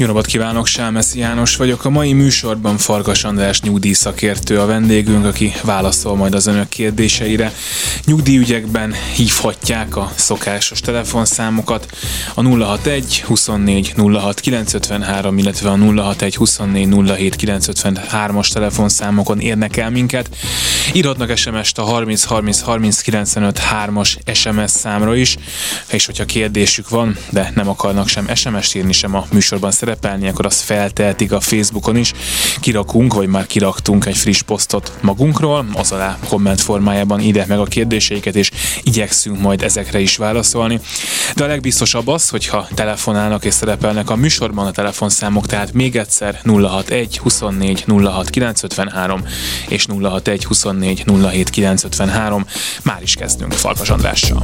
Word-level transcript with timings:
Jó 0.00 0.06
napot 0.06 0.26
kívánok, 0.26 0.66
Sámeszi 0.66 1.18
János 1.18 1.56
vagyok. 1.56 1.84
A 1.84 1.90
mai 1.90 2.12
műsorban 2.12 2.76
Farkas 2.76 3.24
András 3.24 3.60
nyugdíjszakértő 3.60 4.60
a 4.60 4.66
vendégünk, 4.66 5.24
aki 5.24 5.52
válaszol 5.62 6.16
majd 6.16 6.34
az 6.34 6.46
önök 6.46 6.68
kérdéseire. 6.68 7.52
Nyugdíjügyekben 8.04 8.94
hívhatják 9.14 9.96
a 9.96 10.12
szokásos 10.14 10.80
telefonszámokat 10.80 11.86
a 12.34 12.42
061 12.42 13.20
24 13.20 13.94
06 13.96 14.40
953, 14.40 15.38
illetve 15.38 15.70
a 15.70 15.76
061 15.76 16.36
24 16.36 16.88
07 17.06 17.36
953-as 17.40 18.52
telefonszámokon 18.52 19.40
érnek 19.40 19.76
el 19.76 19.90
minket. 19.90 20.36
Írhatnak 20.92 21.36
SMS-t 21.36 21.78
a 21.78 21.82
30 21.82 22.24
30 22.24 22.60
30 22.60 23.00
95 23.00 23.60
3-as 23.86 24.34
SMS 24.34 24.70
számra 24.70 25.16
is, 25.16 25.36
és 25.90 26.06
hogyha 26.06 26.24
kérdésük 26.24 26.88
van, 26.88 27.16
de 27.30 27.52
nem 27.54 27.68
akarnak 27.68 28.08
sem 28.08 28.34
SMS-t 28.34 28.74
írni, 28.74 28.92
sem 28.92 29.14
a 29.14 29.26
műsorban 29.30 29.70
szerepelni, 29.90 30.28
akkor 30.28 30.46
azt 30.46 30.60
feltehetik 30.60 31.32
a 31.32 31.40
Facebookon 31.40 31.96
is. 31.96 32.12
Kirakunk, 32.60 33.14
vagy 33.14 33.28
már 33.28 33.46
kiraktunk 33.46 34.06
egy 34.06 34.16
friss 34.16 34.42
posztot 34.42 34.92
magunkról, 35.00 35.66
az 35.72 35.92
alá 35.92 36.18
komment 36.28 36.60
formájában 36.60 37.20
ide 37.20 37.44
meg 37.48 37.58
a 37.58 37.64
kérdéseiket, 37.64 38.34
és 38.34 38.50
igyekszünk 38.82 39.40
majd 39.40 39.62
ezekre 39.62 40.00
is 40.00 40.16
válaszolni. 40.16 40.80
De 41.34 41.44
a 41.44 41.46
legbiztosabb 41.46 42.08
az, 42.08 42.28
hogyha 42.28 42.68
telefonálnak 42.74 43.44
és 43.44 43.54
szerepelnek 43.54 44.10
a 44.10 44.16
műsorban 44.16 44.66
a 44.66 44.70
telefonszámok, 44.70 45.46
tehát 45.46 45.72
még 45.72 45.96
egyszer 45.96 46.40
061 46.44 47.18
24 47.18 47.84
06 47.88 48.30
953 48.30 49.24
és 49.68 49.86
061 49.86 50.44
24 50.44 51.04
07 51.22 51.50
953. 51.50 52.46
Már 52.82 53.02
is 53.02 53.14
kezdünk 53.14 53.52
Farkas 53.52 53.90
Andrással. 53.90 54.42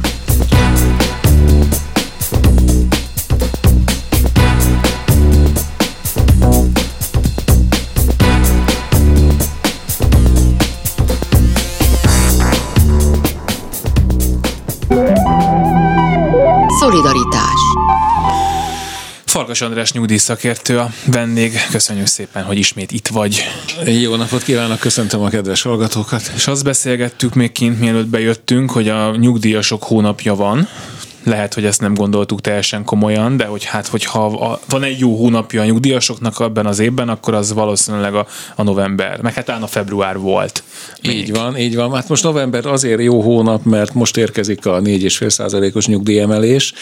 Farkas 19.37 19.61
András 19.61 19.91
nyugdíjszakértő 19.91 20.79
a 20.79 20.89
vendég. 21.05 21.59
Köszönjük 21.71 22.05
szépen, 22.05 22.43
hogy 22.43 22.57
ismét 22.57 22.91
itt 22.91 23.07
vagy. 23.07 23.43
Jó 24.01 24.15
napot 24.15 24.43
kívánok, 24.43 24.79
köszöntöm 24.79 25.21
a 25.21 25.29
kedves 25.29 25.61
hallgatókat. 25.61 26.31
És 26.35 26.47
azt 26.47 26.63
beszélgettük 26.63 27.33
még 27.33 27.51
kint, 27.51 27.79
mielőtt 27.79 28.07
bejöttünk, 28.07 28.71
hogy 28.71 28.89
a 28.89 29.15
nyugdíjasok 29.15 29.83
hónapja 29.83 30.35
van, 30.35 30.67
lehet, 31.27 31.53
hogy 31.53 31.65
ezt 31.65 31.81
nem 31.81 31.93
gondoltuk 31.93 32.41
teljesen 32.41 32.83
komolyan, 32.83 33.37
de 33.37 33.45
hogy 33.45 33.63
hát, 33.63 33.87
hogyha 33.87 34.59
van 34.69 34.83
egy 34.83 34.99
jó 34.99 35.15
hónapja 35.15 35.61
a 35.61 35.65
nyugdíjasoknak 35.65 36.39
ebben 36.39 36.65
az 36.65 36.79
évben, 36.79 37.09
akkor 37.09 37.33
az 37.33 37.53
valószínűleg 37.53 38.15
a, 38.15 38.27
a 38.55 38.63
november, 38.63 39.21
meg 39.21 39.33
hát 39.33 39.49
a 39.49 39.67
február 39.67 40.17
volt. 40.17 40.63
Még. 41.01 41.15
Így 41.15 41.31
van, 41.31 41.57
így 41.57 41.75
van. 41.75 41.93
Hát 41.93 42.09
most 42.09 42.23
november 42.23 42.65
azért 42.65 43.01
jó 43.01 43.21
hónap, 43.21 43.63
mert 43.63 43.93
most 43.93 44.17
érkezik 44.17 44.65
a 44.65 44.81
4,5%-os 44.81 45.87
nyugdíjemelés, 45.87 46.73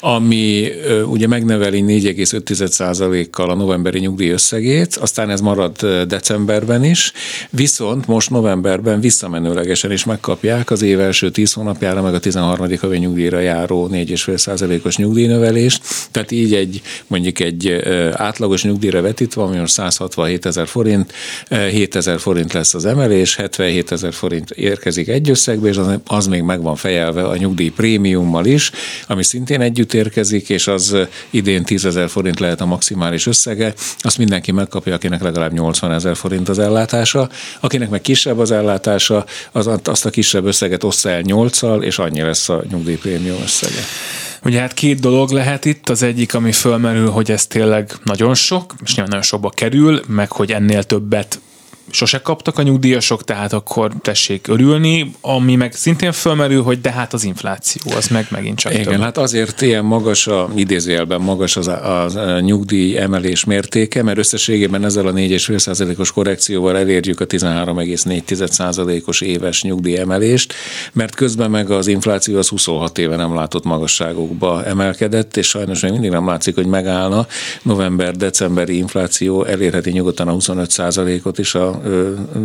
ami 0.00 0.68
ugye 1.06 1.26
megneveli 1.26 1.84
4,5%-kal 1.86 3.50
a 3.50 3.54
novemberi 3.54 3.98
nyugdíj 3.98 4.30
összegét, 4.30 4.96
aztán 4.96 5.30
ez 5.30 5.40
marad 5.40 5.76
decemberben 6.06 6.84
is, 6.84 7.12
viszont 7.50 8.06
most 8.06 8.30
novemberben 8.30 9.00
visszamenőlegesen 9.00 9.92
is 9.92 10.04
megkapják 10.04 10.70
az 10.70 10.82
év 10.82 11.00
első 11.00 11.30
10 11.30 11.52
hónapjára, 11.52 12.02
meg 12.02 12.14
a 12.14 12.18
13. 12.18 12.68
havi 12.80 12.98
nyugdíjra 12.98 13.38
járó 13.38 13.86
4,5%-os 13.92 14.96
nyugdíjnövelést, 14.96 15.82
tehát 16.10 16.30
így 16.30 16.54
egy 16.54 16.82
mondjuk 17.06 17.40
egy 17.40 17.70
átlagos 18.12 18.62
nyugdíjra 18.62 19.00
vetítve, 19.00 19.42
ami 19.42 19.56
most 19.56 19.72
167 19.72 20.46
ezer 20.46 20.66
forint, 20.66 21.12
7 21.70 21.96
ezer 21.96 22.20
forint 22.20 22.52
lesz 22.52 22.74
az 22.74 22.84
emelés, 22.84 23.36
77 23.36 23.92
ezer 23.92 24.12
forint 24.12 24.50
érkezik 24.50 25.08
egy 25.08 25.30
összegbe, 25.30 25.68
és 25.68 25.78
az, 26.06 26.26
még 26.26 26.42
meg 26.42 26.62
van 26.62 26.76
fejelve 26.76 27.24
a 27.24 27.36
nyugdíj 27.36 27.68
prémiummal 27.68 28.46
is, 28.46 28.70
ami 29.06 29.24
szintén 29.24 29.60
együtt 29.60 29.94
érkezik, 29.94 30.48
és 30.48 30.66
az 30.66 30.96
idén 31.30 31.64
10 31.64 31.84
ezer 31.84 32.08
forint 32.08 32.40
lehet 32.40 32.60
a 32.60 32.66
maximális 32.66 33.26
összege, 33.26 33.74
azt 33.98 34.18
mindenki 34.18 34.52
megkapja, 34.52 34.94
akinek 34.94 35.22
legalább 35.22 35.52
80 35.52 35.92
ezer 35.92 36.16
forint 36.16 36.48
az 36.48 36.58
ellátása, 36.58 37.28
akinek 37.60 37.88
meg 37.88 38.00
kisebb 38.00 38.38
az 38.38 38.50
ellátása, 38.50 39.24
az, 39.52 39.70
azt 39.84 40.06
a 40.06 40.10
kisebb 40.10 40.44
összeget 40.44 40.84
ossza 40.84 41.10
el 41.10 41.22
8-szal, 41.24 41.82
és 41.82 41.98
annyi 41.98 42.22
lesz 42.22 42.48
a 42.48 42.62
nyugdíjprémium 42.70 43.42
összege. 43.42 43.79
Ugye 44.44 44.60
hát 44.60 44.74
két 44.74 45.00
dolog 45.00 45.30
lehet 45.30 45.64
itt, 45.64 45.88
az 45.88 46.02
egyik, 46.02 46.34
ami 46.34 46.52
fölmerül, 46.52 47.10
hogy 47.10 47.30
ez 47.30 47.46
tényleg 47.46 47.92
nagyon 48.04 48.34
sok, 48.34 48.74
és 48.82 48.88
nyilván 48.88 49.08
nagyon 49.08 49.22
sokba 49.22 49.50
kerül, 49.50 50.00
meg 50.06 50.32
hogy 50.32 50.52
ennél 50.52 50.82
többet 50.82 51.40
sose 51.90 52.20
kaptak 52.20 52.58
a 52.58 52.62
nyugdíjasok, 52.62 53.24
tehát 53.24 53.52
akkor 53.52 53.92
tessék 54.02 54.48
örülni, 54.48 55.14
ami 55.20 55.56
meg 55.56 55.72
szintén 55.72 56.12
fölmerül, 56.12 56.62
hogy 56.62 56.80
de 56.80 56.90
hát 56.90 57.12
az 57.12 57.24
infláció, 57.24 57.92
az 57.96 58.08
meg 58.08 58.26
megint 58.30 58.58
csak 58.58 58.72
Igen, 58.72 58.84
több. 58.84 59.00
hát 59.00 59.18
azért 59.18 59.60
ilyen 59.60 59.84
magas 59.84 60.26
a, 60.26 60.48
idézőjelben 60.54 61.20
magas 61.20 61.56
az 61.56 61.68
a, 61.68 62.04
a, 62.04 62.40
nyugdíj 62.40 62.98
emelés 62.98 63.44
mértéke, 63.44 64.02
mert 64.02 64.18
összességében 64.18 64.84
ezzel 64.84 65.06
a 65.06 65.12
4,5%-os 65.12 66.12
korrekcióval 66.12 66.76
elérjük 66.78 67.20
a 67.20 67.26
13,4%-os 67.26 69.20
éves 69.20 69.62
nyugdíj 69.62 69.98
emelést, 69.98 70.54
mert 70.92 71.14
közben 71.14 71.50
meg 71.50 71.70
az 71.70 71.86
infláció 71.86 72.38
az 72.38 72.48
26 72.48 72.98
éve 72.98 73.16
nem 73.16 73.34
látott 73.34 73.64
magasságokba 73.64 74.64
emelkedett, 74.64 75.36
és 75.36 75.48
sajnos 75.48 75.80
még 75.80 75.92
mindig 75.92 76.10
nem 76.10 76.26
látszik, 76.26 76.54
hogy 76.54 76.66
megállna. 76.66 77.26
November-decemberi 77.62 78.76
infláció 78.76 79.44
elérheti 79.44 79.90
nyugodtan 79.90 80.28
a 80.28 80.34
25%-ot 80.34 81.38
is 81.38 81.54
a 81.54 81.79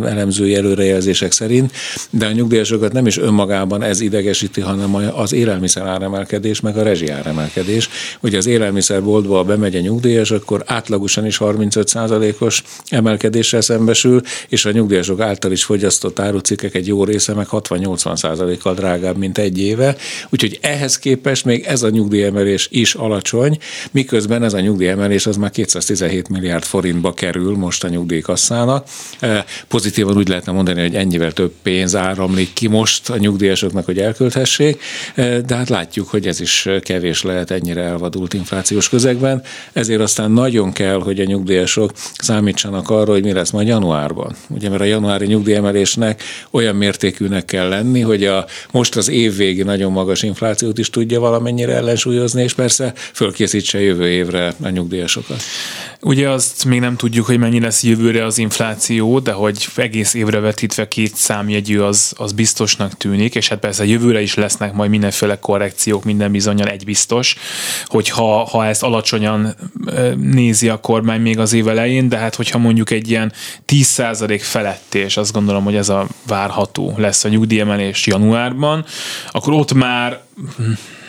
elemzői 0.04 0.54
előrejelzések 0.54 1.32
szerint, 1.32 1.72
de 2.10 2.26
a 2.26 2.32
nyugdíjasokat 2.32 2.92
nem 2.92 3.06
is 3.06 3.18
önmagában 3.18 3.82
ez 3.82 4.00
idegesíti, 4.00 4.60
hanem 4.60 4.94
az 4.94 5.32
élelmiszer 5.32 5.86
áremelkedés, 5.86 6.60
meg 6.60 6.76
a 6.76 6.82
rezsi 6.82 7.08
áremelkedés. 7.08 7.88
Ugye 8.20 8.36
az 8.36 8.46
élelmiszerboltba 8.46 9.44
bemegy 9.44 9.76
a 9.76 9.80
nyugdíjas, 9.80 10.30
akkor 10.30 10.62
átlagosan 10.66 11.26
is 11.26 11.36
35%-os 11.40 12.62
emelkedéssel 12.88 13.60
szembesül, 13.60 14.20
és 14.48 14.64
a 14.64 14.70
nyugdíjasok 14.70 15.20
által 15.20 15.52
is 15.52 15.64
fogyasztott 15.64 16.18
árucikkek 16.18 16.74
egy 16.74 16.86
jó 16.86 17.04
része 17.04 17.34
meg 17.34 17.46
60-80%-kal 17.50 18.74
drágább, 18.74 19.16
mint 19.16 19.38
egy 19.38 19.58
éve. 19.58 19.96
Úgyhogy 20.30 20.58
ehhez 20.62 20.98
képest 20.98 21.44
még 21.44 21.64
ez 21.64 21.82
a 21.82 21.88
nyugdíjemelés 21.88 22.68
is 22.70 22.94
alacsony, 22.94 23.58
miközben 23.90 24.42
ez 24.42 24.52
a 24.52 24.60
nyugdíjemelés 24.60 25.26
az 25.26 25.36
már 25.36 25.50
217 25.50 26.28
milliárd 26.28 26.64
forintba 26.64 27.12
kerül 27.12 27.56
most 27.56 27.84
a 27.84 27.88
nyugdíjkasszának, 27.88 28.86
Pozitívan 29.68 30.16
úgy 30.16 30.28
lehetne 30.28 30.52
mondani, 30.52 30.80
hogy 30.80 30.94
ennyivel 30.94 31.32
több 31.32 31.52
pénz 31.62 31.96
áramlik 31.96 32.52
ki 32.52 32.68
most 32.68 33.10
a 33.10 33.16
nyugdíjasoknak, 33.16 33.84
hogy 33.84 33.98
elkölthessék, 33.98 34.82
de 35.46 35.54
hát 35.54 35.68
látjuk, 35.68 36.08
hogy 36.08 36.26
ez 36.26 36.40
is 36.40 36.68
kevés 36.80 37.22
lehet 37.22 37.50
ennyire 37.50 37.80
elvadult 37.82 38.34
inflációs 38.34 38.88
közegben, 38.88 39.42
ezért 39.72 40.00
aztán 40.00 40.30
nagyon 40.30 40.72
kell, 40.72 41.00
hogy 41.00 41.20
a 41.20 41.24
nyugdíjasok 41.24 41.92
számítsanak 42.18 42.90
arra, 42.90 43.12
hogy 43.12 43.22
mi 43.22 43.32
lesz 43.32 43.50
majd 43.50 43.66
januárban. 43.66 44.36
Ugye, 44.48 44.68
mert 44.68 44.80
a 44.80 44.84
januári 44.84 45.26
nyugdíjemelésnek 45.26 46.22
olyan 46.50 46.76
mértékűnek 46.76 47.44
kell 47.44 47.68
lenni, 47.68 48.00
hogy 48.00 48.24
a 48.24 48.46
most 48.70 48.96
az 48.96 49.08
évvégi 49.08 49.62
nagyon 49.62 49.92
magas 49.92 50.22
inflációt 50.22 50.78
is 50.78 50.90
tudja 50.90 51.20
valamennyire 51.20 51.72
ellensúlyozni, 51.72 52.42
és 52.42 52.54
persze 52.54 52.92
fölkészítse 53.12 53.80
jövő 53.80 54.08
évre 54.08 54.54
a 54.62 54.68
nyugdíjasokat. 54.68 55.42
Ugye 56.00 56.30
azt 56.30 56.64
még 56.64 56.80
nem 56.80 56.96
tudjuk, 56.96 57.26
hogy 57.26 57.38
mennyi 57.38 57.60
lesz 57.60 57.82
jövőre 57.82 58.24
az 58.24 58.38
infláció, 58.38 59.15
de 59.22 59.32
hogy 59.32 59.68
egész 59.76 60.14
évre 60.14 60.40
vetítve 60.40 60.88
két 60.88 61.14
számjegyű 61.14 61.78
az, 61.78 62.14
az 62.16 62.32
biztosnak 62.32 62.96
tűnik, 62.96 63.34
és 63.34 63.48
hát 63.48 63.58
persze 63.58 63.86
jövőre 63.86 64.22
is 64.22 64.34
lesznek 64.34 64.72
majd 64.72 64.90
mindenféle 64.90 65.38
korrekciók, 65.38 66.04
minden 66.04 66.32
bizonyal 66.32 66.68
egy 66.68 66.84
biztos, 66.84 67.36
hogy 67.84 68.08
ha, 68.08 68.44
ha 68.44 68.66
ezt 68.66 68.82
alacsonyan 68.82 69.54
nézi 70.16 70.68
a 70.68 70.80
kormány 70.80 71.20
még 71.20 71.38
az 71.38 71.52
év 71.52 71.68
elején, 71.68 72.08
de 72.08 72.16
hát 72.16 72.34
hogyha 72.34 72.58
mondjuk 72.58 72.90
egy 72.90 73.10
ilyen 73.10 73.32
10% 73.66 74.40
feletti, 74.42 74.98
és 74.98 75.16
azt 75.16 75.32
gondolom, 75.32 75.64
hogy 75.64 75.76
ez 75.76 75.88
a 75.88 76.06
várható 76.26 76.94
lesz 76.96 77.24
a 77.24 77.28
nyugdíjemelés 77.28 78.06
januárban, 78.06 78.84
akkor 79.30 79.52
ott 79.52 79.72
már 79.72 80.20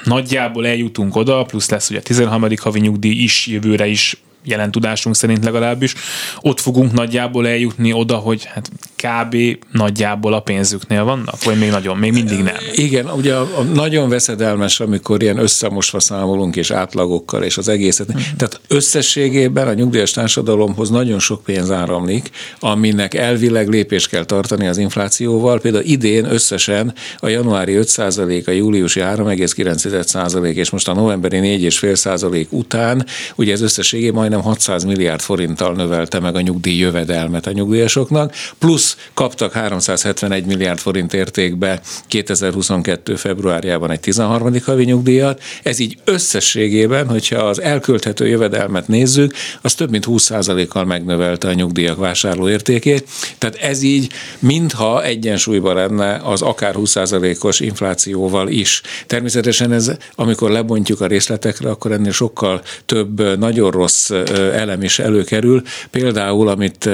nagyjából 0.04 0.68
eljutunk 0.68 1.16
oda, 1.16 1.44
plusz 1.44 1.70
lesz 1.70 1.90
ugye 1.90 2.00
a 2.00 2.02
13. 2.02 2.48
havi 2.62 2.80
nyugdíj 2.80 3.24
is 3.24 3.48
jövőre 3.48 3.88
is 3.88 4.22
jelen 4.48 4.72
tudásunk 4.72 5.16
szerint 5.16 5.44
legalábbis, 5.44 5.94
ott 6.42 6.60
fogunk 6.60 6.92
nagyjából 6.92 7.48
eljutni 7.48 7.94
oda, 7.94 8.16
hogy 8.16 8.46
hát 8.46 8.72
kb. 8.96 9.38
nagyjából 9.72 10.34
a 10.34 10.40
pénzüknél 10.40 11.04
vannak, 11.04 11.44
vagy 11.44 11.58
még 11.58 11.70
nagyon, 11.70 11.98
még 11.98 12.12
mindig 12.12 12.38
nem? 12.38 12.56
Igen, 12.74 13.10
ugye 13.10 13.36
a, 13.36 13.42
a 13.58 13.62
nagyon 13.62 14.10
veszedelmes, 14.10 14.80
amikor 14.80 15.22
ilyen 15.22 15.38
összemosva 15.38 16.00
számolunk, 16.00 16.56
és 16.56 16.72
átlagokkal, 16.72 17.44
és 17.44 17.58
az 17.58 17.68
egészet. 17.68 18.12
Hmm. 18.12 18.22
Tehát 18.38 18.60
összességében 18.68 19.68
a 19.68 19.74
nyugdíjas 19.74 20.12
társadalomhoz 20.12 20.90
nagyon 20.90 21.20
sok 21.20 21.44
pénz 21.44 21.72
áramlik, 21.72 22.30
aminek 22.60 23.14
elvileg 23.14 23.68
lépés 23.68 24.08
kell 24.08 24.26
tartani 24.26 24.68
az 24.68 24.78
inflációval. 24.78 25.60
Például 25.60 25.84
idén 25.84 26.26
összesen 26.32 26.94
a 27.18 27.28
januári 27.28 27.78
5%, 27.82 28.48
a 28.48 28.52
júliusi 28.52 29.00
3,9% 29.00 30.54
és 30.54 30.70
most 30.70 30.88
a 30.88 30.94
novemberi 30.94 31.40
4,5% 31.62 32.50
után, 32.50 33.06
ugye 33.36 33.52
ez 33.52 33.62
összességében 33.62 34.14
majdnem 34.14 34.37
600 34.42 34.84
milliárd 34.84 35.22
forinttal 35.22 35.74
növelte 35.74 36.20
meg 36.20 36.36
a 36.36 36.42
nyugdíj 36.42 36.78
jövedelmet 36.78 37.48
a 37.48 37.52
nyugdíjasoknak, 37.52 38.34
plusz 38.60 38.98
kaptak 39.14 39.52
371 39.52 40.46
milliárd 40.46 40.80
forint 40.80 41.14
értékbe 41.14 41.82
2022. 42.08 43.16
februárjában 43.16 43.92
egy 43.92 44.00
13. 44.00 44.54
havi 44.66 44.84
nyugdíjat. 44.84 45.42
Ez 45.64 45.80
így 45.80 45.98
összességében, 46.04 47.08
hogyha 47.08 47.44
az 47.44 47.62
elkölthető 47.62 48.28
jövedelmet 48.28 48.88
nézzük, 48.88 49.34
az 49.62 49.74
több 49.74 49.90
mint 49.90 50.06
20%-kal 50.08 50.86
megnövelte 50.86 51.48
a 51.48 51.54
nyugdíjak 51.54 51.98
vásárlóértékét. 51.98 53.08
Tehát 53.38 53.56
ez 53.56 53.82
így 53.82 54.12
mintha 54.40 55.04
egyensúlyban 55.04 55.76
lenne 55.76 56.22
az 56.24 56.42
akár 56.42 56.76
20%-os 56.78 57.60
inflációval 57.60 58.48
is. 58.48 58.82
Természetesen 59.08 59.72
ez, 59.72 59.92
amikor 60.16 60.52
lebontjuk 60.52 61.02
a 61.02 61.08
részletekre, 61.08 61.70
akkor 61.70 61.92
ennél 61.92 62.12
sokkal 62.12 62.62
több 62.86 63.38
nagyon 63.40 63.72
rossz 63.72 64.10
elem 64.30 64.84
is 64.84 65.00
előkerül. 65.00 65.62
Például, 65.92 66.48
amit 66.48 66.90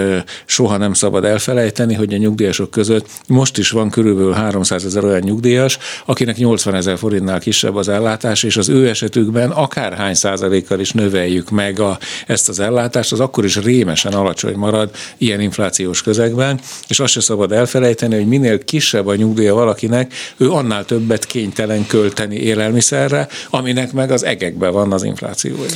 soha 0.46 0.78
nem 0.78 0.94
szabad 0.94 1.26
elfelejteni, 1.26 1.94
hogy 1.94 2.14
a 2.14 2.18
nyugdíjasok 2.18 2.72
között 2.72 3.08
most 3.28 3.58
is 3.58 3.70
van 3.70 3.90
körülbelül 3.90 4.34
300 4.34 4.86
ezer 4.86 5.04
olyan 5.04 5.20
nyugdíjas, 5.20 5.78
akinek 6.06 6.38
80 6.38 6.76
ezer 6.76 6.98
forintnál 6.98 7.40
kisebb 7.40 7.76
az 7.76 7.88
ellátás, 7.88 8.44
és 8.44 8.58
az 8.58 8.70
ő 8.70 8.88
esetükben 8.88 9.50
akárhány 9.50 10.14
százalékkal 10.14 10.80
is 10.80 10.92
növeljük 10.92 11.50
meg 11.50 11.80
a, 11.80 11.98
ezt 12.28 12.50
az 12.50 12.60
ellátást, 12.60 13.12
az 13.12 13.20
akkor 13.20 13.46
is 13.46 13.56
rémesen 13.56 14.14
alacsony 14.14 14.56
marad 14.56 14.90
ilyen 15.18 15.40
inflációs 15.40 16.02
közegben, 16.02 16.60
és 16.88 17.00
azt 17.00 17.14
se 17.14 17.22
szabad 17.22 17.52
elfelejteni, 17.52 18.16
hogy 18.16 18.28
minél 18.28 18.64
kisebb 18.64 19.08
a 19.08 19.16
nyugdíja 19.16 19.54
valakinek, 19.54 20.14
ő 20.38 20.52
annál 20.52 20.86
többet 20.86 21.26
kénytelen 21.26 21.86
költeni 21.88 22.36
élelmiszerre, 22.36 23.28
aminek 23.50 23.92
meg 23.92 24.12
az 24.12 24.24
egekben 24.24 24.72
van 24.72 24.92
az 24.92 25.04
inflációja. 25.04 25.70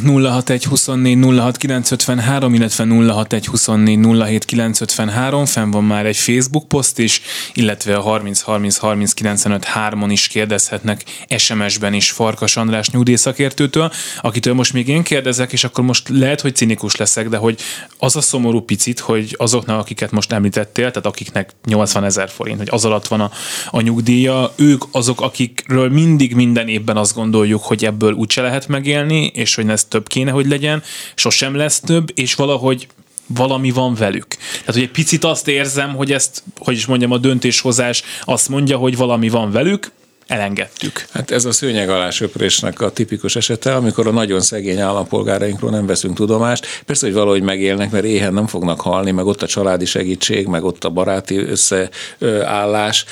Telefonszámaink 0.00 0.24
061 0.24 0.64
24 0.64 1.38
06 1.38 1.56
953, 1.56 2.54
illetve 2.54 2.84
061 2.84 3.46
24 3.46 3.98
07 3.98 4.44
953, 4.44 5.46
fenn 5.46 5.70
van 5.70 5.84
már 5.84 6.06
egy 6.06 6.16
Facebook 6.16 6.68
poszt 6.68 6.98
is, 6.98 7.20
illetve 7.54 7.96
a 7.96 8.00
30 8.00 8.40
30 8.40 8.76
30 8.76 9.12
95 9.12 9.66
3-on 9.74 10.08
is 10.10 10.26
kérdezhetnek 10.26 11.04
SMS-ben 11.36 11.94
is 11.94 12.10
Farkas 12.10 12.56
András 12.56 12.90
nyugdíjszakértőtől, 12.90 13.92
akitől 14.20 14.54
most 14.54 14.72
még 14.72 14.88
én 14.88 15.02
kérdezek, 15.02 15.52
és 15.52 15.64
akkor 15.64 15.84
most 15.84 16.08
lehet, 16.08 16.40
hogy 16.40 16.54
cinikus 16.54 16.96
leszek, 16.96 17.28
de 17.28 17.36
hogy 17.36 17.60
az 17.98 18.16
a 18.16 18.20
szomorú 18.20 18.60
picit, 18.60 18.98
hogy 18.98 19.34
azoknak, 19.38 19.78
akiket 19.80 20.10
most 20.10 20.32
említettél, 20.32 20.90
tehát 20.90 21.06
akiknek 21.06 21.50
80 21.64 22.04
ezer 22.04 22.30
forint, 22.30 22.58
hogy 22.58 22.68
az 22.70 22.84
alatt 22.84 23.06
van 23.06 23.20
a, 23.20 23.30
a 23.70 23.80
nyugdíja, 23.80 24.52
ők 24.56 24.84
azok, 24.92 25.20
akikről 25.20 25.88
mindig 25.88 26.34
minden 26.34 26.68
évben 26.68 26.96
azt 26.96 27.14
gondoljuk, 27.14 27.62
hogy 27.62 27.84
ebből 27.84 28.12
úgyse 28.12 28.42
lehet 28.42 28.68
megélni, 28.68 29.26
és 29.34 29.54
hogy 29.54 29.68
ez 29.68 29.88
több 29.90 30.08
kéne, 30.08 30.30
hogy 30.30 30.46
legyen, 30.46 30.82
sosem 31.14 31.54
lesz 31.54 31.80
több, 31.80 32.10
és 32.14 32.34
valahogy 32.34 32.88
valami 33.26 33.70
van 33.70 33.94
velük. 33.94 34.26
Tehát, 34.50 34.74
hogy 34.74 34.82
egy 34.82 34.90
picit 34.90 35.24
azt 35.24 35.48
érzem, 35.48 35.94
hogy 35.94 36.12
ezt, 36.12 36.42
hogy 36.58 36.76
is 36.76 36.86
mondjam, 36.86 37.10
a 37.10 37.18
döntéshozás 37.18 38.02
azt 38.24 38.48
mondja, 38.48 38.76
hogy 38.76 38.96
valami 38.96 39.28
van 39.28 39.50
velük, 39.50 39.92
elengedtük. 40.30 41.04
Hát 41.12 41.30
ez 41.30 41.44
a 41.44 41.52
szőnyeg 41.52 41.88
alá 41.88 42.10
söprésnek 42.10 42.80
a 42.80 42.90
tipikus 42.90 43.36
esete, 43.36 43.74
amikor 43.74 44.06
a 44.06 44.10
nagyon 44.10 44.40
szegény 44.40 44.80
állampolgárainkról 44.80 45.70
nem 45.70 45.86
veszünk 45.86 46.14
tudomást. 46.14 46.66
Persze, 46.86 47.06
hogy 47.06 47.14
valahogy 47.14 47.42
megélnek, 47.42 47.90
mert 47.90 48.04
éhen 48.04 48.34
nem 48.34 48.46
fognak 48.46 48.80
halni, 48.80 49.10
meg 49.10 49.26
ott 49.26 49.42
a 49.42 49.46
családi 49.46 49.84
segítség, 49.84 50.46
meg 50.46 50.64
ott 50.64 50.84
a 50.84 50.88
baráti 50.88 51.36
összeállás, 51.36 53.04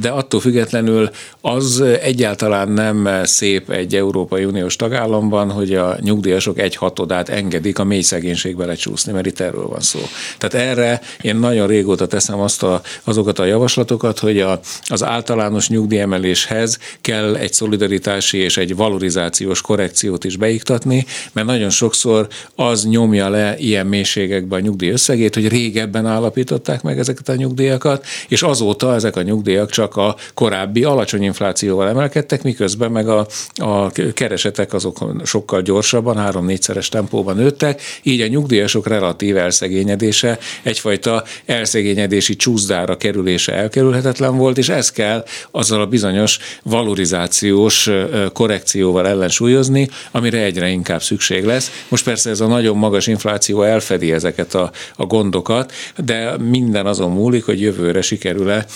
de 0.00 0.08
attól 0.08 0.40
függetlenül 0.40 1.10
az 1.40 1.80
egyáltalán 1.80 2.68
nem 2.68 3.08
szép 3.24 3.70
egy 3.70 3.94
Európai 3.94 4.44
Uniós 4.44 4.76
tagállamban, 4.76 5.50
hogy 5.50 5.74
a 5.74 5.96
nyugdíjasok 6.00 6.58
egy 6.58 6.76
hatodát 6.76 7.28
engedik 7.28 7.78
a 7.78 7.84
mély 7.84 8.00
szegénységbe 8.00 8.64
lecsúszni, 8.64 9.12
mert 9.12 9.26
itt 9.26 9.40
erről 9.40 9.66
van 9.66 9.80
szó. 9.80 10.00
Tehát 10.38 10.68
erre 10.68 11.00
én 11.20 11.36
nagyon 11.36 11.66
régóta 11.66 12.06
teszem 12.06 12.40
azt 12.40 12.62
a, 12.62 12.80
azokat 13.04 13.38
a 13.38 13.44
javaslatokat, 13.44 14.18
hogy 14.18 14.40
a, 14.40 14.60
az 14.86 15.02
általános 15.02 15.68
nyugdíjemelés 15.68 16.43
fizetéshez 16.44 16.78
kell 17.00 17.36
egy 17.36 17.52
szolidaritási 17.52 18.38
és 18.38 18.56
egy 18.56 18.76
valorizációs 18.76 19.60
korrekciót 19.60 20.24
is 20.24 20.36
beiktatni, 20.36 21.06
mert 21.32 21.46
nagyon 21.46 21.70
sokszor 21.70 22.26
az 22.54 22.84
nyomja 22.84 23.28
le 23.28 23.54
ilyen 23.58 23.86
mélységekben 23.86 24.60
a 24.60 24.62
nyugdíj 24.62 24.90
összegét, 24.90 25.34
hogy 25.34 25.48
régebben 25.48 26.06
állapították 26.06 26.82
meg 26.82 26.98
ezeket 26.98 27.28
a 27.28 27.34
nyugdíjakat, 27.34 28.06
és 28.28 28.42
azóta 28.42 28.94
ezek 28.94 29.16
a 29.16 29.22
nyugdíjak 29.22 29.70
csak 29.70 29.96
a 29.96 30.16
korábbi 30.34 30.84
alacsony 30.84 31.22
inflációval 31.22 31.88
emelkedtek, 31.88 32.42
miközben 32.42 32.90
meg 32.90 33.08
a, 33.08 33.26
a 33.54 33.90
keresetek 34.14 34.72
azok 34.72 35.12
sokkal 35.24 35.62
gyorsabban, 35.62 36.16
három-négyszeres 36.16 36.88
tempóban 36.88 37.36
nőttek, 37.36 37.82
így 38.02 38.20
a 38.20 38.26
nyugdíjasok 38.26 38.86
relatív 38.86 39.36
elszegényedése, 39.36 40.38
egyfajta 40.62 41.24
elszegényedési 41.46 42.36
csúszdára 42.36 42.96
kerülése 42.96 43.52
elkerülhetetlen 43.52 44.36
volt, 44.36 44.58
és 44.58 44.68
ez 44.68 44.90
kell 44.90 45.24
azzal 45.50 45.80
a 45.80 45.86
bizonyos 45.86 46.33
valorizációs 46.62 47.90
korrekcióval 48.32 49.08
ellensúlyozni, 49.08 49.88
amire 50.10 50.38
egyre 50.38 50.68
inkább 50.68 51.02
szükség 51.02 51.44
lesz. 51.44 51.84
Most 51.88 52.04
persze 52.04 52.30
ez 52.30 52.40
a 52.40 52.46
nagyon 52.46 52.76
magas 52.76 53.06
infláció 53.06 53.62
elfedi 53.62 54.12
ezeket 54.12 54.54
a, 54.54 54.70
a 54.96 55.06
gondokat, 55.06 55.72
de 55.96 56.36
minden 56.38 56.86
azon 56.86 57.10
múlik, 57.10 57.44
hogy 57.44 57.60
jövőre 57.60 58.02
sikerül-e 58.02 58.66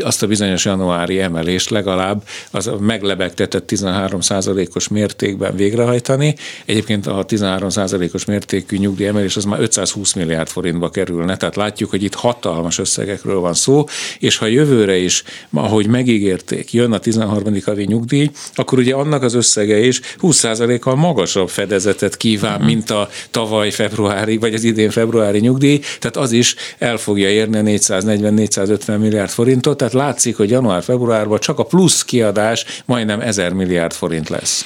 azt 0.00 0.22
a 0.22 0.26
bizonyos 0.26 0.64
januári 0.64 1.20
emelést 1.20 1.70
legalább 1.70 2.22
az 2.50 2.70
meglebegtetett 2.80 3.72
13% 3.72 4.74
os 4.74 4.88
mértékben 4.88 5.56
végrehajtani. 5.56 6.34
Egyébként 6.64 7.06
a 7.06 7.26
13% 7.26 8.14
os 8.14 8.24
mértékű 8.24 8.76
nyugdíjemelés 8.76 9.36
az 9.36 9.44
már 9.44 9.60
520 9.60 10.12
milliárd 10.12 10.48
forintba 10.48 10.90
kerülne, 10.90 11.36
tehát 11.36 11.56
látjuk, 11.56 11.90
hogy 11.90 12.02
itt 12.02 12.14
hatalmas 12.14 12.78
összegekről 12.78 13.40
van 13.40 13.54
szó, 13.54 13.84
és 14.18 14.36
ha 14.36 14.46
jövőre 14.46 14.96
is, 14.96 15.22
ahogy 15.52 15.86
megígérték, 15.86 16.72
jön 16.72 16.92
a 16.92 16.98
13. 17.00 17.58
havi 17.64 17.84
nyugdíj, 17.84 18.30
akkor 18.54 18.78
ugye 18.78 18.94
annak 18.94 19.22
az 19.22 19.34
összege 19.34 19.78
is 19.78 20.00
20%-kal 20.20 20.94
magasabb 20.94 21.48
fedezetet 21.48 22.16
kíván, 22.16 22.52
uh-huh. 22.52 22.66
mint 22.66 22.90
a 22.90 23.08
tavaly 23.30 23.70
februári, 23.70 24.36
vagy 24.36 24.54
az 24.54 24.64
idén 24.64 24.90
februári 24.90 25.38
nyugdíj, 25.38 25.80
tehát 25.98 26.16
az 26.16 26.32
is 26.32 26.54
el 26.78 26.96
fogja 26.96 27.28
érni 27.28 27.58
a 27.58 27.62
440-450 27.62 28.98
milliárd 28.98 29.30
forintot, 29.30 29.76
tehát 29.76 29.92
látszik, 29.92 30.36
hogy 30.36 30.50
január-februárban 30.50 31.38
csak 31.38 31.58
a 31.58 31.64
plusz 31.64 32.04
kiadás 32.04 32.64
majdnem 32.84 33.20
1000 33.20 33.52
milliárd 33.52 33.92
forint 33.92 34.28
lesz 34.28 34.64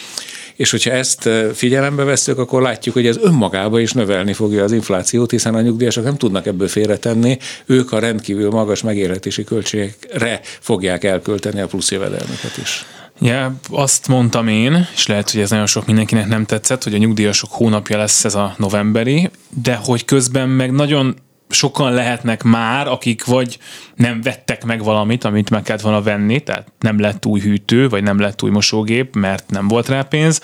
és 0.56 0.70
hogyha 0.70 0.90
ezt 0.90 1.28
figyelembe 1.54 2.04
veszük, 2.04 2.38
akkor 2.38 2.62
látjuk, 2.62 2.94
hogy 2.94 3.06
ez 3.06 3.16
önmagában 3.20 3.80
is 3.80 3.92
növelni 3.92 4.32
fogja 4.32 4.62
az 4.62 4.72
inflációt, 4.72 5.30
hiszen 5.30 5.54
a 5.54 5.60
nyugdíjasok 5.60 6.04
nem 6.04 6.16
tudnak 6.16 6.46
ebből 6.46 6.68
félretenni, 6.68 7.38
ők 7.66 7.92
a 7.92 7.98
rendkívül 7.98 8.50
magas 8.50 8.82
megélhetési 8.82 9.44
költségekre 9.44 10.40
fogják 10.60 11.04
elkölteni 11.04 11.60
a 11.60 11.66
plusz 11.66 11.90
jövedelmeket 11.90 12.56
is. 12.62 12.84
Ja, 13.20 13.54
azt 13.70 14.08
mondtam 14.08 14.48
én, 14.48 14.88
és 14.94 15.06
lehet, 15.06 15.30
hogy 15.30 15.40
ez 15.40 15.50
nagyon 15.50 15.66
sok 15.66 15.86
mindenkinek 15.86 16.26
nem 16.26 16.44
tetszett, 16.44 16.82
hogy 16.82 16.94
a 16.94 16.98
nyugdíjasok 16.98 17.50
hónapja 17.52 17.98
lesz 17.98 18.24
ez 18.24 18.34
a 18.34 18.54
novemberi, 18.58 19.30
de 19.62 19.74
hogy 19.74 20.04
közben 20.04 20.48
meg 20.48 20.72
nagyon 20.72 21.16
sokan 21.54 21.92
lehetnek 21.92 22.42
már, 22.42 22.88
akik 22.88 23.24
vagy 23.24 23.58
nem 23.94 24.20
vettek 24.22 24.64
meg 24.64 24.84
valamit, 24.84 25.24
amit 25.24 25.50
meg 25.50 25.62
kellett 25.62 25.82
volna 25.82 26.02
venni, 26.02 26.40
tehát 26.40 26.72
nem 26.80 27.00
lett 27.00 27.26
új 27.26 27.40
hűtő, 27.40 27.88
vagy 27.88 28.02
nem 28.02 28.20
lett 28.20 28.42
új 28.42 28.50
mosógép, 28.50 29.14
mert 29.14 29.50
nem 29.50 29.68
volt 29.68 29.88
rá 29.88 30.02
pénz, 30.02 30.40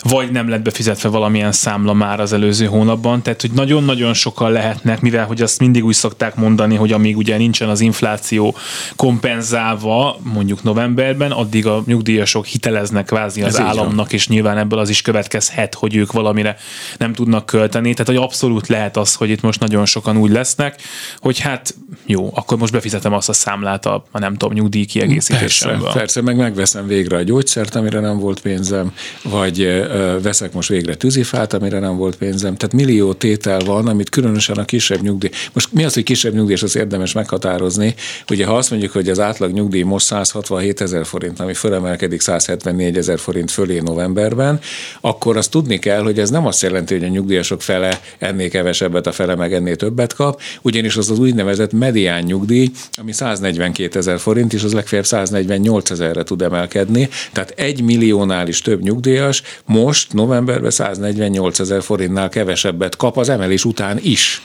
vagy 0.00 0.30
nem 0.30 0.48
lett 0.48 0.62
befizetve 0.62 1.08
valamilyen 1.08 1.52
számla 1.52 1.92
már 1.92 2.20
az 2.20 2.32
előző 2.32 2.66
hónapban, 2.66 3.22
tehát 3.22 3.40
hogy 3.40 3.50
nagyon-nagyon 3.50 4.14
sokan 4.14 4.52
lehetnek, 4.52 5.00
mivel 5.00 5.26
hogy 5.26 5.42
azt 5.42 5.60
mindig 5.60 5.84
úgy 5.84 5.94
szokták 5.94 6.34
mondani, 6.34 6.74
hogy 6.74 6.92
amíg 6.92 7.16
ugye 7.16 7.36
nincsen 7.36 7.68
az 7.68 7.80
infláció 7.80 8.56
kompenzálva, 8.96 10.16
mondjuk 10.22 10.62
novemberben, 10.62 11.30
addig 11.30 11.66
a 11.66 11.82
nyugdíjasok 11.86 12.46
hiteleznek 12.46 13.04
kvázi 13.04 13.42
az 13.42 13.54
Ez 13.54 13.60
államnak, 13.60 14.12
és 14.12 14.28
nyilván 14.28 14.58
ebből 14.58 14.78
az 14.78 14.88
is 14.88 15.02
következhet, 15.02 15.74
hogy 15.74 15.96
ők 15.96 16.12
valamire 16.12 16.56
nem 16.98 17.12
tudnak 17.12 17.46
költeni, 17.46 17.92
tehát 17.92 18.06
hogy 18.06 18.16
abszolút 18.16 18.68
lehet 18.68 18.96
az, 18.96 19.14
hogy 19.14 19.30
itt 19.30 19.40
most 19.40 19.60
nagyon 19.60 19.86
sokan 19.86 20.16
úgy 20.16 20.30
lesz, 20.30 20.43
vesznek, 20.44 20.80
hogy 21.18 21.38
hát 21.38 21.74
jó, 22.06 22.30
akkor 22.34 22.58
most 22.58 22.72
befizetem 22.72 23.12
azt 23.12 23.28
a 23.28 23.32
számlát 23.32 23.86
a, 23.86 24.04
a 24.10 24.18
nem 24.18 24.36
tudom, 24.36 24.54
nyugdíj 24.54 24.84
kiegészítésemből. 24.84 25.82
Persze, 25.82 25.98
persze, 25.98 26.20
meg 26.20 26.36
megveszem 26.36 26.86
végre 26.86 27.16
a 27.16 27.22
gyógyszert, 27.22 27.74
amire 27.74 28.00
nem 28.00 28.18
volt 28.18 28.40
pénzem, 28.40 28.92
vagy 29.22 29.60
ö, 29.60 30.18
veszek 30.22 30.52
most 30.52 30.68
végre 30.68 30.94
tűzifát, 30.94 31.52
amire 31.52 31.78
nem 31.78 31.96
volt 31.96 32.16
pénzem. 32.16 32.56
Tehát 32.56 32.74
millió 32.74 33.12
tétel 33.12 33.60
van, 33.60 33.86
amit 33.86 34.08
különösen 34.08 34.56
a 34.56 34.64
kisebb 34.64 35.00
nyugdíj. 35.00 35.30
Most 35.52 35.72
mi 35.72 35.84
az, 35.84 35.94
hogy 35.94 36.02
kisebb 36.02 36.34
nyugdíj, 36.34 36.54
és 36.54 36.62
az 36.62 36.76
érdemes 36.76 37.12
meghatározni? 37.12 37.94
Ugye 38.30 38.46
ha 38.46 38.56
azt 38.56 38.70
mondjuk, 38.70 38.92
hogy 38.92 39.08
az 39.08 39.20
átlag 39.20 39.52
nyugdíj 39.52 39.82
most 39.82 40.06
167 40.06 40.80
ezer 40.80 41.06
forint, 41.06 41.40
ami 41.40 41.54
fölemelkedik 41.54 42.20
174 42.20 42.96
ezer 42.96 43.18
forint 43.18 43.50
fölé 43.50 43.78
novemberben, 43.78 44.60
akkor 45.00 45.36
azt 45.36 45.50
tudni 45.50 45.78
kell, 45.78 46.02
hogy 46.02 46.18
ez 46.18 46.30
nem 46.30 46.46
azt 46.46 46.62
jelenti, 46.62 46.94
hogy 46.94 47.04
a 47.04 47.08
nyugdíjasok 47.08 47.62
fele 47.62 48.00
ennél 48.18 48.48
kevesebbet, 48.48 49.06
a 49.06 49.12
fele 49.12 49.34
meg 49.34 49.52
ennél 49.54 49.76
többet 49.76 50.14
kap, 50.14 50.23
ugyanis 50.62 50.96
az 50.96 51.10
az 51.10 51.18
úgynevezett 51.18 51.72
medián 51.72 52.22
nyugdíj, 52.22 52.70
ami 52.92 53.12
142 53.12 53.98
ezer 53.98 54.18
forint, 54.18 54.52
és 54.52 54.62
az 54.62 54.72
legfeljebb 54.72 55.06
148 55.06 55.90
ezerre 55.90 56.22
tud 56.22 56.42
emelkedni. 56.42 57.08
Tehát 57.32 57.50
egy 57.50 57.82
milliónál 57.82 58.48
is 58.48 58.60
több 58.60 58.82
nyugdíjas 58.82 59.42
most 59.66 60.12
novemberben 60.12 60.70
148 60.70 61.58
ezer 61.58 61.82
forintnál 61.82 62.28
kevesebbet 62.28 62.96
kap 62.96 63.16
az 63.16 63.28
emelés 63.28 63.64
után 63.64 63.98
is. 64.02 64.42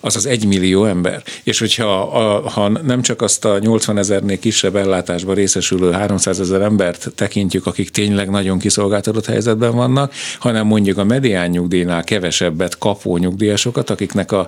Az 0.00 0.16
az 0.16 0.26
egy 0.26 0.46
millió 0.46 0.84
ember. 0.84 1.22
És 1.42 1.58
hogyha 1.58 2.00
a, 2.02 2.48
ha 2.48 2.68
nem 2.68 3.02
csak 3.02 3.22
azt 3.22 3.44
a 3.44 3.58
80 3.58 3.98
ezernél 3.98 4.38
kisebb 4.38 4.76
ellátásban 4.76 5.34
részesülő 5.34 5.90
300 5.90 6.40
ezer 6.40 6.60
embert 6.60 7.12
tekintjük, 7.14 7.66
akik 7.66 7.90
tényleg 7.90 8.30
nagyon 8.30 8.58
kiszolgáltatott 8.58 9.26
helyzetben 9.26 9.74
vannak, 9.74 10.12
hanem 10.38 10.66
mondjuk 10.66 10.98
a 10.98 11.04
medián 11.04 11.50
nyugdíjnál 11.50 12.04
kevesebbet 12.04 12.78
kapó 12.78 13.16
nyugdíjasokat, 13.16 13.90
akiknek 13.90 14.32
a 14.32 14.46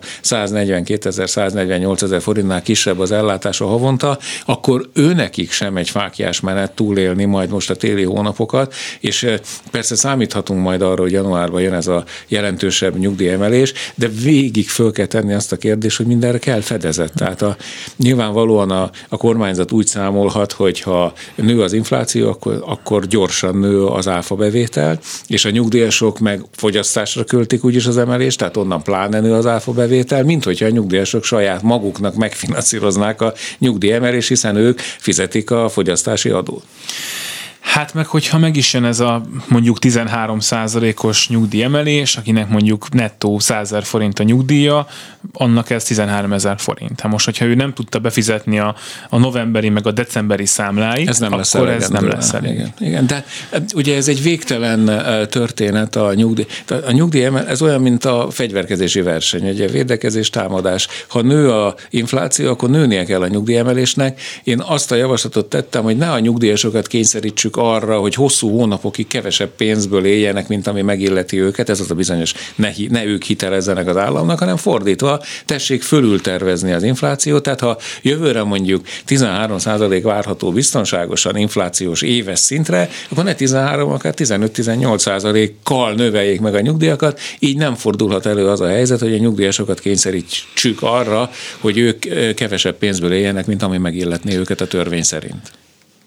142 0.64 1.08
ezer, 1.08 1.28
148 1.28 2.02
ezer 2.02 2.20
forintnál 2.20 2.62
kisebb 2.62 2.98
az 2.98 3.10
ellátása 3.10 3.66
havonta, 3.66 4.18
akkor 4.46 4.88
őnekik 4.92 5.50
sem 5.50 5.76
egy 5.76 5.90
fákjás 5.90 6.40
menet 6.40 6.72
túlélni 6.72 7.24
majd 7.24 7.50
most 7.50 7.70
a 7.70 7.74
téli 7.74 8.02
hónapokat, 8.02 8.74
és 9.00 9.26
persze 9.70 9.94
számíthatunk 9.96 10.62
majd 10.62 10.82
arra, 10.82 11.02
hogy 11.02 11.12
januárban 11.12 11.60
jön 11.60 11.72
ez 11.72 11.86
a 11.86 12.04
jelentősebb 12.28 12.98
nyugdíjemelés, 12.98 13.72
de 13.94 14.08
végig 14.08 14.68
föl 14.68 14.92
kell 14.92 15.06
tenni 15.06 15.32
azt 15.32 15.52
a 15.52 15.56
kérdést, 15.56 15.96
hogy 15.96 16.06
mindenre 16.06 16.38
kell 16.38 16.60
fedezet. 16.60 17.12
Tehát 17.14 17.42
a, 17.42 17.56
nyilvánvalóan 17.96 18.70
a, 18.70 18.90
a 19.08 19.16
kormányzat 19.16 19.72
úgy 19.72 19.86
számolhat, 19.86 20.52
hogy 20.52 20.80
ha 20.80 21.12
nő 21.34 21.62
az 21.62 21.72
infláció, 21.72 22.28
akkor, 22.28 22.62
akkor 22.66 23.06
gyorsan 23.06 23.56
nő 23.56 23.84
az 23.84 24.08
áfa 24.08 24.34
bevétel, 24.34 24.98
és 25.26 25.44
a 25.44 25.50
nyugdíjasok 25.50 26.18
meg 26.18 26.44
fogyasztásra 26.52 27.24
költik 27.24 27.64
úgyis 27.64 27.86
az 27.86 27.98
emelést, 27.98 28.38
tehát 28.38 28.56
onnan 28.56 28.82
pláne 28.82 29.20
nő 29.20 29.32
az 29.32 29.46
áfa 29.46 29.72
bevétel, 29.72 30.24
mint 30.24 30.44
hogyha 30.54 30.72
a 30.72 30.76
nyugdíjasok 30.80 31.24
saját 31.24 31.62
maguknak 31.62 32.14
megfinanszíroznák 32.14 33.20
a 33.20 33.32
nyugdíjemelést, 33.58 34.28
hiszen 34.28 34.56
ők 34.56 34.80
fizetik 34.80 35.50
a 35.50 35.68
fogyasztási 35.68 36.28
adót. 36.28 36.64
Hát 37.64 37.94
meg, 37.94 38.06
hogyha 38.06 38.38
meg 38.38 38.56
is 38.56 38.72
jön 38.72 38.84
ez 38.84 39.00
a 39.00 39.22
mondjuk 39.48 39.78
13 39.78 40.38
os 41.02 41.28
nyugdíjemelés, 41.28 42.16
akinek 42.16 42.48
mondjuk 42.48 42.92
nettó 42.92 43.38
100 43.38 43.70
000 43.70 43.82
forint 43.82 44.18
a 44.18 44.22
nyugdíja, 44.22 44.86
annak 45.32 45.70
ez 45.70 45.84
13 45.84 46.32
ezer 46.32 46.58
forint. 46.58 47.00
Hát 47.00 47.12
most, 47.12 47.24
hogyha 47.24 47.44
ő 47.44 47.54
nem 47.54 47.72
tudta 47.72 47.98
befizetni 47.98 48.58
a, 48.58 48.74
a 49.08 49.18
novemberi 49.18 49.68
meg 49.68 49.86
a 49.86 49.90
decemberi 49.90 50.46
számláit, 50.46 51.08
ez 51.08 51.18
nem 51.18 51.32
akkor 51.32 51.66
lesz 51.66 51.82
ez 51.82 51.88
nem 51.88 52.08
lesz 52.08 52.32
elég. 52.32 52.52
Igen, 52.52 52.72
igen, 52.78 53.06
de 53.06 53.24
ugye 53.74 53.96
ez 53.96 54.08
egy 54.08 54.22
végtelen 54.22 55.02
történet 55.28 55.96
a 55.96 56.14
nyugdíj. 56.14 56.46
A 56.86 56.90
nyugdíj 56.90 57.24
ez 57.24 57.62
olyan, 57.62 57.80
mint 57.80 58.04
a 58.04 58.28
fegyverkezési 58.30 59.00
verseny, 59.00 59.48
ugye 59.48 59.66
védekezés, 59.66 60.30
támadás. 60.30 60.88
Ha 61.08 61.22
nő 61.22 61.50
a 61.50 61.74
infláció, 61.90 62.50
akkor 62.50 62.70
nőnie 62.70 63.04
kell 63.04 63.20
a 63.20 63.28
nyugdíjemelésnek. 63.28 64.20
Én 64.42 64.60
azt 64.60 64.92
a 64.92 64.94
javaslatot 64.94 65.48
tettem, 65.48 65.82
hogy 65.82 65.96
ne 65.96 66.10
a 66.10 66.18
nyugdíjasokat 66.18 66.86
kényszerítsük 66.86 67.53
arra, 67.56 67.98
hogy 67.98 68.14
hosszú 68.14 68.50
hónapokig 68.50 69.06
kevesebb 69.06 69.50
pénzből 69.56 70.04
éljenek, 70.04 70.48
mint 70.48 70.66
ami 70.66 70.82
megilleti 70.82 71.40
őket, 71.40 71.68
ez 71.68 71.80
az 71.80 71.90
a 71.90 71.94
bizonyos 71.94 72.34
ne, 72.54 72.70
ne 72.88 73.04
ők 73.04 73.22
hitelezzenek 73.22 73.88
az 73.88 73.96
államnak, 73.96 74.38
hanem 74.38 74.56
fordítva 74.56 75.22
tessék 75.44 75.82
fölül 75.82 76.20
tervezni 76.20 76.72
az 76.72 76.82
inflációt, 76.82 77.42
tehát 77.42 77.60
ha 77.60 77.78
jövőre 78.02 78.42
mondjuk 78.42 78.86
13% 79.08 80.00
várható 80.02 80.52
biztonságosan 80.52 81.36
inflációs 81.36 82.02
éves 82.02 82.38
szintre, 82.38 82.88
akkor 83.10 83.24
ne 83.24 83.34
13, 83.34 83.90
akár 83.90 84.14
15-18%-kal 84.16 85.92
növeljék 85.92 86.40
meg 86.40 86.54
a 86.54 86.60
nyugdíjakat, 86.60 87.20
így 87.38 87.56
nem 87.56 87.74
fordulhat 87.74 88.26
elő 88.26 88.46
az 88.46 88.60
a 88.60 88.68
helyzet, 88.68 89.00
hogy 89.00 89.14
a 89.14 89.18
nyugdíjasokat 89.18 89.80
kényszerítsük 89.80 90.82
arra, 90.82 91.30
hogy 91.60 91.78
ők 91.78 91.98
kevesebb 92.34 92.76
pénzből 92.76 93.12
éljenek, 93.12 93.46
mint 93.46 93.62
ami 93.62 93.78
megilletné 93.78 94.36
őket 94.36 94.60
a 94.60 94.66
törvény 94.66 95.02
szerint. 95.02 95.63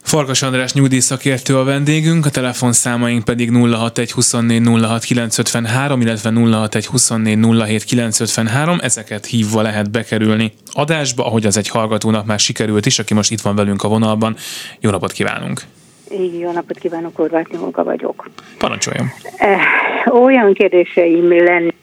Farkas 0.07 0.41
András 0.41 0.73
nyugdíjszakértő 0.73 1.57
a 1.57 1.63
vendégünk, 1.63 2.25
a 2.25 2.29
telefonszámaink 2.29 3.23
pedig 3.23 3.51
061 3.51 4.11
24 4.11 4.67
06 4.81 5.03
953, 5.03 6.01
illetve 6.01 6.31
061 6.31 6.85
24 6.85 7.37
07 7.65 7.83
953, 7.83 8.77
ezeket 8.81 9.25
hívva 9.25 9.61
lehet 9.61 9.91
bekerülni 9.91 10.51
adásba, 10.71 11.25
ahogy 11.25 11.45
az 11.45 11.57
egy 11.57 11.69
hallgatónak 11.69 12.25
már 12.25 12.39
sikerült 12.39 12.85
is, 12.85 12.99
aki 12.99 13.13
most 13.13 13.31
itt 13.31 13.41
van 13.41 13.55
velünk 13.55 13.83
a 13.83 13.87
vonalban. 13.87 14.35
Jó 14.79 14.89
napot 14.89 15.11
kívánunk! 15.11 15.61
Jó 16.39 16.51
napot 16.51 16.77
kívánok, 16.77 17.15
Horváth 17.15 17.51
Nyolga 17.51 17.83
vagyok. 17.83 18.29
Parancsoljon! 18.57 19.07
Eh, 19.37 19.59
olyan 20.21 20.53
kérdéseim 20.53 21.43
lenni 21.43 21.73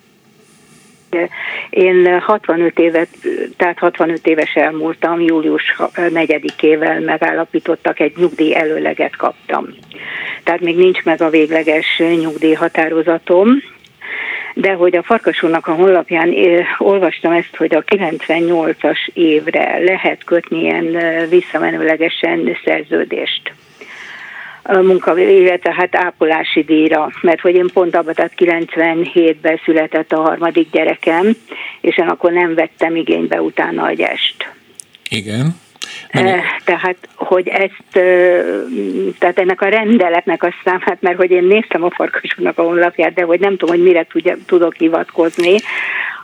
én 1.71 2.21
65 2.21 2.79
évet, 2.79 3.09
tehát 3.57 3.79
65 3.79 4.27
éves 4.27 4.55
elmúltam, 4.55 5.21
július 5.21 5.77
4-ével 5.95 7.05
megállapítottak, 7.05 8.01
egy 8.01 8.13
nyugdíj 8.17 8.55
előleget 8.55 9.17
kaptam. 9.17 9.67
Tehát 10.45 10.61
még 10.61 10.77
nincs 10.77 11.03
meg 11.03 11.23
a 11.23 11.31
végleges 11.31 12.03
nyugdíjhatározatom, 12.21 13.49
de 14.55 14.73
hogy 14.73 14.97
a 14.97 15.03
Farkasúnak 15.03 15.67
a 15.67 15.75
honlapján 15.75 16.35
olvastam 16.79 17.33
ezt, 17.33 17.57
hogy 17.57 17.75
a 17.75 17.85
98-as 17.85 18.99
évre 19.13 19.79
lehet 19.79 20.25
kötni 20.25 20.61
ilyen 20.61 20.99
visszamenőlegesen 21.29 22.57
szerződést 22.65 23.53
munka, 24.65 25.19
illetve 25.19 25.73
hát 25.73 25.97
ápolási 25.97 26.63
díjra, 26.63 27.11
mert 27.21 27.41
hogy 27.41 27.55
én 27.55 27.71
pont 27.73 27.97
abban, 27.97 28.15
tehát 28.15 28.33
97-ben 28.37 29.61
született 29.65 30.13
a 30.13 30.21
harmadik 30.21 30.71
gyerekem, 30.71 31.37
és 31.81 31.99
én 31.99 32.09
akkor 32.09 32.33
nem 32.33 32.55
vettem 32.55 32.97
igénybe 32.97 33.41
utána 33.43 33.83
a 33.83 33.93
gyest. 33.93 34.53
Igen. 35.09 35.63
Eh, 36.09 36.43
tehát, 36.65 36.97
hogy 37.15 37.49
ezt, 37.49 38.05
tehát 39.19 39.39
ennek 39.39 39.61
a 39.61 39.69
rendeletnek 39.69 40.43
a 40.43 40.55
számát, 40.65 40.99
mert 41.01 41.17
hogy 41.17 41.31
én 41.31 41.45
néztem 41.45 41.85
a 41.85 41.91
farkasúnak 41.91 42.59
a 42.59 42.63
honlapját, 42.63 43.15
de 43.15 43.23
hogy 43.23 43.41
nem 43.41 43.57
tudom, 43.57 43.75
hogy 43.75 43.85
mire 43.85 44.07
tudok 44.47 44.75
hivatkozni, 44.75 45.57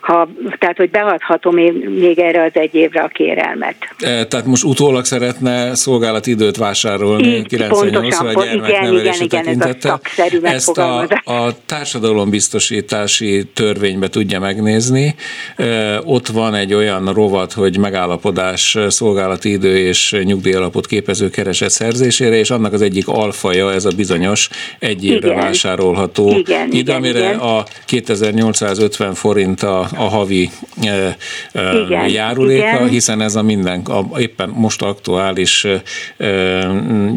ha, 0.00 0.28
tehát 0.58 0.76
hogy 0.76 0.90
beadhatom 0.90 1.56
én 1.56 1.72
még 1.72 2.18
erre 2.18 2.42
az 2.42 2.50
egy 2.52 2.74
évre 2.74 3.00
a 3.00 3.08
kérelmet. 3.08 3.76
E, 3.98 4.26
tehát 4.26 4.46
most 4.46 4.64
utólag 4.64 5.04
szeretne 5.04 5.74
szolgálati 5.74 6.30
időt 6.30 6.56
vásárolni 6.56 7.44
98-ra 7.48 8.34
a 8.34 8.44
gyermeknevelési 8.44 9.26
tekintete. 9.26 10.00
Ezt 10.42 10.78
a, 10.78 11.00
a 11.24 11.64
társadalombiztosítási 11.66 13.44
törvénybe 13.54 14.08
tudja 14.08 14.40
megnézni. 14.40 15.14
E, 15.56 16.00
ott 16.04 16.26
van 16.26 16.54
egy 16.54 16.74
olyan 16.74 17.12
rovat, 17.12 17.52
hogy 17.52 17.78
megállapodás 17.78 18.78
szolgálati 18.88 19.50
idő 19.50 19.78
és 19.78 20.16
nyugdíjalapot 20.25 20.87
képező 20.87 21.30
kereset 21.30 21.71
szerzésére, 21.71 22.37
és 22.37 22.50
annak 22.50 22.73
az 22.73 22.83
egyik 22.83 23.09
alfaja 23.09 23.73
ez 23.73 23.85
a 23.85 23.90
bizonyos 23.97 24.49
egy 24.78 25.04
évre 25.04 25.28
igen. 25.28 25.40
vásárolható 25.40 26.38
igen, 26.38 26.73
igen, 26.73 26.97
amire 26.97 27.19
igen. 27.19 27.38
a 27.38 27.64
2850 27.85 29.14
forint 29.14 29.62
a 29.62 29.88
a 29.97 30.09
havi 30.09 30.50
e, 30.83 31.16
e, 31.52 31.78
igen, 31.87 32.09
járuléka, 32.09 32.66
igen. 32.66 32.88
hiszen 32.88 33.21
ez 33.21 33.37
a 33.37 33.42
minden, 33.42 33.80
a, 33.80 34.19
éppen 34.19 34.49
most 34.49 34.83
aktuális 34.83 35.64
e, 35.64 35.83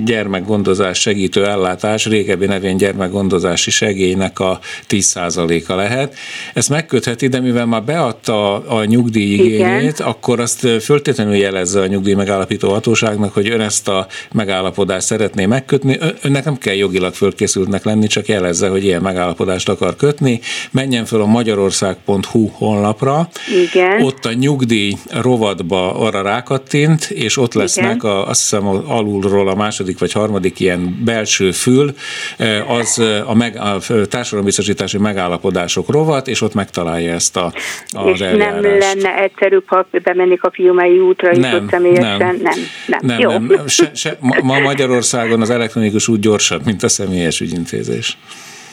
gyermekgondozás 0.06 1.00
segítő 1.00 1.46
ellátás, 1.46 2.06
régebbi 2.06 2.46
nevén 2.46 2.78
gyermekgondozási 2.78 3.72
segélynek 3.72 4.40
a 4.40 4.60
10%-a 4.90 5.74
lehet. 5.74 6.16
Ezt 6.54 6.70
megkötheti, 6.70 7.28
de 7.28 7.40
mivel 7.40 7.66
már 7.66 7.84
beadta 7.84 8.54
a 8.54 8.86
nyugdíj 8.86 9.34
igényét, 9.34 10.00
akkor 10.00 10.40
azt 10.40 10.68
föltétlenül 10.82 11.36
jelezze 11.36 11.82
a 11.82 11.88
nyugdíj 11.88 12.14
megállapító 12.24 12.72
hatóságnak, 12.72 13.34
hogy 13.34 13.50
ön 13.50 13.62
ezt 13.62 13.88
a 13.88 14.08
megállapodást 14.32 15.06
szeretné 15.06 15.46
megkötni. 15.46 15.98
Önnek 16.22 16.46
nem 16.46 16.58
kell 16.58 16.74
jogilag 16.74 17.14
fölkészültnek 17.14 17.84
lenni, 17.84 18.08
csak 18.08 18.28
jelezze, 18.28 18.68
hogy 18.68 18.84
ilyen 18.84 19.02
megállapodást 19.02 19.70
akar 19.70 19.96
kötni. 19.96 20.40
Menjen 20.72 21.06
föl 21.06 21.22
a 21.22 21.26
magyarország.hu 21.26 22.48
honlapra. 22.48 23.28
Igen. 23.64 24.02
Ott 24.02 24.26
a 24.26 24.34
nyugdíj 24.34 24.94
rovatba 25.22 25.94
arra 25.94 26.22
rákattint, 26.22 27.04
és 27.04 27.38
ott 27.38 27.54
lesznek 27.54 28.04
a, 28.04 28.28
azt 28.28 28.42
hiszem 28.42 28.68
alulról 28.68 29.50
a 29.50 29.56
második 29.56 30.00
vagy 30.00 30.12
harmadik 30.12 30.60
ilyen 30.60 31.02
belső 31.06 31.52
fül, 31.52 31.94
az 32.68 33.02
a, 33.26 33.36
meg, 33.36 33.58
a 33.58 33.78
társadalombiztosítási 34.10 34.98
megállapodások 34.98 35.90
rovat, 35.90 36.28
és 36.28 36.42
ott 36.42 36.54
megtalálja 36.54 37.14
ezt 37.14 37.38
a, 37.38 37.54
az 37.92 38.10
és 38.14 38.20
eljárást. 38.20 38.62
nem 38.62 38.78
lenne 38.80 39.22
egyszerűbb, 39.22 39.64
ha 39.66 39.86
bemennék 40.04 40.44
a 40.44 40.52
fiumai 40.52 41.00
útra, 41.00 41.32
és 41.32 41.38
nem, 41.38 41.56
ott 41.56 41.70
személyesen? 41.70 42.06
Nem, 42.06 42.13
nem. 42.20 42.42
Nem, 42.88 43.00
nem, 43.02 43.20
Jó. 43.20 43.30
nem. 43.30 43.68
Se, 43.68 43.90
se, 43.94 44.18
ma 44.42 44.60
Magyarországon 44.60 45.42
az 45.42 45.50
elektronikus 45.50 46.08
úgy 46.08 46.20
gyorsabb, 46.20 46.66
mint 46.66 46.84
a 46.84 46.88
személyes 46.88 47.40
ügyintézés. 47.40 48.18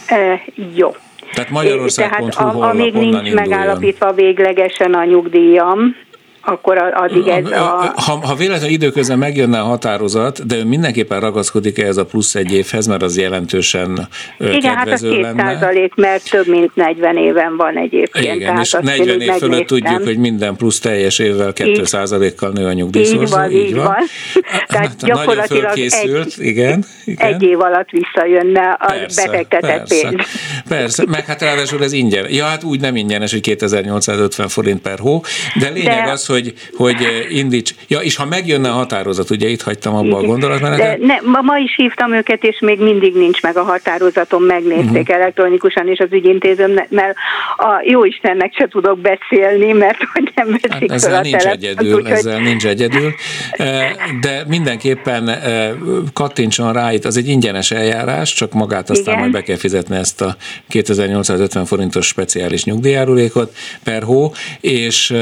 E, 0.06 0.42
jó. 0.74 0.94
Tehát 1.32 1.50
Magyarország.hu 1.50 2.28
Tehát 2.28 2.54
a, 2.54 2.68
amíg 2.68 2.92
nincs 2.92 3.32
megállapítva 3.32 4.12
véglegesen 4.12 4.94
a 4.94 5.04
nyugdíjam, 5.04 5.96
akkor 6.42 6.92
addig 6.94 7.26
ez 7.26 7.50
a... 7.50 7.92
Ha, 7.96 8.26
ha 8.26 8.34
véletlenül 8.34 8.74
időközben 8.74 9.18
megjönne 9.18 9.60
a 9.60 9.64
határozat, 9.64 10.46
de 10.46 10.56
ön 10.56 10.66
mindenképpen 10.66 11.20
ragaszkodik 11.20 11.78
ehhez 11.78 11.96
a 11.96 12.04
plusz 12.04 12.34
egy 12.34 12.52
évhez, 12.52 12.86
mert 12.86 13.02
az 13.02 13.18
jelentősen 13.18 14.08
Igen, 14.38 14.74
hát 14.74 14.92
az 14.92 15.00
2 15.00 15.34
százalék, 15.36 15.94
mert 15.94 16.30
több 16.30 16.46
mint 16.46 16.74
40 16.74 17.16
éven 17.16 17.56
van 17.56 17.76
egyébként. 17.76 18.34
Igen, 18.34 18.60
és 18.60 18.76
40 18.80 19.20
év 19.20 19.30
fölött 19.30 19.66
tudjuk, 19.66 20.04
hogy 20.04 20.18
minden 20.18 20.56
plusz 20.56 20.78
teljes 20.78 21.18
évvel 21.18 21.52
2 21.52 21.84
százalékkal 21.84 22.50
nő 22.50 22.66
a 22.66 22.72
nyugdíjszorzó. 22.72 23.22
Így 23.22 23.30
van, 23.30 23.50
így 23.50 23.74
van. 23.74 23.84
van. 23.84 23.94
Tehát 24.68 24.86
hát, 24.86 25.04
gyakorlatilag 25.04 25.78
egy, 25.78 26.34
igen, 26.38 26.84
igen. 27.04 27.26
egy 27.26 27.42
év 27.42 27.60
alatt 27.60 27.90
visszajönne 27.90 28.76
a 28.80 28.86
persze, 28.86 29.26
befektetett 29.26 29.88
persze, 29.88 30.08
pénz. 30.08 30.24
Persze, 30.68 31.04
meg 31.06 31.26
hát 31.26 31.42
ráadásul 31.42 31.82
ez 31.82 31.92
ingyen. 31.92 32.26
Ja, 32.28 32.44
hát 32.44 32.62
úgy 32.62 32.80
nem 32.80 32.96
ingyenes, 32.96 33.30
hogy 33.30 33.40
2850 33.40 34.48
forint 34.48 34.80
per 34.80 34.98
hó, 34.98 35.22
de 35.60 35.68
lényeg 35.68 36.04
de, 36.04 36.10
az, 36.10 36.26
hogy, 36.30 36.52
hogy 36.76 36.96
eh, 37.02 37.36
indíts. 37.36 37.74
Ja, 37.88 37.98
és 37.98 38.16
ha 38.16 38.24
megjönne 38.24 38.68
a 38.68 38.72
határozat, 38.72 39.30
ugye 39.30 39.48
itt 39.48 39.62
hagytam 39.62 39.94
abba 39.94 40.16
a 40.16 40.22
gondolatmenetet. 40.22 40.98
Ne, 40.98 41.16
ma, 41.22 41.40
ma 41.40 41.58
is 41.58 41.74
hívtam 41.76 42.12
őket, 42.12 42.44
és 42.44 42.58
még 42.60 42.80
mindig 42.80 43.14
nincs 43.14 43.42
meg 43.42 43.56
a 43.56 43.62
határozatom, 43.62 44.44
megnézték 44.44 45.00
uh-huh. 45.00 45.16
elektronikusan 45.16 45.88
is 45.88 45.98
az 45.98 46.08
ügyintézőm, 46.10 46.72
mert 46.88 47.16
a 47.56 47.82
jó 47.84 48.04
Istennek 48.04 48.54
se 48.54 48.68
tudok 48.68 48.98
beszélni, 48.98 49.72
mert 49.72 49.98
hogy 50.12 50.32
nem 50.34 50.46
veszik 50.46 50.72
hát 50.72 50.90
ezzel 50.90 51.14
a 51.14 51.20
nincs 51.20 51.44
egyedül, 51.44 51.94
úgy, 51.94 52.06
ezzel 52.06 52.34
hogy... 52.34 52.42
nincs 52.42 52.66
egyedül, 52.66 53.14
eh, 53.50 53.92
de 54.20 54.44
mindenképpen 54.48 55.28
eh, 55.28 55.70
kattintson 56.12 56.72
rá, 56.72 56.92
itt 56.92 57.04
az 57.04 57.16
egy 57.16 57.28
ingyenes 57.28 57.70
eljárás, 57.70 58.32
csak 58.32 58.52
magát 58.52 58.90
aztán 58.90 59.14
Igen. 59.14 59.18
majd 59.18 59.32
be 59.32 59.42
kell 59.42 59.56
fizetni 59.56 59.96
ezt 59.96 60.20
a 60.20 60.36
2850 60.68 61.64
forintos 61.64 62.06
speciális 62.06 62.64
nyugdíjárulékot 62.64 63.56
per 63.84 64.02
hó, 64.02 64.32
és 64.60 65.14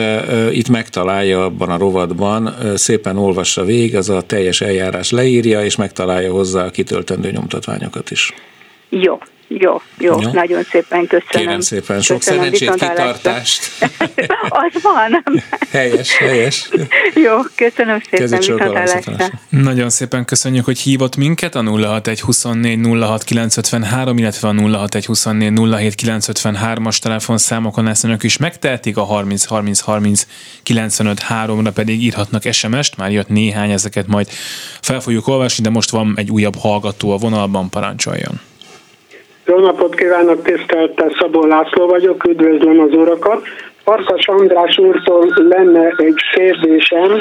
itt 0.50 0.68
megtalálja 0.68 0.97
megtalálja 0.98 1.44
abban 1.44 1.70
a 1.70 1.76
rovatban, 1.76 2.54
szépen 2.74 3.16
olvassa 3.16 3.64
végig, 3.64 3.96
az 3.96 4.10
a 4.10 4.22
teljes 4.22 4.60
eljárás 4.60 5.10
leírja, 5.10 5.64
és 5.64 5.76
megtalálja 5.76 6.32
hozzá 6.32 6.64
a 6.64 6.70
kitöltendő 6.70 7.30
nyomtatványokat 7.30 8.10
is. 8.10 8.32
Jó, 8.88 9.18
jó, 9.48 9.80
jó, 9.98 10.20
jó, 10.20 10.30
nagyon 10.32 10.62
szépen 10.62 11.06
köszönöm. 11.06 11.46
Kérem 11.46 11.60
szépen, 11.60 12.00
sok 12.00 12.18
köszönöm, 12.18 12.42
szerencsét, 12.42 12.70
kitartást. 12.70 13.70
Az 14.64 14.82
van. 14.82 15.24
Helyes, 15.70 16.16
helyes. 16.16 16.68
Jó, 17.14 17.36
köszönöm 17.54 18.00
szépen, 18.10 18.38
viszontlátásra. 18.38 19.30
Nagyon 19.48 19.90
szépen 19.90 20.24
köszönjük, 20.24 20.64
hogy 20.64 20.78
hívott 20.78 21.16
minket 21.16 21.54
a 21.54 21.62
06124 21.62 22.78
06953, 22.78 24.18
illetve 24.18 24.48
a 24.48 24.52
06124 24.52 26.06
as 26.84 26.98
telefonszámokon 26.98 27.88
ezt 27.88 28.04
önök 28.04 28.22
is 28.22 28.36
megtehetik, 28.36 28.96
a 28.96 29.02
30 29.02 29.44
30 29.44 29.80
30 29.80 30.26
95 30.62 31.24
3-ra 31.28 31.70
pedig 31.74 32.02
írhatnak 32.02 32.52
SMS-t, 32.52 32.96
már 32.96 33.10
jött 33.10 33.28
néhány, 33.28 33.70
ezeket 33.70 34.06
majd 34.06 34.28
fel 34.80 35.00
fogjuk 35.00 35.28
olvasni, 35.28 35.62
de 35.62 35.70
most 35.70 35.90
van 35.90 36.12
egy 36.16 36.30
újabb 36.30 36.56
hallgató 36.56 37.10
a 37.10 37.16
vonalban, 37.16 37.70
parancsoljon. 37.70 38.40
Jó 39.48 39.58
napot 39.58 39.94
kívánok, 39.94 40.42
tisztelte 40.42 41.16
Szabó 41.18 41.44
László 41.44 41.86
vagyok, 41.86 42.24
üdvözlöm 42.24 42.80
az 42.80 42.92
urakat. 42.92 43.46
Farkas 43.84 44.28
András 44.28 44.78
úrtól 44.78 45.32
lenne 45.36 45.94
egy 45.96 46.14
kérdésem, 46.32 47.20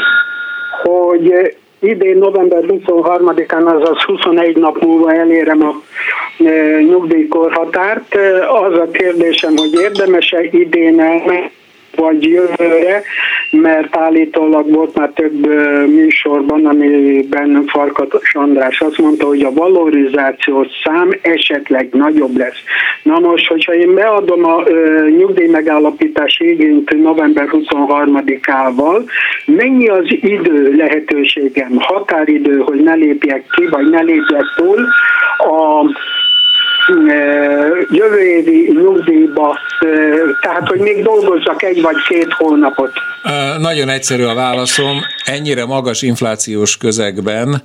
hogy 0.84 1.55
idén 1.79 2.17
november 2.17 2.63
23-án, 2.67 3.65
azaz 3.65 4.01
21 4.01 4.57
nap 4.57 4.81
múlva 4.81 5.13
elérem 5.13 5.63
a 5.63 5.74
e, 6.43 6.81
nyugdíjkorhatárt. 6.81 8.15
Az 8.63 8.74
a 8.74 8.88
kérdésem, 8.91 9.53
hogy 9.55 9.81
érdemese 9.81 10.43
idén 10.43 11.00
el 11.00 11.51
vagy 11.98 12.24
jövőre, 12.24 13.01
mert 13.50 13.98
állítólag 13.98 14.72
volt 14.72 14.96
már 14.96 15.10
több 15.10 15.46
műsorban, 15.88 16.66
amiben 16.66 17.63
Farkas 17.68 18.34
András 18.34 18.82
azt 18.82 18.98
mondta, 18.98 19.27
hogy 19.27 19.42
a 19.42 19.54
valorizációs 19.54 20.68
szám 20.84 21.10
esetleg 21.22 21.88
nagyobb 21.92 22.38
lesz. 22.38 22.63
Na 23.04 23.20
most, 23.20 23.48
hogyha 23.48 23.74
én 23.74 23.94
beadom 23.94 24.46
a 24.46 24.63
nyugdíj 25.18 25.48
megállapítási 25.48 26.50
igényt 26.50 27.01
november 27.01 27.48
23-ával, 27.51 29.10
mennyi 29.46 29.88
az 29.88 30.05
idő 30.10 30.75
lehetőségem, 30.75 31.75
határidő, 31.79 32.57
hogy 32.57 32.83
ne 32.83 32.94
lépjek 32.94 33.44
ki, 33.55 33.66
vagy 33.66 33.90
ne 33.90 34.01
lépjek 34.01 34.46
túl 34.55 34.88
a 35.38 35.86
jövő 37.90 38.20
évi 38.20 38.72
nyugdíjba, 38.72 39.60
tehát 40.42 40.68
hogy 40.68 40.80
még 40.80 41.04
dolgozzak 41.04 41.64
egy 41.64 41.82
vagy 41.82 41.96
két 42.08 42.34
hónapot. 42.34 42.92
Nagyon 43.58 43.90
egyszerű 43.90 44.24
a 44.24 44.34
válaszom. 44.34 45.02
Ennyire 45.27 45.66
magas 45.66 46.01
inflációs 46.01 46.77
közegben 46.77 47.61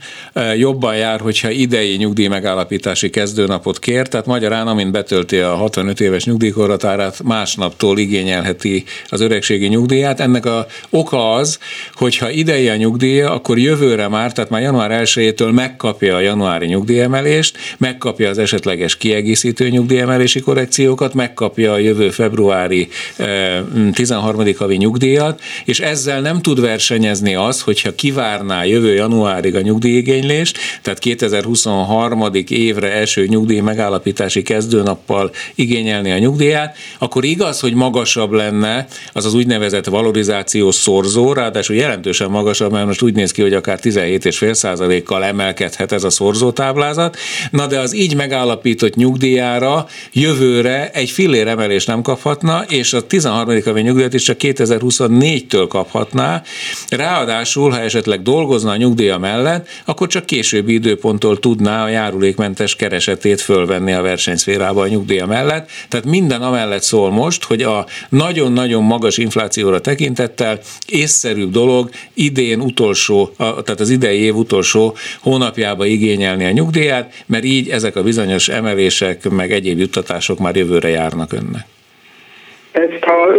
jobban 0.56 0.96
jár, 0.96 1.20
hogyha 1.20 1.50
idei 1.50 1.96
nyugdíj 1.96 2.26
megállapítási 2.26 3.10
kezdőnapot 3.10 3.78
kér, 3.78 4.08
tehát 4.08 4.26
magyarán, 4.26 4.66
amint 4.66 4.92
betölti 4.92 5.36
a 5.36 5.54
65 5.54 6.00
éves 6.00 6.24
nyugdíjkorhatárát, 6.24 7.22
másnaptól 7.22 7.98
igényelheti 7.98 8.84
az 9.08 9.20
öregségi 9.20 9.66
nyugdíját. 9.66 10.20
Ennek 10.20 10.46
a 10.46 10.66
oka 10.90 11.32
az, 11.34 11.58
hogyha 11.94 12.30
idei 12.30 12.68
a 12.68 12.76
nyugdíja, 12.76 13.30
akkor 13.30 13.58
jövőre 13.58 14.08
már, 14.08 14.32
tehát 14.32 14.50
már 14.50 14.62
január 14.62 15.02
1-től 15.04 15.52
megkapja 15.54 16.16
a 16.16 16.20
januári 16.20 16.66
nyugdíjemelést, 16.66 17.58
megkapja 17.78 18.28
az 18.28 18.38
esetleges 18.38 18.96
ki 18.96 19.10
kiegészítő 19.12 19.68
nyugdíjemelési 19.68 20.40
korrekciókat, 20.40 21.14
megkapja 21.14 21.72
a 21.72 21.78
jövő 21.78 22.10
februári 22.10 22.88
13. 23.92 24.40
Eh, 24.40 24.54
havi 24.54 24.76
nyugdíjat, 24.76 25.40
és 25.64 25.80
ezzel 25.80 26.20
nem 26.20 26.40
tud 26.40 26.60
versenyezni 26.60 27.34
az, 27.34 27.51
hogyha 27.60 27.94
kivárná 27.94 28.64
jövő 28.64 28.94
januárig 28.94 29.54
a 29.54 29.60
nyugdíjigénylést, 29.60 30.58
tehát 30.82 30.98
2023. 30.98 32.30
évre 32.48 32.92
első 32.92 33.26
nyugdíj 33.26 33.60
megállapítási 33.60 34.42
kezdőnappal 34.42 35.30
igényelni 35.54 36.10
a 36.10 36.18
nyugdíját, 36.18 36.76
akkor 36.98 37.24
igaz, 37.24 37.60
hogy 37.60 37.74
magasabb 37.74 38.32
lenne 38.32 38.86
az 39.12 39.24
az 39.24 39.34
úgynevezett 39.34 39.86
valorizációs 39.86 40.74
szorzó, 40.74 41.32
ráadásul 41.32 41.76
jelentősen 41.76 42.30
magasabb, 42.30 42.72
mert 42.72 42.86
most 42.86 43.02
úgy 43.02 43.14
néz 43.14 43.30
ki, 43.30 43.42
hogy 43.42 43.54
akár 43.54 43.78
17,5%-kal 43.82 45.24
emelkedhet 45.24 45.92
ez 45.92 46.04
a 46.04 46.10
szorzótáblázat, 46.10 47.16
na 47.50 47.66
de 47.66 47.78
az 47.78 47.94
így 47.94 48.14
megállapított 48.16 48.94
nyugdíjára 48.94 49.86
jövőre 50.12 50.90
egy 50.90 51.10
fillér 51.10 51.46
emelést 51.46 51.86
nem 51.86 52.02
kaphatna, 52.02 52.64
és 52.68 52.92
a 52.92 53.06
13. 53.06 53.62
havi 53.64 53.80
nyugdíjat 53.80 54.14
is 54.14 54.22
csak 54.22 54.36
2024-től 54.40 55.66
kaphatná. 55.68 56.42
Ráadásul, 56.88 57.31
ha 57.70 57.80
esetleg 57.80 58.22
dolgozna 58.22 58.70
a 58.70 58.76
nyugdíja 58.76 59.18
mellett, 59.18 59.68
akkor 59.84 60.08
csak 60.08 60.26
későbbi 60.26 60.72
időponttól 60.72 61.38
tudná 61.38 61.84
a 61.84 61.88
járulékmentes 61.88 62.76
keresetét 62.76 63.40
fölvenni 63.40 63.92
a 63.92 64.02
versenyszférába 64.02 64.82
a 64.82 64.88
nyugdíja 64.88 65.26
mellett. 65.26 65.70
Tehát 65.88 66.06
minden 66.06 66.42
amellett 66.42 66.82
szól 66.82 67.10
most, 67.10 67.44
hogy 67.44 67.62
a 67.62 67.86
nagyon-nagyon 68.08 68.82
magas 68.82 69.18
inflációra 69.18 69.80
tekintettel 69.80 70.60
észszerűbb 70.86 71.50
dolog 71.50 71.90
idén 72.14 72.60
utolsó, 72.60 73.30
tehát 73.36 73.80
az 73.80 73.90
idei 73.90 74.18
év 74.18 74.36
utolsó 74.36 74.96
hónapjába 75.20 75.86
igényelni 75.86 76.44
a 76.44 76.50
nyugdíját, 76.50 77.24
mert 77.26 77.44
így 77.44 77.68
ezek 77.68 77.96
a 77.96 78.02
bizonyos 78.02 78.48
emelés 78.48 78.92
fizetések, 78.92 79.28
meg 79.28 79.52
egyéb 79.52 79.78
juttatások 79.78 80.38
már 80.38 80.56
jövőre 80.56 80.88
járnak 80.88 81.32
önnek. 81.32 81.66
Ezt 82.72 83.04
a 83.04 83.36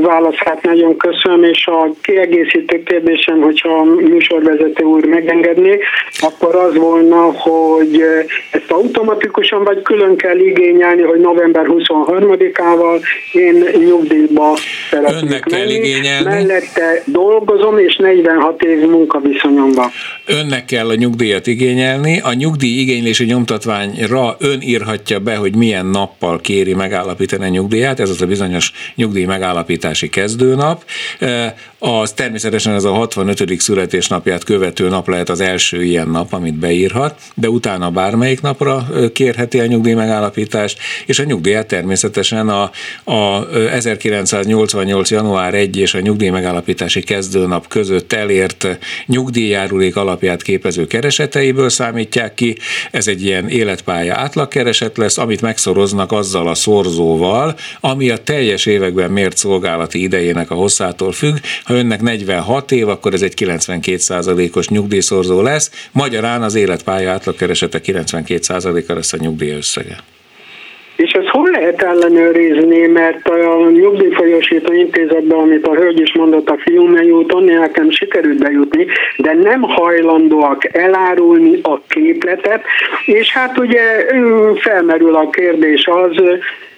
válaszát 0.00 0.62
nagyon 0.62 0.96
köszönöm, 0.96 1.44
és 1.44 1.66
a 1.66 1.90
kiegészítő 2.02 2.82
kérdésem, 2.82 3.40
hogyha 3.40 3.68
a 3.68 3.84
műsorvezető 3.84 4.84
úr 4.84 5.04
megengedné, 5.04 5.78
akkor 6.18 6.54
az 6.54 6.76
volna, 6.76 7.32
hogy 7.32 8.02
ezt 8.50 8.70
automatikusan 8.70 9.64
vagy 9.64 9.82
külön 9.82 10.16
kell 10.16 10.38
igényelni, 10.38 11.02
hogy 11.02 11.20
november 11.20 11.64
23-ával 11.68 13.00
én 13.32 13.64
nyugdíjba 13.86 14.56
szeretnék 14.90 15.22
Önnek 15.22 15.40
kell 15.40 15.68
igényelni. 15.68 16.24
Mellette 16.24 17.02
dolgozom, 17.04 17.78
és 17.78 17.96
46 17.96 18.62
év 18.62 18.80
munkaviszonyom 18.80 19.72
van. 19.72 19.90
Önnek 20.26 20.64
kell 20.64 20.88
a 20.88 20.94
nyugdíjat 20.94 21.46
igényelni. 21.46 22.20
A 22.20 22.32
nyugdíj 22.32 22.80
igénylési 22.80 23.24
nyomtatványra 23.24 24.36
ön 24.38 24.60
írhatja 24.60 25.18
be, 25.18 25.36
hogy 25.36 25.56
milyen 25.56 25.86
nappal 25.86 26.40
kéri 26.40 26.74
megállapítani 26.74 27.44
a 27.44 27.48
nyugdíjat, 27.48 28.00
ez 28.00 28.10
az 28.10 28.22
a 28.22 28.26
bizonyos 28.26 28.72
nyugdíj 28.94 29.24
megállapítási 29.24 30.08
kezdőnap. 30.08 30.84
Az 31.78 32.12
természetesen 32.12 32.74
ez 32.74 32.84
a 32.84 32.92
65. 32.92 33.60
születésnapját 33.60 34.44
követő 34.44 34.88
nap 34.88 35.08
lehet 35.08 35.28
az 35.28 35.40
első 35.40 35.84
ilyen 35.84 36.08
nap, 36.08 36.32
amit 36.32 36.54
beírhat, 36.54 37.20
de 37.34 37.48
utána 37.48 37.90
bármelyik 37.90 38.40
napra 38.40 38.86
kérheti 39.12 39.60
a 39.60 39.66
nyugdíj 39.66 39.94
megállapítást, 39.94 40.78
és 41.06 41.18
a 41.18 41.24
nyugdíját 41.24 41.66
természetesen 41.66 42.48
a, 42.48 42.70
a 43.04 43.48
1988. 43.70 45.10
január 45.10 45.54
1 45.54 45.76
és 45.76 45.94
a 45.94 46.00
nyugdíj 46.00 46.28
megállapítási 46.28 47.02
kezdőnap 47.02 47.68
között 47.68 48.12
elért 48.12 48.78
nyugdíjjárulék 49.06 49.96
alapját 49.96 50.42
képező 50.42 50.86
kereseteiből 50.86 51.68
számítják 51.68 52.34
ki. 52.34 52.56
Ez 52.90 53.08
egy 53.08 53.22
ilyen 53.24 53.48
életpálya 53.48 54.14
átlagkereset 54.16 54.96
lesz, 54.96 55.18
amit 55.18 55.40
megszoroznak 55.40 56.12
azzal 56.12 56.48
a 56.48 56.54
szorzóval, 56.54 57.56
ami 57.80 58.10
a 58.10 58.16
teljes 58.16 58.63
években 58.66 59.10
mért 59.10 59.36
szolgálati 59.36 60.02
idejének 60.02 60.50
a 60.50 60.54
hosszától 60.54 61.12
függ. 61.12 61.36
Ha 61.64 61.74
önnek 61.74 62.00
46 62.00 62.72
év, 62.72 62.88
akkor 62.88 63.12
ez 63.12 63.22
egy 63.22 63.34
92%-os 63.36 64.68
nyugdíjszorzó 64.68 65.42
lesz, 65.42 65.88
magyarán 65.92 66.42
az 66.42 66.54
életpálya 66.54 67.10
átlagkeresete 67.10 67.80
92%-a 67.84 68.92
lesz 68.92 69.12
a 69.12 69.16
nyugdíj 69.20 69.50
összege. 69.50 69.96
És 70.96 71.10
ezt 71.12 71.28
hol 71.28 71.50
lehet 71.50 71.82
ellenőrizni, 71.82 72.86
mert 72.86 73.28
a 73.28 73.70
nyugdíjfolyosító 73.70 74.72
intézetben, 74.72 75.38
amit 75.38 75.66
a 75.66 75.74
hölgy 75.74 76.00
is 76.00 76.14
mondott 76.14 76.48
a 76.48 76.58
Fiumei 76.58 77.10
úton, 77.10 77.44
nekem 77.44 77.90
sikerült 77.90 78.38
bejutni, 78.38 78.86
de 79.16 79.32
nem 79.32 79.62
hajlandóak 79.62 80.76
elárulni 80.76 81.58
a 81.62 81.80
képletet, 81.88 82.62
és 83.06 83.32
hát 83.32 83.58
ugye 83.58 83.82
felmerül 84.56 85.14
a 85.14 85.30
kérdés 85.30 85.86
az, 85.86 86.22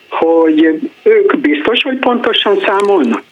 hogy 0.08 0.90
ők 1.02 1.40
biztos, 1.40 1.82
hogy 1.82 1.98
pontosan 1.98 2.58
számolnak? 2.66 3.22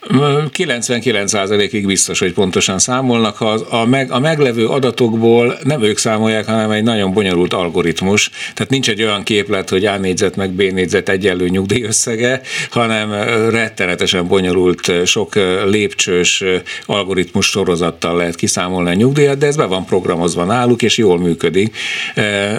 99%-ig 0.57 1.87
biztos, 1.87 2.19
hogy 2.19 2.33
pontosan 2.33 2.79
számolnak. 2.79 3.37
Ha 3.37 3.51
a, 3.71 3.87
meg, 3.87 4.11
a 4.11 4.19
meglevő 4.19 4.67
adatokból 4.67 5.59
nem 5.63 5.83
ők 5.83 5.99
számolják, 5.99 6.47
hanem 6.47 6.71
egy 6.71 6.83
nagyon 6.83 7.13
bonyolult 7.13 7.53
algoritmus. 7.53 8.31
Tehát 8.55 8.71
nincs 8.71 8.89
egy 8.89 9.03
olyan 9.03 9.23
képlet, 9.23 9.69
hogy 9.69 9.85
A 9.85 9.99
négyzet 9.99 10.37
meg 10.37 10.51
B 10.51 10.61
négyzet 10.61 11.09
egyenlő 11.09 11.49
nyugdíjösszege, 11.49 12.41
hanem 12.71 13.13
rettenetesen 13.51 14.27
bonyolult, 14.27 14.93
sok 15.05 15.35
lépcsős 15.67 16.45
algoritmus 16.87 17.47
sorozattal 17.47 18.17
lehet 18.17 18.35
kiszámolni 18.35 18.91
a 18.91 18.95
nyugdíjat, 18.95 19.39
de 19.39 19.47
ez 19.47 19.57
be 19.57 19.65
van 19.65 19.85
programozva 19.85 20.45
náluk, 20.45 20.83
és 20.83 20.99
jól 20.99 21.19
működik. 21.19 21.77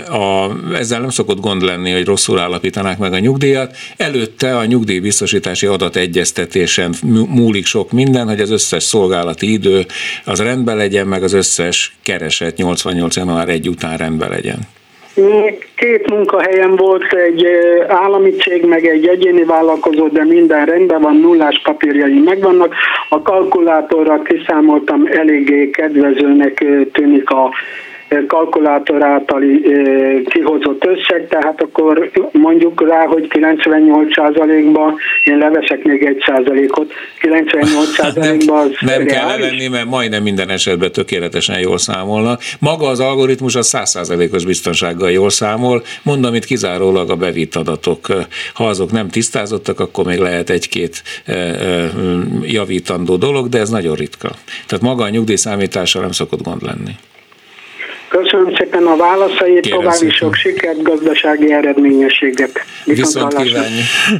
A, 0.09 0.49
ezzel 0.75 0.99
nem 0.99 1.09
szokott 1.09 1.39
gond 1.39 1.61
lenni, 1.61 1.91
hogy 1.91 2.05
rosszul 2.05 2.39
állapítanák 2.39 2.97
meg 2.97 3.13
a 3.13 3.19
nyugdíjat. 3.19 3.75
Előtte 4.05 4.57
a 4.57 4.65
nyugdíjbiztosítási 4.65 5.65
adategyeztetésen 5.65 6.93
múlik 7.29 7.65
sok 7.65 7.91
minden, 7.91 8.27
hogy 8.27 8.39
az 8.39 8.51
összes 8.51 8.83
szolgálati 8.83 9.51
idő 9.51 9.85
az 10.25 10.41
rendben 10.41 10.77
legyen, 10.77 11.07
meg 11.07 11.23
az 11.23 11.33
összes 11.33 11.95
kereset 12.03 12.57
88. 12.57 13.15
január 13.15 13.49
1 13.49 13.67
után 13.67 13.97
rendben 13.97 14.29
legyen. 14.29 14.59
Két 15.75 16.09
munkahelyem 16.09 16.75
volt, 16.75 17.13
egy 17.13 17.45
állami 17.87 18.29
cég, 18.29 18.65
meg 18.65 18.85
egy 18.85 19.07
egyéni 19.07 19.43
vállalkozó, 19.43 20.07
de 20.07 20.23
minden 20.23 20.65
rendben 20.65 21.01
van, 21.01 21.15
nullás 21.15 21.61
papírjai 21.63 22.19
megvannak. 22.19 22.75
A 23.09 23.21
kalkulátorra 23.21 24.21
kiszámoltam, 24.21 25.05
eléggé 25.05 25.69
kedvezőnek 25.69 26.65
tűnik 26.91 27.29
a 27.29 27.53
kalkulátor 28.27 29.03
általi 29.03 29.61
kihozott 30.23 30.85
összeg, 30.85 31.27
tehát 31.29 31.61
akkor 31.61 32.11
mondjuk 32.31 32.87
rá, 32.87 33.05
hogy 33.05 33.27
98%-ban 33.29 34.95
én 35.23 35.37
leveszek 35.37 35.83
még 35.83 36.03
egy 36.03 36.23
százalékot, 36.25 36.93
98%-ban 37.21 38.57
az 38.57 38.69
Nem, 38.79 38.97
nem 38.97 39.05
kell 39.05 39.27
levenni, 39.27 39.67
mert 39.67 39.85
majdnem 39.85 40.23
minden 40.23 40.49
esetben 40.49 40.91
tökéletesen 40.91 41.59
jól 41.59 41.77
számolnak. 41.77 42.41
Maga 42.59 42.87
az 42.87 42.99
algoritmus 42.99 43.55
a 43.55 43.61
100%-os 43.61 44.45
biztonsággal 44.45 45.11
jól 45.11 45.29
számol, 45.29 45.83
mondom 46.03 46.33
itt 46.33 46.45
kizárólag 46.45 47.09
a 47.09 47.15
bevitt 47.15 47.55
adatok. 47.55 48.07
Ha 48.53 48.67
azok 48.67 48.91
nem 48.91 49.09
tisztázottak, 49.09 49.79
akkor 49.79 50.05
még 50.05 50.19
lehet 50.19 50.49
egy-két 50.49 51.03
javítandó 52.41 53.15
dolog, 53.15 53.49
de 53.49 53.59
ez 53.59 53.69
nagyon 53.69 53.95
ritka. 53.95 54.29
Tehát 54.67 54.83
maga 54.83 55.03
a 55.03 55.09
nyugdíjszámítással 55.09 56.01
nem 56.01 56.11
szokott 56.11 56.43
gond 56.43 56.63
lenni. 56.63 56.91
Köszönöm 58.09 58.55
szépen 58.57 58.85
a 58.85 58.95
válaszait, 58.95 59.59
Kérem 59.59 59.79
további 59.79 59.97
szépen. 59.97 60.15
sok 60.15 60.35
sikert, 60.35 60.81
gazdasági 60.81 61.51
eredményességet. 61.51 62.51
Viszont, 62.85 63.37
Viszont 63.37 63.65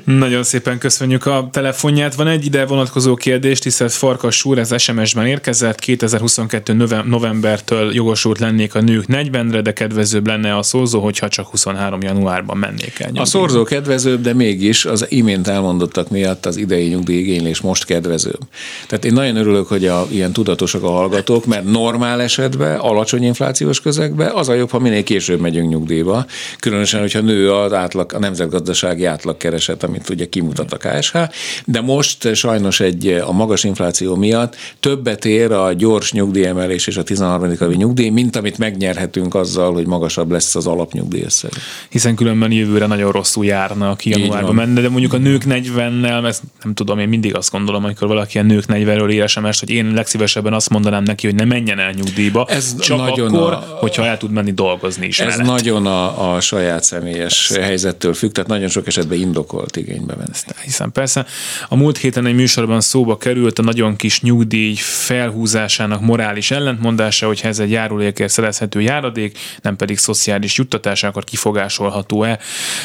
Nagyon 0.06 0.43
szépen 0.43 0.78
köszönjük 0.78 1.26
a 1.26 1.48
telefonját. 1.52 2.15
Van 2.15 2.28
egy 2.28 2.45
ide 2.45 2.65
vonatkozó 2.65 3.15
kérdés, 3.15 3.60
tisztelt 3.60 3.93
Farkas 3.93 4.45
úr, 4.45 4.58
ez 4.58 4.82
SMS-ben 4.82 5.26
érkezett. 5.26 5.80
2022 5.80 6.74
novembertől 7.06 7.93
jogosult 7.93 8.39
lennék 8.39 8.76
a 8.76 8.82
nők 8.82 9.06
40-re, 9.08 9.62
de 9.62 9.74
kedvezőbb 9.74 10.28
lenne 10.28 10.58
a 10.58 10.63
szorzó, 10.63 11.00
hogyha 11.00 11.28
csak 11.28 11.48
23 11.48 12.02
januárban 12.02 12.58
mennék 12.58 12.93
el. 13.00 13.06
Nyugdíjba. 13.06 13.21
A 13.21 13.26
szorzó 13.26 13.63
kedvezőbb, 13.63 14.21
de 14.21 14.34
mégis 14.34 14.86
az 14.86 15.06
imént 15.10 15.48
elmondottak 15.48 16.10
miatt 16.10 16.45
az 16.45 16.58
idei 16.58 16.88
nyugdíjigénylés 16.88 17.62
most 17.62 17.86
kedvezőbb. 17.86 18.39
Tehát 18.88 19.06
én 19.06 19.13
nagyon 19.13 19.36
örülök, 19.36 19.67
hogy 19.67 19.86
a, 19.86 20.08
ilyen 20.12 20.34
tudatosak 20.34 20.84
a 20.84 20.89
hallgatók, 20.89 21.45
mert 21.45 21.63
normál 21.63 22.21
esetben 22.21 22.80
alacsony 22.80 23.24
inflációs 23.24 23.75
közegbe, 23.80 24.32
az 24.34 24.50
a 24.50 24.54
jobb, 24.54 24.70
ha 24.70 24.80
minél 24.80 25.04
később 25.04 25.40
megyünk 25.40 25.70
nyugdíjba, 25.70 26.26
különösen, 26.60 27.00
hogyha 27.00 27.22
nő 27.22 27.54
az 27.54 27.74
átlag, 27.74 28.14
a 28.14 28.20
nemzetgazdasági 28.20 29.06
átlagkereset, 29.06 29.84
amit 29.84 30.10
ugye 30.10 30.26
kimutat 30.26 30.74
a 30.74 30.78
KSH, 30.78 31.18
de 31.66 31.82
most 31.82 32.36
sajnos 32.36 32.80
egy 32.80 33.08
a 33.08 33.32
magas 33.32 33.64
infláció 33.64 34.16
miatt 34.16 34.56
többet 34.80 35.26
ér 35.26 35.52
a 35.52 35.74
gyors 35.74 36.12
nyugdíjemelés 36.12 36.88
és 36.88 36.98
a 36.98 37.04
13. 37.04 37.58
havi 37.58 37.76
nyugdíj, 37.76 38.10
mint 38.10 38.36
amit 38.36 38.58
megnyerhetünk 38.58 39.36
azzal, 39.36 39.74
hogy 39.74 39.86
magasabb 39.86 40.32
lesz 40.32 40.56
az 40.56 40.68
alapnyugdíj 40.68 41.22
összeg. 41.22 41.52
Hiszen 41.90 42.16
különben 42.16 42.52
jövőre 42.52 42.86
nagyon 42.86 43.12
rosszul 43.12 43.46
járna, 43.46 43.90
aki 43.90 44.10
januárban 44.10 44.56
menne, 44.56 44.82
de 44.82 44.90
mondjuk 44.90 45.14
a 45.14 45.18
nők 45.18 45.44
40-nel, 45.50 46.26
ezt 46.26 46.44
nem 46.64 46.74
tudom, 46.74 47.00
én 47.00 47.08
mindig 47.08 47.36
azt 47.36 47.52
gondolom, 47.52 47.84
amikor 47.84 48.08
valaki 48.08 48.40
a 48.40 48.44
nők 48.44 48.64
40-ről 48.68 49.12
ír 49.12 49.30
sms 49.30 49.60
hogy 49.60 49.70
én 49.70 49.94
legszívesebben 49.94 50.54
azt 50.54 50.70
mondanám 50.70 51.04
neki, 51.04 51.26
hogy 51.26 51.36
ne 51.36 51.46
menjen 51.46 51.80
el 51.80 51.92
nyugdíjba. 51.92 52.46
Ez 52.50 52.80
csak 52.80 52.98
nagyon 52.98 53.34
akkor, 53.34 53.54
a, 53.54 53.64
hogyha 53.80 54.06
el 54.06 54.17
tud 54.17 54.32
menni 54.32 54.51
dolgozni 54.51 55.06
is. 55.06 55.19
Ez 55.19 55.28
mellett. 55.28 55.45
nagyon 55.45 55.86
a, 55.86 56.34
a 56.34 56.39
saját 56.39 56.84
személyes 56.84 57.47
persze. 57.47 57.63
helyzettől 57.63 58.13
függ, 58.13 58.32
tehát 58.32 58.49
nagyon 58.49 58.67
sok 58.67 58.88
esetben 58.88 59.19
indokolt 59.19 59.75
igénybe 59.75 60.13
venni. 60.15 60.32
Hiszen 60.63 60.91
persze 60.91 61.25
a 61.69 61.75
múlt 61.75 61.97
héten 61.97 62.25
egy 62.25 62.36
műsorban 62.36 62.82
szóba 62.82 63.17
került 63.17 63.60
a 63.60 63.62
nagyon 63.62 63.95
kis 63.95 64.21
nyugdíj 64.21 64.75
felhúzásának 64.75 66.01
morális 66.01 66.51
ellentmondása, 66.51 67.28
hogyha 67.28 67.47
ez 67.47 67.60
egy 67.60 67.71
járulékért 67.71 68.32
szerezhető 68.32 68.82
járadék, 68.82 69.38
nem 69.62 69.75
pedig 69.75 69.97
szociális 69.97 70.58
juttatás, 70.58 71.04
akkor 71.04 71.23
kifogásolható-e 71.23 72.39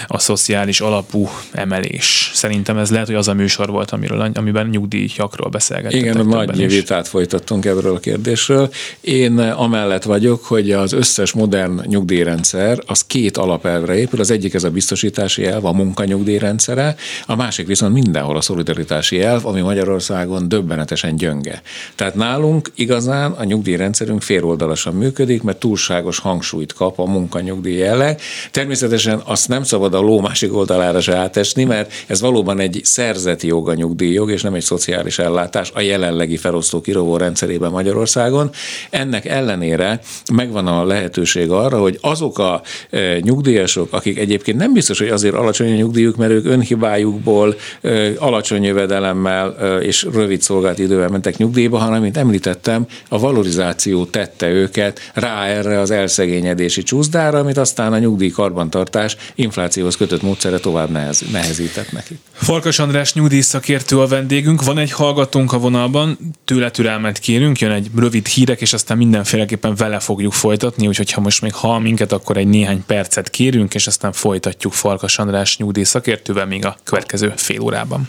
a 0.07 0.19
szociális 0.19 0.81
alapú 0.81 1.29
emelés. 1.53 2.31
Szerintem 2.35 2.79
ez 2.79 2.91
lehet, 2.91 3.07
hogy 3.07 3.17
az 3.17 3.29
a 3.29 3.35
műsor 3.35 3.69
volt, 3.69 3.91
amiről, 3.91 4.31
amiben 4.35 4.67
nyugdíjakról 4.67 5.49
beszélgettünk. 5.49 6.03
Igen, 6.03 6.27
nagy 6.27 6.67
vitát 6.67 7.09
folytattunk 7.09 7.65
erről 7.65 7.95
a 7.95 7.99
kérdésről. 7.99 8.71
Én 9.01 9.39
amellett 9.39 10.03
vagyok, 10.03 10.45
hogy 10.45 10.70
az 10.79 10.93
összes 10.93 11.33
modern 11.33 11.81
nyugdíjrendszer 11.87 12.79
az 12.87 13.05
két 13.05 13.37
alapelvre 13.37 13.97
épül. 13.97 14.21
Az 14.21 14.31
egyik 14.31 14.55
ez 14.55 14.65
a 14.65 14.71
biztosítási 14.71 15.47
elv, 15.47 15.65
a 15.65 15.73
munkanyugdíjrendszere, 15.73 16.97
a 17.27 17.37
másik 17.37 17.67
viszont 17.67 17.93
mindenhol 17.93 18.37
a 18.37 18.41
szolidaritási 18.41 19.23
elv, 19.23 19.47
ami 19.47 19.61
Magyarországon 19.61 20.49
döbbenetesen 20.49 21.17
gyönge. 21.17 21.63
Tehát 21.95 22.15
nálunk 22.15 22.71
igazán 22.75 23.33
a 23.33 23.45
nyugdíjrendszerünk 23.45 24.23
féloldalasan 24.23 24.95
működik, 24.95 25.43
mert 25.43 25.59
túlságos 25.59 26.19
hangsúlyt 26.19 26.73
kap 26.73 26.99
a 26.99 27.05
munkanyugdíj 27.05 27.77
jelleg. 27.77 28.21
Természetesen 28.51 29.23
azt 29.25 29.49
nem 29.49 29.63
szabad 29.63 29.95
a 29.95 30.01
ló 30.01 30.21
másik 30.21 30.55
oldalára 30.55 31.01
se 31.01 31.17
átesni, 31.17 31.65
mert 31.65 31.93
ez 32.07 32.21
valóban 32.21 32.61
egy 32.61 32.81
szerzeti 32.85 33.47
jog 33.47 33.69
a 33.69 33.75
nyugdíjjog, 33.75 34.31
és 34.31 34.43
nem 34.43 34.55
egy 34.55 34.63
szociális 34.63 35.19
ellátás 35.19 35.71
a 35.75 35.81
jelenlegi 35.81 36.37
felosztó 36.37 36.81
kirovó 36.81 37.17
rendszerében 37.17 37.71
Magyarországon. 37.71 38.51
Ennek 38.91 39.25
ellenére 39.25 40.01
megvan 40.33 40.60
a 40.67 40.85
lehetőség 40.85 41.51
arra, 41.51 41.79
hogy 41.79 41.99
azok 42.01 42.39
a 42.39 42.63
e, 42.91 43.19
nyugdíjasok, 43.19 43.93
akik 43.93 44.19
egyébként 44.19 44.59
nem 44.59 44.73
biztos, 44.73 44.99
hogy 44.99 45.09
azért 45.09 45.35
alacsony 45.35 45.73
a 45.73 45.77
nyugdíjuk, 45.77 46.17
mert 46.17 46.31
ők 46.31 46.47
önhibájukból 46.47 47.57
e, 47.81 48.11
alacsony 48.19 48.63
jövedelemmel 48.63 49.57
e, 49.57 49.77
és 49.77 50.07
rövid 50.13 50.43
szolgált 50.43 50.79
idővel 50.79 51.09
mentek 51.09 51.37
nyugdíjba, 51.37 51.79
hanem, 51.79 52.03
mint 52.03 52.17
említettem, 52.17 52.87
a 53.09 53.19
valorizáció 53.19 54.05
tette 54.05 54.49
őket 54.49 55.11
rá 55.15 55.45
erre 55.45 55.79
az 55.79 55.91
elszegényedési 55.91 56.83
csúszdára, 56.83 57.39
amit 57.39 57.57
aztán 57.57 57.93
a 57.93 57.99
nyugdíj 57.99 58.31
karbantartás 58.31 59.17
inflációhoz 59.35 59.97
kötött 59.97 60.23
módszere 60.23 60.59
tovább 60.59 60.91
nehez, 60.91 61.23
nehezített 61.33 61.93
nekik. 61.93 62.19
Farkas 62.33 62.79
András 62.79 63.15
nyugdíjszakértő 63.15 64.01
a 64.01 64.07
vendégünk, 64.07 64.65
van 64.65 64.79
egy 64.79 64.93
hallgatónk 64.93 65.53
a 65.53 65.59
vonalban, 65.59 66.19
tőle 66.45 66.71
türelmet 66.71 67.19
kérünk, 67.19 67.59
jön 67.59 67.71
egy 67.71 67.91
rövid 67.97 68.27
hírek, 68.27 68.61
és 68.61 68.73
aztán 68.73 68.97
mindenféleképpen 68.97 69.75
vele 69.75 69.99
fogjuk 69.99 70.33
folytatni, 70.33 70.50
úgyhogy 70.87 71.13
ha 71.13 71.21
most 71.21 71.43
még 71.43 71.55
hall 71.55 71.81
minket, 71.81 72.13
akkor 72.13 72.37
egy 72.37 72.47
néhány 72.47 72.85
percet 72.87 73.31
kérünk, 73.31 73.75
és 73.75 73.87
aztán 73.87 74.13
folytatjuk 74.13 74.73
Farkas 74.73 75.19
András 75.19 75.57
nyugdíj 75.57 75.85
szakértővel 75.85 76.47
még 76.47 76.65
a 76.65 76.77
következő 76.85 77.33
fél 77.37 77.61
órában. 77.61 78.09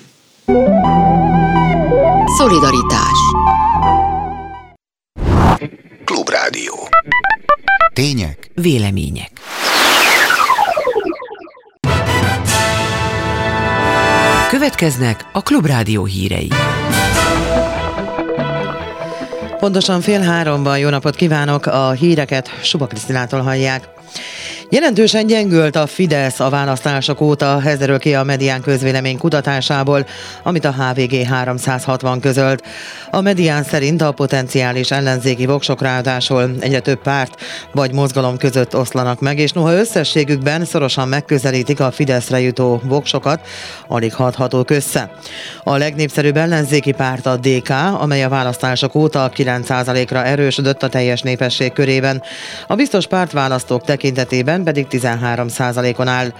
Szolidaritás 2.38 3.18
Klubrádió. 6.06 6.76
Tények, 7.94 8.52
Vélemények 8.54 9.32
Következnek 14.50 15.26
a 15.32 15.42
Klubrádió 15.42 16.06
hírei. 16.06 16.50
Pontosan 19.62 20.02
fél 20.02 20.22
háromban 20.22 20.80
jó 20.80 20.90
napot 20.90 21.16
kívánok, 21.16 21.66
a 21.66 21.92
híreket 21.92 22.50
Suba 22.64 22.88
Krisztinától 22.88 23.42
hallják. 23.42 23.90
Jelentősen 24.74 25.28
gyengült 25.28 25.76
a 25.76 25.88
Fidesz 25.88 26.40
a 26.40 26.50
választások 26.50 27.22
óta, 27.22 27.62
ez 27.66 27.78
derül 27.78 28.00
ki 28.00 28.16
a 28.16 28.24
Medián 28.24 28.62
közvélemény 28.62 29.18
kutatásából, 29.18 30.06
amit 30.44 30.66
a 30.66 30.74
HVG 30.74 31.26
360 31.26 32.20
közölt. 32.20 32.64
A 33.10 33.22
Medián 33.22 33.64
szerint 33.64 34.02
a 34.02 34.12
potenciális 34.12 34.92
ellenzéki 34.92 35.46
voksok 35.46 35.82
ráadásul 35.82 36.56
egyre 36.60 36.80
több 36.80 37.02
párt 37.02 37.42
vagy 37.72 37.94
mozgalom 37.94 38.38
között 38.38 38.76
oszlanak 38.76 39.20
meg, 39.20 39.40
és 39.40 39.52
noha 39.52 39.74
összességükben 39.74 40.66
szorosan 40.66 41.08
megközelítik 41.08 41.80
a 41.80 41.92
Fideszre 41.92 42.40
jutó 42.40 42.82
voksokat, 42.84 43.48
alig 43.88 44.14
hathatók 44.14 44.70
össze. 44.70 45.12
A 45.64 45.78
legnépszerűbb 45.78 46.38
ellenzéki 46.38 46.92
párt 46.92 47.26
a 47.26 47.38
DK, 47.38 47.70
amely 48.00 48.24
a 48.24 48.30
választások 48.30 48.96
óta 48.96 49.32
9%-ra 49.36 50.24
erősödött 50.24 50.84
a 50.84 50.90
teljes 50.90 51.22
népesség 51.22 51.74
körében. 51.74 52.24
A 52.68 52.76
biztos 52.76 53.08
pártválasztók 53.08 53.84
tekintetében 53.84 54.60
pedig 54.64 54.88
13%-on 54.90 56.08
áll. 56.08 56.34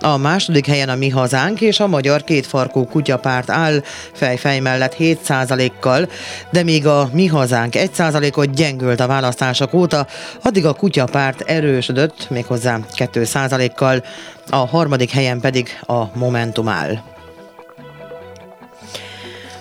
A 0.00 0.16
második 0.16 0.66
helyen 0.66 0.88
a 0.88 0.94
Mi 0.94 1.08
Hazánk 1.08 1.60
és 1.60 1.80
a 1.80 1.86
Magyar 1.86 2.24
Kétfarkú 2.24 2.86
Kutyapárt 2.86 3.50
áll 3.50 3.82
fejfej 4.12 4.60
mellett 4.60 4.96
7%-kal, 4.98 6.08
de 6.50 6.62
míg 6.62 6.86
a 6.86 7.08
Mi 7.12 7.26
Hazánk 7.26 7.72
1%-ot 7.76 8.54
gyengült 8.54 9.00
a 9.00 9.06
választások 9.06 9.74
óta, 9.74 10.06
addig 10.42 10.66
a 10.66 10.74
Kutyapárt 10.74 11.40
erősödött 11.40 12.30
méghozzá 12.30 12.78
2%-kal, 12.96 14.04
a 14.50 14.56
harmadik 14.56 15.10
helyen 15.10 15.40
pedig 15.40 15.68
a 15.80 16.18
Momentum 16.18 16.68
áll. 16.68 17.13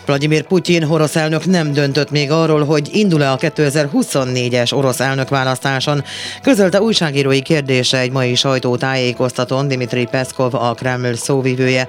Vladimir 0.06 0.44
Putyin 0.44 0.84
orosz 0.84 1.16
elnök 1.16 1.46
nem 1.46 1.74
döntött 1.74 2.12
még 2.12 2.32
arról, 2.32 2.66
hogy 2.66 2.90
indul-e 2.92 3.32
a 3.32 3.38
2024-es 3.38 4.74
orosz 4.74 5.00
elnökválasztáson. 5.00 6.04
Közölte 6.42 6.82
újságírói 6.82 7.42
kérdése 7.42 8.00
egy 8.00 8.12
mai 8.12 8.36
sajtótájékoztatón 8.36 9.68
Dimitri 9.68 10.06
Peszkov, 10.06 10.56
a 10.56 10.74
Kreml 10.74 11.16
szóvivője. 11.16 11.88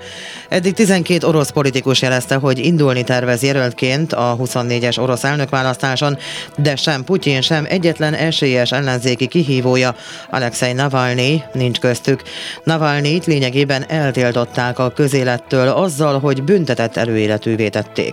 Eddig 0.49 0.75
12 0.75 1.27
orosz 1.27 1.51
politikus 1.51 2.03
jelezte, 2.03 2.35
hogy 2.35 2.59
indulni 2.59 3.05
tervez 3.05 3.43
jelöltként 3.43 4.13
a 4.13 4.37
24-es 4.41 5.01
orosz 5.01 5.25
elnökválasztáson, 5.25 6.19
de 6.57 6.77
sem 6.77 7.05
Putyin, 7.05 7.41
sem 7.41 7.67
egyetlen 7.69 8.15
esélyes 8.15 8.73
ellenzéki 8.73 9.27
kihívója, 9.27 9.95
Alexei 10.31 10.73
Navalnyi 10.73 11.43
nincs 11.53 11.79
köztük. 11.79 12.23
Navalnyit 12.65 13.27
lényegében 13.27 13.85
eltiltották 13.89 14.79
a 14.79 14.91
közélettől 14.91 15.69
azzal, 15.69 16.19
hogy 16.19 16.43
büntetett 16.43 16.97
előéletűvé 16.97 17.69
tették. 17.69 18.04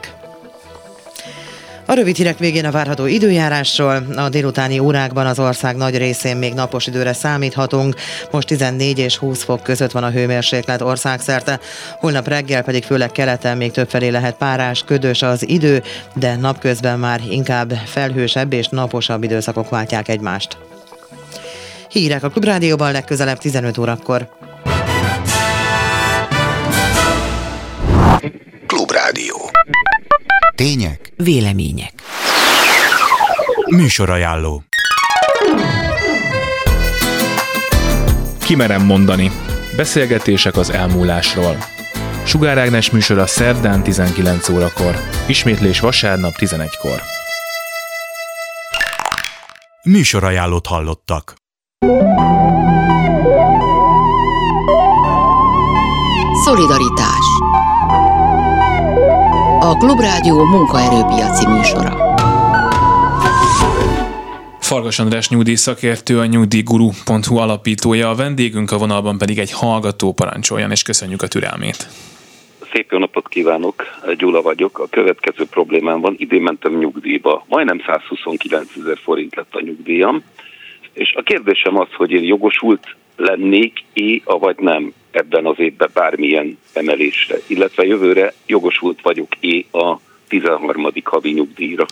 A 1.86 1.93
rövid 1.93 2.15
hírek 2.15 2.38
végén 2.38 2.65
a 2.65 2.71
várható 2.71 3.06
időjárásról. 3.06 4.06
A 4.15 4.30
délutáni 4.30 4.80
órákban 4.80 5.25
az 5.25 5.39
ország 5.39 5.75
nagy 5.75 5.97
részén 5.97 6.38
még 6.38 6.54
napos 6.54 6.88
időre 6.88 7.13
számíthatunk. 7.13 7.95
Most 8.32 8.47
14 8.47 8.99
és 8.99 9.17
20 9.17 9.43
fok 9.43 9.63
között 9.63 9.91
van 9.91 10.04
a 10.04 10.10
hőmérséklet 10.10 10.82
országszerte. 10.82 11.60
Holnap 11.99 12.27
reggel 12.27 12.63
pedig 12.63 12.84
főleg 12.84 13.12
keleten 13.12 13.58
még 13.58 13.71
többfelé 13.71 14.08
lehet 14.08 14.36
párás, 14.36 14.84
ködös 14.84 15.21
az 15.21 15.49
idő, 15.49 15.84
de 16.13 16.36
napközben 16.36 16.99
már 16.99 17.21
inkább 17.30 17.73
felhősebb 17.86 18.54
és 18.54 18.67
naposabb 18.67 19.23
időszakok 19.23 19.69
váltják 19.69 20.08
egymást. 20.08 20.58
Hírek 21.89 22.23
a 22.23 22.30
Klubrádióban 22.30 22.91
legközelebb 22.91 23.38
15 23.38 23.77
órakor. 23.77 24.30
Tények, 30.62 31.13
Vélemények 31.15 31.93
Műsorajánló. 33.69 34.63
Kimerem 38.39 38.86
mondani. 38.86 39.32
Beszélgetések 39.76 40.56
az 40.56 40.69
elmúlásról. 40.69 41.58
Sugár 42.24 42.58
Ágnes 42.58 42.91
műsora 42.91 43.28
szerdán 43.28 43.84
19 43.84 44.50
órakor. 44.50 44.95
Ismétlés 45.28 45.80
vasárnap 45.80 46.34
11-kor. 46.38 47.02
Műsorajánlót 49.84 50.67
hallottak. 50.67 51.34
Szolidaritás 56.43 57.11
A 59.63 59.78
Klubrádió 59.78 60.43
munkaerőpiaci 60.43 61.47
műsora. 61.47 62.15
Fargas 64.60 65.00
András 65.00 65.30
nyugdíj 65.30 65.56
szakértő, 65.56 66.19
a 66.19 66.26
nyugdíjguru.hu 66.26 67.38
alapítója, 67.38 68.10
a 68.10 68.15
vendégünk 68.15 68.71
a 68.71 68.78
vonalban 68.78 69.17
pedig 69.17 69.38
egy 69.38 69.52
hallgató 69.52 70.13
parancsoljan, 70.13 70.71
és 70.71 70.84
köszönjük 70.84 71.21
a 71.21 71.28
türelmét. 71.28 71.88
Szép 72.74 72.91
jó 72.91 72.97
napot 72.97 73.28
kívánok, 73.28 73.84
Gyula 74.17 74.41
vagyok. 74.41 74.80
A 74.80 74.88
következő 74.89 75.45
problémám 75.45 76.02
van, 76.02 76.15
idén 76.17 76.41
mentem 76.41 76.78
nyugdíjba. 76.78 77.45
Majdnem 77.47 77.82
129 77.86 78.67
ezer 78.82 78.97
forint 79.04 79.36
lett 79.36 79.56
a 79.56 79.62
nyugdíjam, 79.62 80.24
és 80.93 81.13
a 81.15 81.21
kérdésem 81.21 81.80
az, 81.80 81.88
hogy 81.97 82.12
én 82.12 82.24
jogosult 82.24 82.95
lennék-é, 83.15 84.21
vagy 84.26 84.56
nem 84.58 84.93
ebben 85.12 85.45
az 85.45 85.56
évben 85.60 85.89
bármilyen 85.93 86.58
emelésre, 86.74 87.36
illetve 87.47 87.86
jövőre 87.86 88.34
jogosult 88.45 89.02
vagyok-é 89.02 89.65
a 89.71 90.00
13. 90.28 90.91
havi 91.04 91.32
nyugdíjra. 91.32 91.86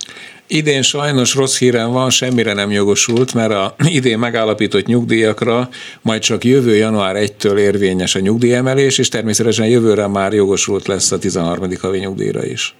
Idén 0.48 0.82
sajnos 0.82 1.36
rossz 1.36 1.60
hírem 1.60 1.92
van, 1.92 2.10
semmire 2.10 2.54
nem 2.54 2.72
jogosult, 2.72 3.34
mert 3.34 3.52
a 3.52 3.76
idén 3.98 4.20
megállapított 4.20 4.86
nyugdíjakra 4.86 5.70
majd 6.02 6.22
csak 6.22 6.44
jövő 6.44 6.76
január 6.76 7.16
1-től 7.20 7.58
érvényes 7.58 8.16
a 8.16 8.20
nyugdíjemelés, 8.20 8.98
és 8.98 9.10
természetesen 9.10 9.68
jövőre 9.68 10.08
már 10.08 10.34
jogosult 10.34 10.88
lesz 10.88 11.12
a 11.12 11.18
13. 11.20 11.70
havi 11.82 11.98
nyugdíjra 11.98 12.46
is. 12.46 12.76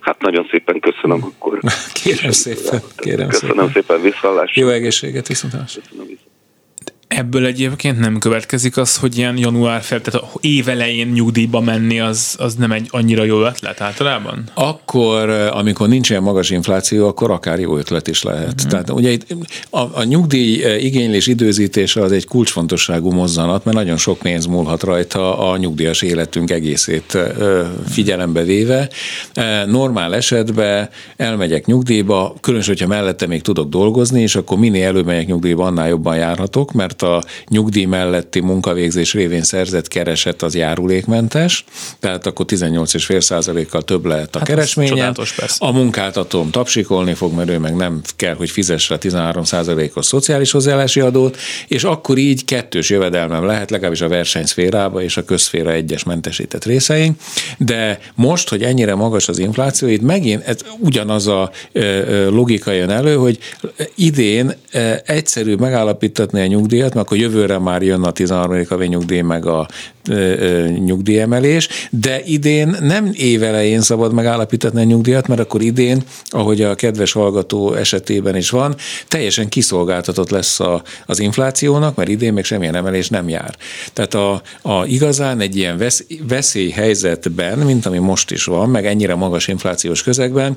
Hát 0.00 0.20
nagyon 0.20 0.46
szépen 0.50 0.80
köszönöm 0.80 1.24
akkor. 1.24 1.58
Kérem 2.02 2.30
szépen, 2.30 2.80
kérem 2.96 3.28
Köszönöm 3.28 3.56
szépen. 3.56 3.72
szépen, 3.72 4.02
visszaállásra. 4.02 4.62
Jó 4.62 4.68
egészséget, 4.68 5.26
viszontlátásra. 5.26 5.82
Köszönöm. 5.88 6.25
Ebből 7.08 7.46
egyébként 7.46 7.98
nem 7.98 8.18
következik 8.18 8.76
az, 8.76 8.96
hogy 8.96 9.18
ilyen 9.18 9.38
január 9.38 9.82
fel, 9.82 10.00
tehát 10.00 10.30
évelején 10.40 11.06
nyugdíjba 11.06 11.60
menni, 11.60 12.00
az, 12.00 12.34
az 12.38 12.54
nem 12.54 12.72
egy 12.72 12.86
annyira 12.90 13.24
jó 13.24 13.40
ötlet 13.44 13.80
általában? 13.80 14.44
Akkor, 14.54 15.30
amikor 15.30 15.88
nincs 15.88 16.10
ilyen 16.10 16.22
magas 16.22 16.50
infláció, 16.50 17.06
akkor 17.08 17.30
akár 17.30 17.58
jó 17.58 17.76
ötlet 17.76 18.08
is 18.08 18.22
lehet. 18.22 18.52
Uh-huh. 18.52 18.70
Tehát 18.70 18.90
ugye 18.90 19.10
itt 19.10 19.26
a, 19.70 19.78
a 19.78 20.04
nyugdíj 20.04 20.76
igénylés 20.78 21.26
időzítése 21.26 22.02
az 22.02 22.12
egy 22.12 22.26
kulcsfontosságú 22.26 23.10
mozzanat, 23.10 23.64
mert 23.64 23.76
nagyon 23.76 23.96
sok 23.96 24.18
pénz 24.18 24.46
múlhat 24.46 24.82
rajta 24.82 25.50
a 25.50 25.56
nyugdíjas 25.56 26.02
életünk 26.02 26.50
egészét 26.50 27.18
figyelembe 27.88 28.42
véve. 28.42 28.88
Normál 29.66 30.14
esetben 30.14 30.88
elmegyek 31.16 31.66
nyugdíjba, 31.66 32.34
különösen, 32.40 32.74
hogyha 32.74 32.88
mellette 32.88 33.26
még 33.26 33.42
tudok 33.42 33.68
dolgozni, 33.68 34.20
és 34.20 34.36
akkor 34.36 34.58
minél 34.58 34.86
előbb 34.86 35.06
megyek 35.06 35.26
nyugdíjba, 35.26 35.64
annál 35.64 35.88
jobban 35.88 36.16
járhatok, 36.16 36.72
mert 36.72 37.04
a 37.06 37.24
nyugdíj 37.48 37.84
melletti 37.84 38.40
munkavégzés 38.40 39.12
révén 39.12 39.42
szerzett 39.42 39.88
kereset 39.88 40.42
az 40.42 40.54
járulékmentes, 40.54 41.64
tehát 42.00 42.26
akkor 42.26 42.46
18,5%-kal 42.48 43.82
több 43.82 44.04
lehet 44.04 44.36
a 44.36 44.38
Hát 44.38 44.48
persze. 45.36 45.66
A 45.66 45.72
munkáltatóm 45.72 46.50
tapsikolni 46.50 47.14
fog, 47.14 47.34
mert 47.34 47.50
ő 47.50 47.58
meg 47.58 47.76
nem 47.76 48.00
kell, 48.16 48.34
hogy 48.34 48.50
fizesse 48.50 48.94
a 48.94 48.98
13%-os 48.98 50.06
szociális 50.06 50.50
hozzáállási 50.50 51.00
adót, 51.00 51.36
és 51.68 51.84
akkor 51.84 52.18
így 52.18 52.44
kettős 52.44 52.90
jövedelmem 52.90 53.44
lehet, 53.44 53.70
legalábbis 53.70 54.00
a 54.00 54.08
versenyszférába 54.08 55.02
és 55.02 55.16
a 55.16 55.24
közszféra 55.24 55.72
egyes 55.72 56.04
mentesített 56.04 56.64
részeink. 56.64 57.20
De 57.58 57.98
most, 58.14 58.48
hogy 58.48 58.62
ennyire 58.62 58.94
magas 58.94 59.28
az 59.28 59.38
infláció, 59.38 59.88
itt 59.88 60.02
megint 60.02 60.42
ez 60.42 60.58
ugyanaz 60.78 61.26
a 61.26 61.50
logika 62.28 62.70
jön 62.72 62.90
elő, 62.90 63.14
hogy 63.16 63.38
idén 63.94 64.54
egyszerű 65.06 65.54
megállapítatni 65.54 66.40
a 66.40 66.46
nyugdíjat, 66.46 66.85
mert 66.94 67.06
akkor 67.06 67.18
jövőre 67.18 67.58
már 67.58 67.82
jön 67.82 68.02
a 68.02 68.10
13. 68.10 68.64
havi 68.68 68.86
nyugdíj, 68.86 69.20
meg 69.20 69.46
a 69.46 69.66
nyugdíjemelés, 70.84 71.68
de 71.90 72.20
idén 72.24 72.76
nem 72.80 73.10
évelején 73.12 73.80
szabad 73.80 74.12
megállapítani 74.12 74.80
a 74.80 74.84
nyugdíjat, 74.84 75.28
mert 75.28 75.40
akkor 75.40 75.62
idén, 75.62 76.02
ahogy 76.24 76.62
a 76.62 76.74
kedves 76.74 77.12
hallgató 77.12 77.74
esetében 77.74 78.36
is 78.36 78.50
van, 78.50 78.74
teljesen 79.08 79.48
kiszolgáltatott 79.48 80.30
lesz 80.30 80.60
a, 80.60 80.82
az 81.06 81.18
inflációnak, 81.18 81.96
mert 81.96 82.08
idén 82.08 82.32
még 82.32 82.44
semmilyen 82.44 82.74
emelés 82.74 83.08
nem 83.08 83.28
jár. 83.28 83.56
Tehát 83.92 84.14
a, 84.14 84.42
a 84.62 84.84
igazán 84.86 85.40
egy 85.40 85.56
ilyen 85.56 85.78
vesz, 85.78 86.04
veszélyhelyzetben, 86.28 87.58
mint 87.58 87.86
ami 87.86 87.98
most 87.98 88.30
is 88.30 88.44
van, 88.44 88.68
meg 88.68 88.86
ennyire 88.86 89.14
magas 89.14 89.48
inflációs 89.48 90.02
közegben, 90.02 90.56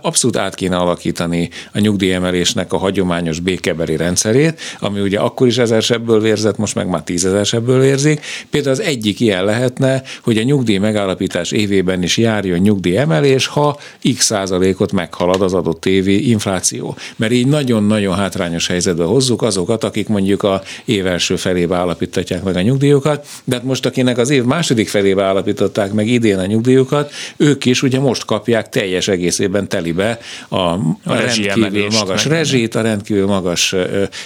abszolút 0.00 0.36
át 0.36 0.54
kéne 0.54 0.76
alakítani 0.76 1.48
a 1.72 1.78
nyugdíjemelésnek 1.78 2.72
a 2.72 2.78
hagyományos 2.78 3.40
békebeli 3.40 3.96
rendszerét, 3.96 4.60
ami 4.80 5.00
ugye 5.00 5.18
akkor 5.18 5.46
is 5.46 5.58
ezersebből 5.58 6.20
vérzett, 6.20 6.56
most 6.56 6.74
meg 6.74 6.88
már 6.88 7.02
tízezersebből 7.02 7.80
vérzik. 7.80 8.20
Például 8.50 8.74
az 8.74 8.80
egyik 8.90 9.20
ilyen 9.20 9.44
lehetne, 9.44 10.02
hogy 10.22 10.38
a 10.38 10.42
nyugdíj 10.42 10.78
megállapítás 10.78 11.50
évében 11.50 12.02
is 12.02 12.16
járjon 12.16 12.58
nyugdíj 12.58 12.96
emelés, 12.96 13.46
ha 13.46 13.78
x 14.16 14.24
százalékot 14.24 14.92
meghalad 14.92 15.42
az 15.42 15.54
adott 15.54 15.86
évi 15.86 16.28
infláció. 16.28 16.96
Mert 17.16 17.32
így 17.32 17.46
nagyon-nagyon 17.46 18.16
hátrányos 18.16 18.66
helyzetbe 18.66 19.04
hozzuk 19.04 19.42
azokat, 19.42 19.84
akik 19.84 20.08
mondjuk 20.08 20.42
a 20.42 20.62
év 20.84 21.06
első 21.06 21.36
felébe 21.36 21.76
állapítatják 21.76 22.42
meg 22.42 22.56
a 22.56 22.60
nyugdíjukat, 22.60 23.26
de 23.44 23.54
hát 23.54 23.64
most 23.64 23.86
akinek 23.86 24.18
az 24.18 24.30
év 24.30 24.44
második 24.44 24.88
felébe 24.88 25.22
állapították 25.22 25.92
meg 25.92 26.06
idén 26.06 26.38
a 26.38 26.46
nyugdíjukat, 26.46 27.12
ők 27.36 27.64
is 27.64 27.82
ugye 27.82 27.98
most 27.98 28.24
kapják 28.24 28.68
teljes 28.68 29.08
egészében 29.08 29.68
telibe 29.68 30.18
a, 30.48 30.56
a, 30.56 30.80
a 31.04 31.14
rendkívül 31.14 31.86
magas 31.90 32.24
rezsit, 32.24 32.74
a 32.74 32.80
rendkívül 32.80 33.26
magas 33.26 33.74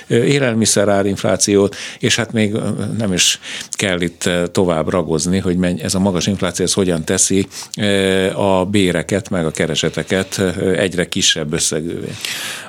élelmiszerárinflációt, 0.09 1.77
és 1.99 2.17
hát 2.17 2.33
még 2.33 2.55
nem 2.99 3.13
is 3.13 3.41
kell 3.71 4.01
itt 4.01 4.29
tovább 4.55 4.89
ragozni, 4.89 5.39
hogy 5.39 5.57
menj, 5.57 5.83
ez 5.83 5.95
a 5.95 5.99
magas 5.99 6.27
infláció 6.27 6.65
ez 6.65 6.73
hogyan 6.73 7.05
teszi 7.05 7.47
a 8.35 8.65
béreket, 8.65 9.31
meg 9.31 9.47
a 9.47 9.51
kereseteket 9.51 10.39
egyre 10.77 11.09
kisebb 11.09 11.53
összegűvé. 11.53 12.15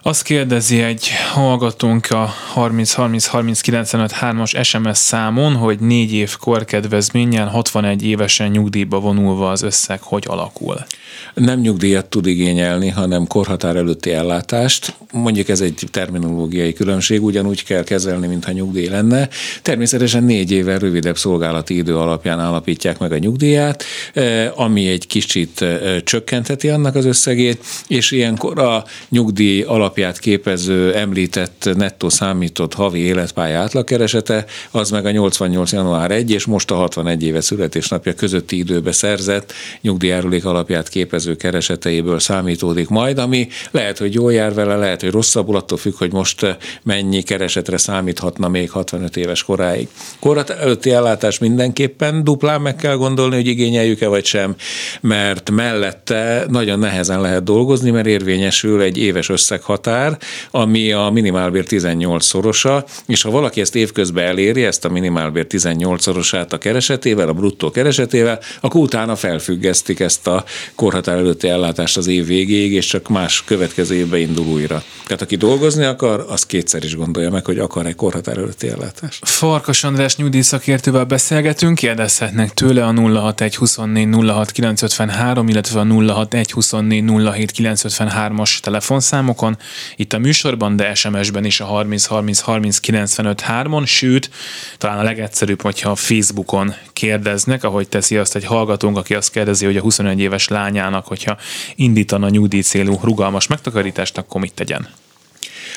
Azt 0.02 0.24
kérdezi 0.24 0.82
egy 0.82 1.10
hallgatónk 1.34 2.12
a 2.12 2.34
30 2.54 2.93
30 2.93 3.26
30 3.26 3.62
95 3.62 4.13
3-as 4.21 4.63
SMS 4.63 4.98
számon, 4.98 5.56
hogy 5.56 5.80
négy 5.80 6.13
év 6.13 6.38
korkedvezménnyel 6.38 7.48
61 7.48 8.04
évesen 8.06 8.52
nyugdíjba 8.52 9.00
vonulva 9.00 9.50
az 9.52 9.62
összeg 9.62 10.02
hogy 10.02 10.24
alakul? 10.28 10.86
Nem 11.34 11.60
nyugdíjat 11.60 12.06
tud 12.06 12.26
igényelni, 12.26 12.89
hanem 12.89 13.28
korhatár 13.28 13.76
előtti 13.76 14.12
ellátást. 14.12 14.95
Mondjuk 15.12 15.50
ez 15.50 15.62
egy 15.62 15.88
terminológiai 15.91 16.74
különbség, 16.74 17.24
ugyanúgy 17.24 17.63
kell 17.63 17.84
kezelni, 17.84 18.28
mintha 18.28 18.52
nyugdíj 18.52 18.88
lenne. 18.88 19.30
Természetesen 19.62 20.24
négy 20.24 20.52
éven 20.52 20.80
rövidebb 20.80 21.17
szolgálati 21.17 21.75
idő 21.76 21.98
alapján 21.98 22.40
állapítják 22.40 23.00
meg 23.00 23.12
a 23.12 23.18
nyugdíját, 23.18 23.84
eh, 24.14 24.60
ami 24.60 24.88
egy 24.88 25.08
kicsit 25.08 25.62
eh, 25.62 26.00
csökkenteti 26.04 26.70
annak 26.70 26.96
az 26.96 27.06
összegét, 27.06 27.66
és 27.88 28.12
ilyenkor 28.12 28.60
a 28.60 28.84
nyugdíj 29.10 29.62
alapját 29.62 30.20
képező 30.20 30.94
említett 30.96 31.70
nettó 31.76 32.10
számított 32.10 32.74
havi 32.74 33.00
életpálya 33.00 33.60
átlagkeresete, 33.60 34.46
az 34.72 34.90
meg 34.90 35.06
a 35.06 35.12
88. 35.12 35.72
január 35.72 36.12
1 36.12 36.32
és 36.32 36.46
most 36.46 36.72
a 36.72 36.76
61 36.76 37.24
éve 37.24 37.42
születésnapja 37.42 38.14
közötti 38.14 38.58
időbe 38.58 38.92
szerzett 38.92 39.54
nyugdíjárulék 39.82 40.46
alapját 40.46 40.90
képező 40.90 41.36
kereseteiből 41.36 42.20
számítódik 42.20 42.90
majd, 42.90 43.18
ami 43.18 43.48
lehet, 43.72 43.98
hogy 43.98 44.14
jól 44.14 44.34
jár 44.34 44.54
vele, 44.54 44.76
lehet, 44.76 45.02
hogy 45.02 45.12
rosszabbul, 45.12 45.56
attól 45.56 45.78
függ, 45.78 45.98
hogy 45.98 46.12
most 46.12 46.58
mennyi 46.84 47.22
keresetre 47.22 47.78
számíthatna 47.78 48.48
még 48.48 48.70
65 48.70 49.18
éves 49.18 49.44
koráig. 49.44 49.88
Korat 50.20 50.50
előtti 50.50 50.92
ellátás 50.92 51.38
mindenképpen 51.65 52.23
duplán 52.23 52.62
meg 52.62 52.75
kell 52.75 52.95
gondolni, 52.95 53.36
hogy 53.36 53.47
igényeljük-e 53.47 54.08
vagy 54.08 54.25
sem, 54.25 54.56
mert 55.01 55.49
mellette 55.49 56.45
nagyon 56.49 56.80
nehezen 56.80 57.21
lehet 57.21 57.43
dolgozni, 57.43 57.91
mert 57.91 58.06
érvényesül 58.06 58.82
egy 58.82 58.97
éves 58.97 59.30
összeghatár, 59.30 60.17
ami 60.51 60.91
a 60.91 61.10
minimálbér 61.13 61.65
18 61.65 62.25
szorosa, 62.25 62.86
és 63.06 63.21
ha 63.21 63.30
valaki 63.30 63.62
ezt 63.62 63.75
évközben 63.75 64.25
eléri, 64.25 64.63
ezt 64.63 64.86
a 64.86 64.89
minimálbér 64.89 65.47
18 65.47 66.01
szorosát 66.01 66.54
a 66.54 66.58
keresetével, 66.58 67.28
a 67.28 67.34
bruttó 67.34 67.71
keresetével, 67.71 68.39
akkor 68.62 68.82
utána 68.82 69.15
felfüggesztik 69.15 69.99
ezt 69.99 70.28
a 70.28 70.43
korhatár 70.75 71.17
előtti 71.17 71.47
ellátást 71.47 71.97
az 71.97 72.08
év 72.08 72.25
végéig, 72.25 72.73
és 72.73 72.86
csak 72.86 73.10
más 73.10 73.43
következő 73.45 73.95
évbe 73.95 74.19
indul 74.19 74.45
újra. 74.45 74.84
Tehát 75.06 75.21
aki 75.21 75.36
dolgozni 75.36 75.84
akar, 75.84 76.25
az 76.30 76.45
kétszer 76.45 76.84
is 76.84 76.95
gondolja 76.95 77.30
meg, 77.30 77.45
hogy 77.45 77.60
akar-e 77.60 77.93
korhatár 77.93 78.38
előtti 78.38 78.67
ellátást. 78.67 79.28
Farkas 79.28 79.84
András 79.84 80.15
nyugdíjszakértővel 80.15 81.04
beszélgetünk, 81.04 81.45
kérdezhetnek 81.74 82.54
tőle 82.54 82.86
a 82.86 82.94
061 82.94 83.56
24 83.56 84.08
06 84.28 84.52
953, 84.52 85.48
illetve 85.48 85.80
a 85.80 85.84
061 85.84 86.52
24 86.52 87.04
07 87.34 87.52
953-as 87.58 88.60
telefonszámokon, 88.60 89.58
itt 89.96 90.14
a 90.14 90.18
műsorban, 90.18 90.76
de 90.76 90.94
SMS-ben 90.94 91.46
is 91.46 91.60
a 91.60 91.66
30 91.66 92.06
30 92.06 92.40
30 92.40 92.80
95 92.80 93.44
3-on, 93.48 93.86
sőt, 93.86 94.30
talán 94.78 95.00
a 95.00 95.04
legegyszerűbb, 95.04 95.62
hogyha 95.62 95.90
a 95.90 95.96
Facebookon 95.96 96.74
kérdeznek, 96.94 97.64
ahogy 97.64 97.88
teszi 97.88 98.18
azt 98.18 98.36
egy 98.36 98.46
hallgatónk, 98.46 98.98
aki 98.98 99.16
azt 99.16 99.32
kérdezi, 99.32 99.66
hogy 99.66 99.78
a 99.78 99.82
21 99.82 100.20
éves 100.20 100.48
lányának, 100.48 101.06
hogyha 101.06 101.38
indítana 101.76 102.30
nyugdíj 102.30 102.62
célú 102.62 103.00
rugalmas 103.02 103.48
megtakarítást, 103.48 104.18
akkor 104.18 104.42
mit 104.42 104.54
tegyen? 104.54 104.88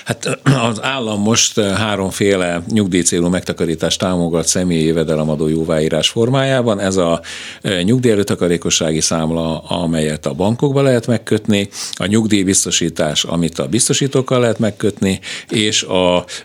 Hát 0.08 0.38
az 0.68 0.82
állam 0.82 1.20
most 1.20 1.60
háromféle 1.60 2.62
nyugdíjcélú 2.68 3.28
megtakarítást 3.28 3.98
támogat 3.98 4.46
személyi 4.46 4.84
jövedelemadó 4.84 5.48
jóváírás 5.48 6.08
formájában. 6.08 6.80
Ez 6.80 6.96
a 6.96 7.20
eh, 7.62 7.82
nyugdíjelőtakarékossági 7.82 9.00
számla, 9.00 9.58
amelyet 9.58 10.26
a 10.26 10.32
bankokba 10.32 10.82
lehet 10.82 11.06
megkötni, 11.06 11.68
a 11.92 12.06
nyugdíjbiztosítás, 12.06 13.24
amit 13.24 13.58
a 13.58 13.66
biztosítókkal 13.66 14.40
lehet 14.40 14.58
megkötni, 14.58 15.20
és 15.48 15.86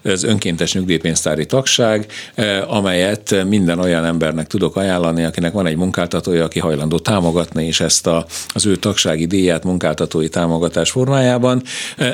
az 0.03 0.23
önkéntes 0.23 0.73
nyugdíjpénztári 0.73 1.45
tagság, 1.45 2.05
amelyet 2.67 3.45
minden 3.47 3.79
olyan 3.79 4.05
embernek 4.05 4.47
tudok 4.47 4.75
ajánlani, 4.75 5.23
akinek 5.23 5.53
van 5.53 5.65
egy 5.65 5.77
munkáltatója, 5.77 6.43
aki 6.43 6.59
hajlandó 6.59 6.99
támogatni, 6.99 7.65
és 7.65 7.79
ezt 7.79 8.07
a, 8.07 8.25
az 8.47 8.65
ő 8.65 8.75
tagsági 8.75 9.25
díját 9.25 9.63
munkáltatói 9.63 10.29
támogatás 10.29 10.91
formájában 10.91 11.61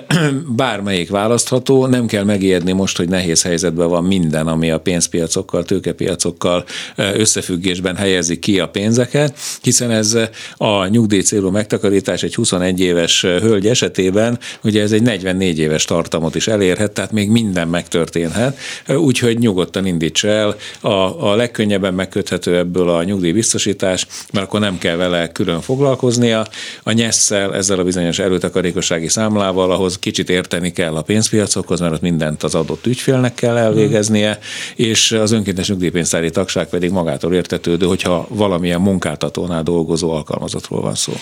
bármelyik 0.56 1.10
vállalat 1.10 1.39
választható, 1.40 1.86
nem 1.86 2.06
kell 2.06 2.24
megijedni 2.24 2.72
most, 2.72 2.98
hogy 2.98 3.10
nehéz 3.10 3.44
helyzetben 3.44 3.90
van 3.90 4.04
minden, 4.04 4.48
ami 4.48 4.72
a 4.72 4.80
pénzpiacokkal, 4.80 5.64
tőkepiacokkal 5.64 6.66
összefüggésben 6.96 7.96
helyezi 7.96 8.40
ki 8.40 8.60
a 8.60 8.68
pénzeket, 8.68 9.38
hiszen 9.62 9.92
ez 9.92 10.18
a 10.58 10.88
nyugdíj 10.88 11.22
célú 11.22 11.50
megtakarítás 11.50 12.24
egy 12.24 12.36
21 12.36 12.80
éves 12.80 13.22
hölgy 13.22 13.68
esetében, 13.68 14.40
ugye 14.64 14.82
ez 14.82 14.92
egy 14.92 15.02
44 15.02 15.60
éves 15.60 15.86
tartamot 15.86 16.36
is 16.36 16.48
elérhet, 16.48 16.92
tehát 16.92 17.12
még 17.12 17.30
minden 17.30 17.68
megtörténhet, 17.68 18.58
úgyhogy 18.88 19.40
nyugodtan 19.40 19.86
indítsa 19.86 20.28
el. 20.28 20.56
A, 20.82 21.30
a 21.30 21.36
legkönnyebben 21.36 21.94
megköthető 21.94 22.58
ebből 22.58 22.90
a 22.90 23.04
nyugdíjbiztosítás, 23.04 24.08
mert 24.34 24.46
akkor 24.46 24.60
nem 24.60 24.78
kell 24.78 24.96
vele 24.96 25.32
külön 25.32 25.62
foglalkoznia. 25.62 26.46
A 26.84 26.92
nyesszel, 26.92 27.56
ezzel 27.56 27.80
a 27.80 27.84
bizonyos 27.84 28.20
előtakarékossági 28.20 29.08
számlával, 29.08 29.72
ahhoz 29.72 30.00
kicsit 30.00 30.30
érteni 30.30 30.72
kell 30.72 30.96
a 30.96 31.02
pénz 31.02 31.19
pénzpiacokhoz, 31.20 31.80
mert 31.80 31.94
ott 31.94 32.02
mindent 32.02 32.44
az 32.44 32.56
adott 32.56 32.86
ügyfélnek 32.86 33.34
kell 33.34 33.58
elvégeznie, 33.58 34.38
és 34.76 35.12
az 35.12 35.32
önkéntes 35.32 35.70
nyugdíjpénztári 35.70 36.30
tagság 36.30 36.70
pedig 36.70 36.92
magától 36.92 37.34
értetődő, 37.34 37.86
hogyha 37.86 38.26
valamilyen 38.30 38.82
munkáltatónál 38.82 39.64
dolgozó 39.64 40.12
alkalmazottról 40.12 40.82
van 40.82 40.96
szó. 40.96 41.14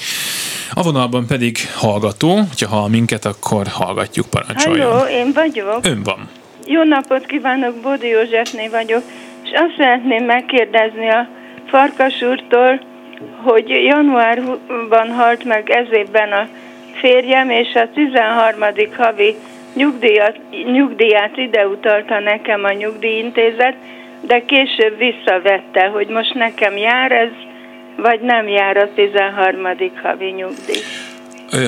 A 0.73 0.83
vonalban 0.83 1.25
pedig 1.27 1.57
hallgató, 1.75 2.35
hogyha 2.35 2.67
hall 2.67 2.89
minket, 2.89 3.25
akkor 3.25 3.67
hallgatjuk, 3.67 4.25
parancsoljon. 4.25 4.91
Halló, 4.91 5.07
én 5.09 5.31
vagyok. 5.33 5.79
Ön 5.85 6.03
van. 6.03 6.29
Jó 6.65 6.83
napot 6.83 7.25
kívánok, 7.25 7.75
Bódi 7.81 8.07
Józsefné 8.07 8.67
vagyok, 8.67 9.03
és 9.43 9.49
azt 9.53 9.73
szeretném 9.77 10.25
megkérdezni 10.25 11.09
a 11.09 11.27
Farkas 11.67 12.21
úrtól, 12.21 12.81
hogy 13.43 13.69
januárban 13.69 15.11
halt 15.15 15.43
meg 15.43 15.69
ez 15.69 15.87
évben 15.91 16.31
a 16.31 16.47
férjem, 16.99 17.49
és 17.49 17.73
a 17.73 17.89
13. 17.93 18.59
havi 18.97 19.35
nyugdíjat, 19.77 20.39
nyugdíját 20.71 21.37
ide 21.37 21.67
utalta 21.67 22.19
nekem 22.19 22.63
a 22.63 22.71
nyugdíjintézet, 22.71 23.75
de 24.21 24.45
később 24.45 24.97
visszavette, 24.97 25.87
hogy 25.87 26.07
most 26.07 26.33
nekem 26.33 26.77
jár 26.77 27.11
ez, 27.11 27.31
vagy 27.95 28.21
nem 28.21 28.47
jár 28.47 28.77
a 28.77 28.93
13. 28.93 29.67
havi 30.01 30.25
nyugdíj. 30.25 30.81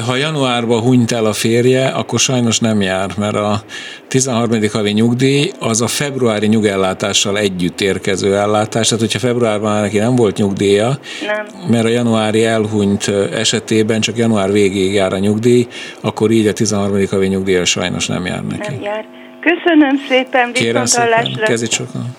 Ha 0.06 0.16
januárban 0.16 0.82
hunyt 0.82 1.12
el 1.12 1.26
a 1.26 1.34
férje, 1.34 1.88
akkor 1.88 2.20
sajnos 2.20 2.60
nem 2.60 2.82
jár, 2.82 3.10
mert 3.18 3.36
a 3.36 3.64
13. 4.08 4.60
havi 4.72 4.92
nyugdíj 4.92 5.52
az 5.60 5.82
a 5.82 5.88
februári 5.88 6.48
nyugellátással 6.48 7.38
együtt 7.38 7.82
érkező 7.82 8.36
ellátás, 8.36 8.88
tehát 8.88 9.04
hogyha 9.04 9.20
februárban 9.20 9.82
neki 9.82 9.98
nem 9.98 10.16
volt 10.16 10.38
nyugdíja, 10.38 11.00
nem. 11.26 11.70
mert 11.70 11.86
a 11.86 11.90
januári 11.90 12.46
elhunyt 12.46 13.08
esetében 13.34 14.02
csak 14.02 14.18
január 14.18 14.52
végéig 14.52 14.94
jár 14.94 15.14
a 15.14 15.18
nyugdíj, 15.18 15.68
akkor 16.02 16.32
így 16.32 16.48
a 16.48 16.54
13. 16.54 17.08
havi 17.10 17.28
nyugdíja 17.28 17.66
sajnos 17.66 18.08
nem 18.08 18.26
jár 18.26 18.44
neki. 18.44 18.72
Nem 18.72 18.82
jár. 18.82 19.06
Köszönöm 19.42 20.02
szépen, 20.10 20.52
viszont 20.54 20.94
hallásra. 20.94 21.46
Kezit 21.46 21.72
sokan. 21.72 22.16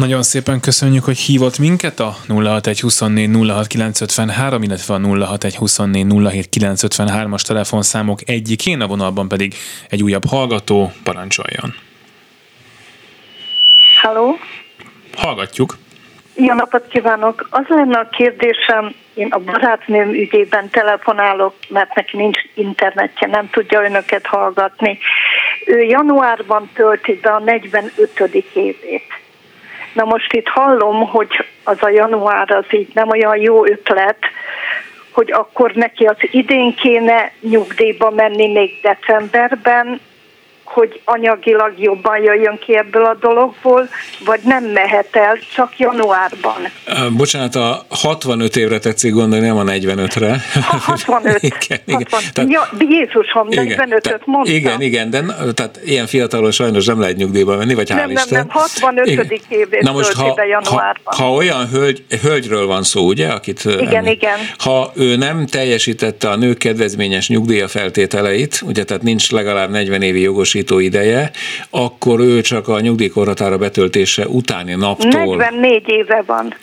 Nagyon 0.00 0.22
szépen 0.22 0.60
köszönjük, 0.60 1.04
hogy 1.04 1.18
hívott 1.18 1.58
minket 1.58 2.00
a 2.00 2.14
06124 2.28 3.28
06953, 3.28 4.62
illetve 4.62 4.94
a 4.94 4.98
06124 4.98 7.26
as 7.30 7.42
telefonszámok 7.42 8.18
egyikén, 8.26 8.80
a 8.80 8.86
vonalban 8.86 9.28
pedig 9.28 9.54
egy 9.88 10.02
újabb 10.02 10.24
hallgató, 10.24 10.92
parancsoljon. 11.04 11.74
Halló? 14.02 14.38
Hallgatjuk. 15.16 15.78
Jó 16.34 16.54
napot 16.54 16.88
kívánok! 16.88 17.48
Az 17.50 17.64
lenne 17.68 17.98
a 17.98 18.08
kérdésem, 18.08 18.94
én 19.14 19.28
a 19.30 19.38
barátnőm 19.38 20.08
ügyében 20.08 20.70
telefonálok, 20.70 21.54
mert 21.68 21.94
neki 21.94 22.16
nincs 22.16 22.38
internetje, 22.54 23.26
nem 23.26 23.50
tudja 23.50 23.84
önöket 23.84 24.26
hallgatni. 24.26 24.98
Ő 25.66 25.82
januárban 25.82 26.70
tölti 26.74 27.18
be 27.22 27.30
a 27.30 27.38
45. 27.38 28.32
évét. 28.54 29.19
Na 29.92 30.04
most 30.04 30.32
itt 30.32 30.48
hallom, 30.48 31.08
hogy 31.08 31.44
az 31.64 31.76
a 31.80 31.88
január 31.88 32.50
az 32.50 32.64
így 32.70 32.88
nem 32.94 33.08
olyan 33.08 33.36
jó 33.36 33.66
ötlet, 33.66 34.18
hogy 35.10 35.32
akkor 35.32 35.72
neki 35.72 36.04
az 36.04 36.16
idén 36.20 36.74
kéne 36.74 37.32
nyugdíjba 37.40 38.10
menni 38.10 38.52
még 38.52 38.78
decemberben, 38.82 40.00
hogy 40.72 41.00
anyagilag 41.04 41.72
jobban 41.76 42.22
jöjjön 42.22 42.58
ki 42.58 42.76
ebből 42.76 43.04
a 43.04 43.16
dologból, 43.20 43.88
vagy 44.24 44.40
nem 44.44 44.64
mehet 44.64 45.16
el 45.16 45.38
csak 45.54 45.78
januárban. 45.78 46.56
Bocsánat, 47.16 47.54
a 47.54 47.86
65 47.88 48.56
évre 48.56 48.78
tetszik 48.78 49.12
gondolni, 49.12 49.46
nem 49.46 49.56
a 49.56 49.64
45-re. 49.64 50.36
A 50.54 50.76
65. 50.76 51.42
igen, 51.42 51.78
igen. 51.84 52.06
60. 52.10 52.20
Tehát, 52.32 52.50
ja, 52.50 52.68
Jézusom, 52.78 53.46
45-öt 53.50 54.20
mondtam. 54.24 54.54
Igen, 54.54 54.80
igen, 54.80 55.10
de 55.10 55.22
tehát 55.54 55.80
ilyen 55.84 56.06
fiatalon 56.06 56.50
sajnos 56.50 56.86
nem 56.86 57.00
lehet 57.00 57.16
nyugdíjba 57.16 57.56
menni, 57.56 57.74
vagy 57.74 57.88
nem, 57.88 57.98
hál' 57.98 58.06
nem, 58.06 58.10
Isten. 58.10 58.38
Nem, 58.38 58.48
65. 58.48 59.06
Igen. 59.06 59.26
évét 59.48 59.80
Na 59.80 59.92
most, 59.92 60.12
ha, 60.12 60.44
januárban. 60.48 60.94
Ha, 61.04 61.22
ha 61.22 61.32
olyan 61.32 61.68
hölgy, 61.68 62.04
hölgyről 62.22 62.66
van 62.66 62.82
szó, 62.82 63.06
ugye, 63.06 63.28
akit... 63.28 63.64
Igen, 63.64 63.94
említ, 63.94 64.12
igen. 64.12 64.38
Ha 64.58 64.92
ő 64.94 65.16
nem 65.16 65.46
teljesítette 65.46 66.28
a 66.28 66.36
nők 66.36 66.58
kedvezményes 66.58 67.28
nyugdíja 67.28 67.68
feltételeit, 67.68 68.60
ugye, 68.66 68.84
tehát 68.84 69.02
nincs 69.02 69.30
legalább 69.30 69.70
40 69.70 70.02
évi 70.02 70.20
jogosítás, 70.20 70.58
biztosító 70.60 70.78
ideje, 70.78 71.30
akkor 71.70 72.20
ő 72.20 72.40
csak 72.40 72.68
a 72.68 72.80
nyugdíjkorhatára 72.80 73.58
betöltése 73.58 74.26
utáni 74.26 74.74
naptól... 74.74 75.36
44 75.36 75.82
éve 75.86 76.22
van. 76.26 76.54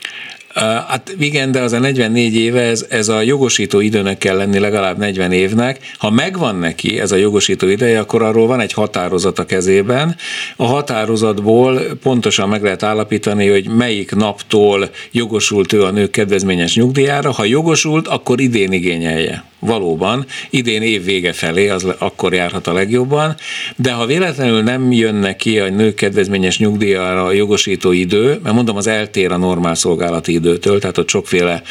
Hát 0.88 1.16
igen, 1.20 1.52
de 1.52 1.62
az 1.62 1.74
a 1.74 1.80
44 1.80 2.36
éve, 2.36 2.62
ez, 2.62 2.86
ez 2.90 3.08
a 3.08 3.22
jogosító 3.22 3.80
időnek 3.80 4.18
kell 4.18 4.38
lenni 4.38 4.60
legalább 4.60 4.98
40 4.98 5.32
évnek. 5.32 5.80
Ha 5.98 6.10
megvan 6.10 6.56
neki 6.56 7.00
ez 7.00 7.12
a 7.12 7.16
jogosító 7.16 7.68
ideje, 7.68 8.00
akkor 8.00 8.22
arról 8.22 8.48
van 8.48 8.60
egy 8.60 8.74
határozat 8.74 9.40
a 9.40 9.46
kezében. 9.46 10.16
A 10.56 10.66
határozatból 10.66 11.80
pontosan 12.04 12.50
meg 12.50 12.64
lehet 12.64 12.84
állapítani, 12.84 13.48
hogy 13.48 13.70
melyik 13.70 14.16
naptól 14.16 14.90
jogosult 15.12 15.74
ő 15.74 15.84
a 15.84 15.92
nők 15.92 16.12
kedvezményes 16.12 16.76
nyugdíjára. 16.76 17.32
Ha 17.32 17.44
jogosult, 17.44 18.08
akkor 18.08 18.40
idén 18.40 18.72
igényelje 18.72 19.44
valóban 19.60 20.26
idén 20.50 20.82
év 20.82 21.04
vége 21.04 21.34
felé, 21.34 21.70
az 21.70 21.88
akkor 21.98 22.34
járhat 22.34 22.68
a 22.68 22.74
legjobban, 22.74 23.36
de 23.76 23.92
ha 23.92 24.06
véletlenül 24.06 24.62
nem 24.62 24.92
jön 24.92 25.16
neki 25.16 25.60
a 25.60 25.70
nők 25.70 25.96
kedvezményes 25.96 26.60
nyugdíjára 26.60 27.26
a 27.26 27.32
jogosító 27.32 27.92
idő, 27.92 28.40
mert 28.44 28.56
mondom, 28.56 28.76
az 28.76 28.88
eltér 28.88 29.32
a 29.32 29.38
normál 29.38 29.76
szolgálati 29.76 30.34
időtől, 30.34 30.80
tehát 30.80 30.98
ott 30.98 31.10
sokféle 31.10 31.62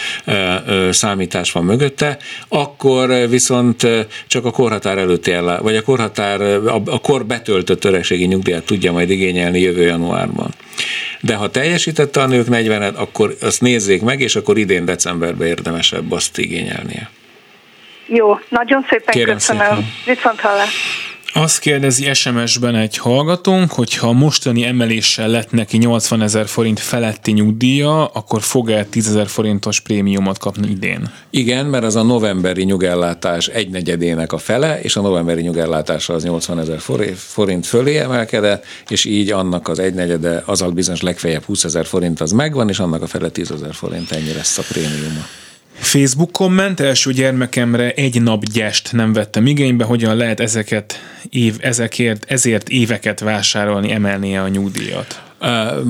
számítás 0.90 1.52
van 1.52 1.64
mögötte, 1.64 2.18
akkor 2.48 3.28
viszont 3.28 3.86
csak 4.26 4.44
a 4.44 4.50
korhatár 4.50 4.98
előtti 4.98 5.32
ellá, 5.32 5.58
vagy 5.58 5.76
a 5.76 5.82
korhatár, 5.82 6.40
a 6.84 7.00
kor 7.00 7.26
betöltött 7.26 7.84
öregségi 7.84 8.24
nyugdíjat 8.24 8.64
tudja 8.64 8.92
majd 8.92 9.10
igényelni 9.10 9.60
jövő 9.60 9.82
januárban. 9.82 10.54
De 11.20 11.34
ha 11.34 11.50
teljesítette 11.50 12.20
a 12.22 12.26
nők 12.26 12.46
40-et, 12.50 12.94
akkor 12.94 13.36
azt 13.40 13.60
nézzék 13.60 14.02
meg, 14.02 14.20
és 14.20 14.36
akkor 14.36 14.58
idén 14.58 14.84
decemberben 14.84 15.46
érdemesebb 15.48 16.12
azt 16.12 16.38
igényelnie. 16.38 17.10
Jó, 18.06 18.38
nagyon 18.48 18.86
szépen 18.88 19.14
Kérem 19.14 19.34
köszönöm. 19.34 19.62
Szépen. 19.62 19.84
Viszont 20.04 20.40
hallás. 20.40 20.74
Azt 21.38 21.58
kérdezi 21.58 22.14
SMS-ben 22.14 22.74
egy 22.74 22.96
hallgatónk, 22.96 23.72
hogy 23.72 23.96
ha 23.96 24.12
mostani 24.12 24.64
emeléssel 24.64 25.28
lett 25.28 25.50
neki 25.50 25.76
80 25.76 26.22
ezer 26.22 26.46
forint 26.46 26.80
feletti 26.80 27.32
nyugdíja, 27.32 28.06
akkor 28.06 28.42
fog-e 28.42 28.84
10 28.84 29.08
ezer 29.08 29.26
forintos 29.26 29.80
prémiumot 29.80 30.38
kapni 30.38 30.70
idén? 30.70 31.10
Igen, 31.30 31.66
mert 31.66 31.84
az 31.84 31.96
a 31.96 32.02
novemberi 32.02 32.64
nyugellátás 32.64 33.46
egynegyedének 33.46 34.32
a 34.32 34.38
fele, 34.38 34.80
és 34.80 34.96
a 34.96 35.00
novemberi 35.00 35.42
nyugellátása 35.42 36.14
az 36.14 36.24
80 36.24 36.58
ezer 36.58 36.80
forint 37.16 37.66
fölé 37.66 37.96
emelkedett, 37.96 38.64
és 38.88 39.04
így 39.04 39.30
annak 39.30 39.68
az 39.68 39.78
egynegyede, 39.78 40.42
az 40.46 40.62
a 40.62 40.68
bizonyos 40.68 41.00
legfeljebb 41.00 41.42
20 41.42 41.64
ezer 41.64 41.86
forint 41.86 42.20
az 42.20 42.32
megvan, 42.32 42.68
és 42.68 42.78
annak 42.78 43.02
a 43.02 43.06
fele 43.06 43.28
10 43.28 43.50
ezer 43.50 43.74
forint, 43.74 44.10
ennyi 44.10 44.32
lesz 44.32 44.58
a 44.58 44.62
prémiuma. 44.68 45.24
Facebook 45.78 46.32
komment, 46.32 46.80
első 46.80 47.12
gyermekemre 47.12 47.92
egy 47.92 48.22
nap 48.22 48.44
gyest 48.44 48.92
nem 48.92 49.12
vettem 49.12 49.46
igénybe, 49.46 49.84
hogyan 49.84 50.16
lehet 50.16 50.40
ezeket 50.40 51.00
év, 51.30 51.56
ezekért, 51.60 52.24
ezért 52.28 52.68
éveket 52.68 53.20
vásárolni, 53.20 53.92
emelnie 53.92 54.42
a 54.42 54.48
nyugdíjat? 54.48 55.25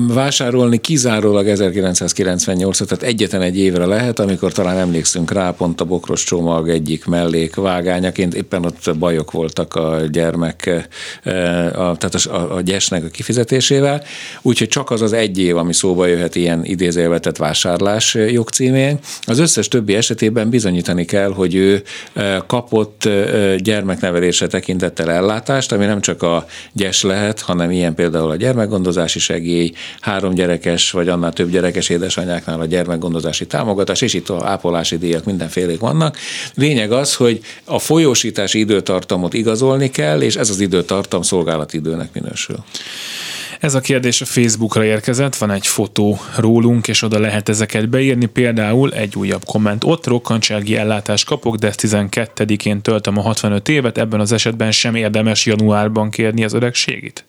Vásárolni 0.07 0.77
kizárólag 0.77 1.47
1998 1.47 2.77
tehát 2.77 3.03
egyetlen 3.03 3.41
egy 3.41 3.57
évre 3.57 3.85
lehet, 3.85 4.19
amikor 4.19 4.51
talán 4.51 4.77
emlékszünk 4.77 5.31
rá, 5.31 5.51
pont 5.51 5.81
a 5.81 5.85
bokros 5.85 6.23
csomag 6.23 6.69
egyik 6.69 7.05
mellékvágányaként, 7.05 8.33
éppen 8.33 8.65
ott 8.65 8.97
bajok 8.97 9.31
voltak 9.31 9.75
a 9.75 9.99
gyermek, 10.11 10.87
a, 11.73 11.97
tehát 11.97 12.15
a, 12.25 12.55
a 12.55 12.61
gyesnek 12.61 13.03
a 13.03 13.07
kifizetésével, 13.07 14.03
úgyhogy 14.41 14.67
csak 14.67 14.91
az 14.91 15.01
az 15.01 15.13
egy 15.13 15.39
év, 15.39 15.57
ami 15.57 15.73
szóba 15.73 16.05
jöhet 16.05 16.35
ilyen 16.35 16.65
idézőjelvetett 16.65 17.37
vásárlás 17.37 18.13
jogcímén. 18.13 18.99
Az 19.21 19.39
összes 19.39 19.67
többi 19.67 19.95
esetében 19.95 20.49
bizonyítani 20.49 21.05
kell, 21.05 21.33
hogy 21.33 21.55
ő 21.55 21.83
kapott 22.47 23.09
gyermeknevelése 23.57 24.47
tekintettel 24.47 25.11
ellátást, 25.11 25.71
ami 25.71 25.85
nem 25.85 26.01
csak 26.01 26.23
a 26.23 26.45
gyes 26.73 27.03
lehet, 27.03 27.41
hanem 27.41 27.71
ilyen 27.71 27.95
például 27.95 28.29
a 28.29 28.35
gyermekgondozási 28.35 29.19
segély, 29.37 29.71
három 29.99 30.33
gyerekes 30.33 30.91
vagy 30.91 31.07
annál 31.07 31.33
több 31.33 31.49
gyerekes 31.49 31.89
édesanyáknál 31.89 32.59
a 32.59 32.65
gyermekgondozási 32.65 33.47
támogatás, 33.47 34.01
és 34.01 34.13
itt 34.13 34.29
a 34.29 34.45
ápolási 34.45 34.97
díjak 34.97 35.23
mindenfélék 35.23 35.79
vannak. 35.79 36.17
Lényeg 36.53 36.91
az, 36.91 37.15
hogy 37.15 37.39
a 37.65 37.79
folyósítási 37.79 38.59
időtartamot 38.59 39.33
igazolni 39.33 39.89
kell, 39.89 40.21
és 40.21 40.35
ez 40.35 40.49
az 40.49 40.59
időtartam 40.59 41.21
szolgálatidőnek 41.21 42.13
minősül. 42.13 42.57
Ez 43.59 43.73
a 43.73 43.79
kérdés 43.79 44.21
a 44.21 44.25
Facebookra 44.25 44.83
érkezett, 44.83 45.35
van 45.35 45.51
egy 45.51 45.67
fotó 45.67 46.19
rólunk, 46.37 46.87
és 46.87 47.01
oda 47.01 47.19
lehet 47.19 47.49
ezeket 47.49 47.89
beírni. 47.89 48.25
Például 48.25 48.93
egy 48.93 49.15
újabb 49.15 49.45
komment 49.45 49.83
ott, 49.83 50.05
rokkantsági 50.07 50.75
ellátás 50.75 51.23
kapok, 51.23 51.55
de 51.55 51.73
12-én 51.77 52.81
töltöm 52.81 53.17
a 53.17 53.21
65 53.21 53.69
évet, 53.69 53.97
ebben 53.97 54.19
az 54.19 54.31
esetben 54.31 54.71
sem 54.71 54.95
érdemes 54.95 55.45
januárban 55.45 56.09
kérni 56.09 56.43
az 56.43 56.53
öregségit? 56.53 57.25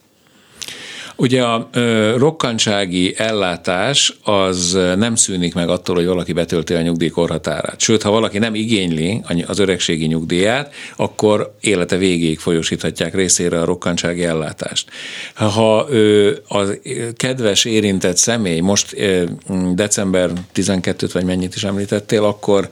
Ugye 1.20 1.42
a 1.42 1.68
ö, 1.72 2.14
rokkantsági 2.16 3.14
ellátás 3.16 4.16
az 4.22 4.78
nem 4.96 5.14
szűnik 5.14 5.54
meg 5.54 5.68
attól, 5.68 5.94
hogy 5.94 6.06
valaki 6.06 6.32
betölti 6.32 6.74
a 6.74 6.80
nyugdíjkorhatárát. 6.80 7.80
Sőt, 7.80 8.02
ha 8.02 8.10
valaki 8.10 8.38
nem 8.38 8.54
igényli 8.54 9.22
az 9.46 9.58
öregségi 9.58 10.06
nyugdíját, 10.06 10.74
akkor 10.96 11.54
élete 11.60 11.96
végéig 11.96 12.38
folyosíthatják 12.38 13.14
részére 13.14 13.60
a 13.60 13.64
rokkantsági 13.64 14.24
ellátást. 14.24 14.90
Ha 15.34 15.86
ö, 15.90 16.32
a 16.48 16.58
kedves 17.16 17.64
érintett 17.64 18.16
személy 18.16 18.60
most 18.60 18.94
ö, 18.96 19.24
december 19.74 20.30
12-t 20.54 21.10
vagy 21.12 21.24
mennyit 21.24 21.54
is 21.54 21.64
említettél, 21.64 22.24
akkor 22.24 22.68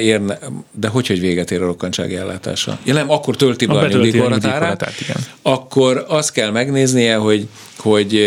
érne, 0.00 0.38
de 0.70 0.88
hogy, 0.88 1.06
hogy 1.06 1.20
véget 1.20 1.50
ér 1.50 1.62
a 1.62 1.66
rokkantsági 1.66 2.16
ellátása? 2.16 2.78
Ja 2.84 2.94
nem, 2.94 3.10
akkor 3.10 3.36
tölti 3.36 3.66
be 3.66 3.72
a, 3.72 3.78
a 3.78 3.86
nyugdíjkorhatárát, 3.86 4.92
akkor 5.42 6.04
azt 6.08 6.32
kell 6.32 6.50
megnéznie, 6.50 7.16
hogy 7.16 7.48
hogy 7.86 8.20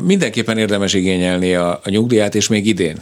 mindenképpen 0.00 0.58
érdemes 0.58 0.94
igényelni 0.94 1.54
a, 1.54 1.80
a 1.84 1.90
nyugdíját, 1.90 2.34
és 2.34 2.48
még 2.48 2.66
idén 2.66 2.96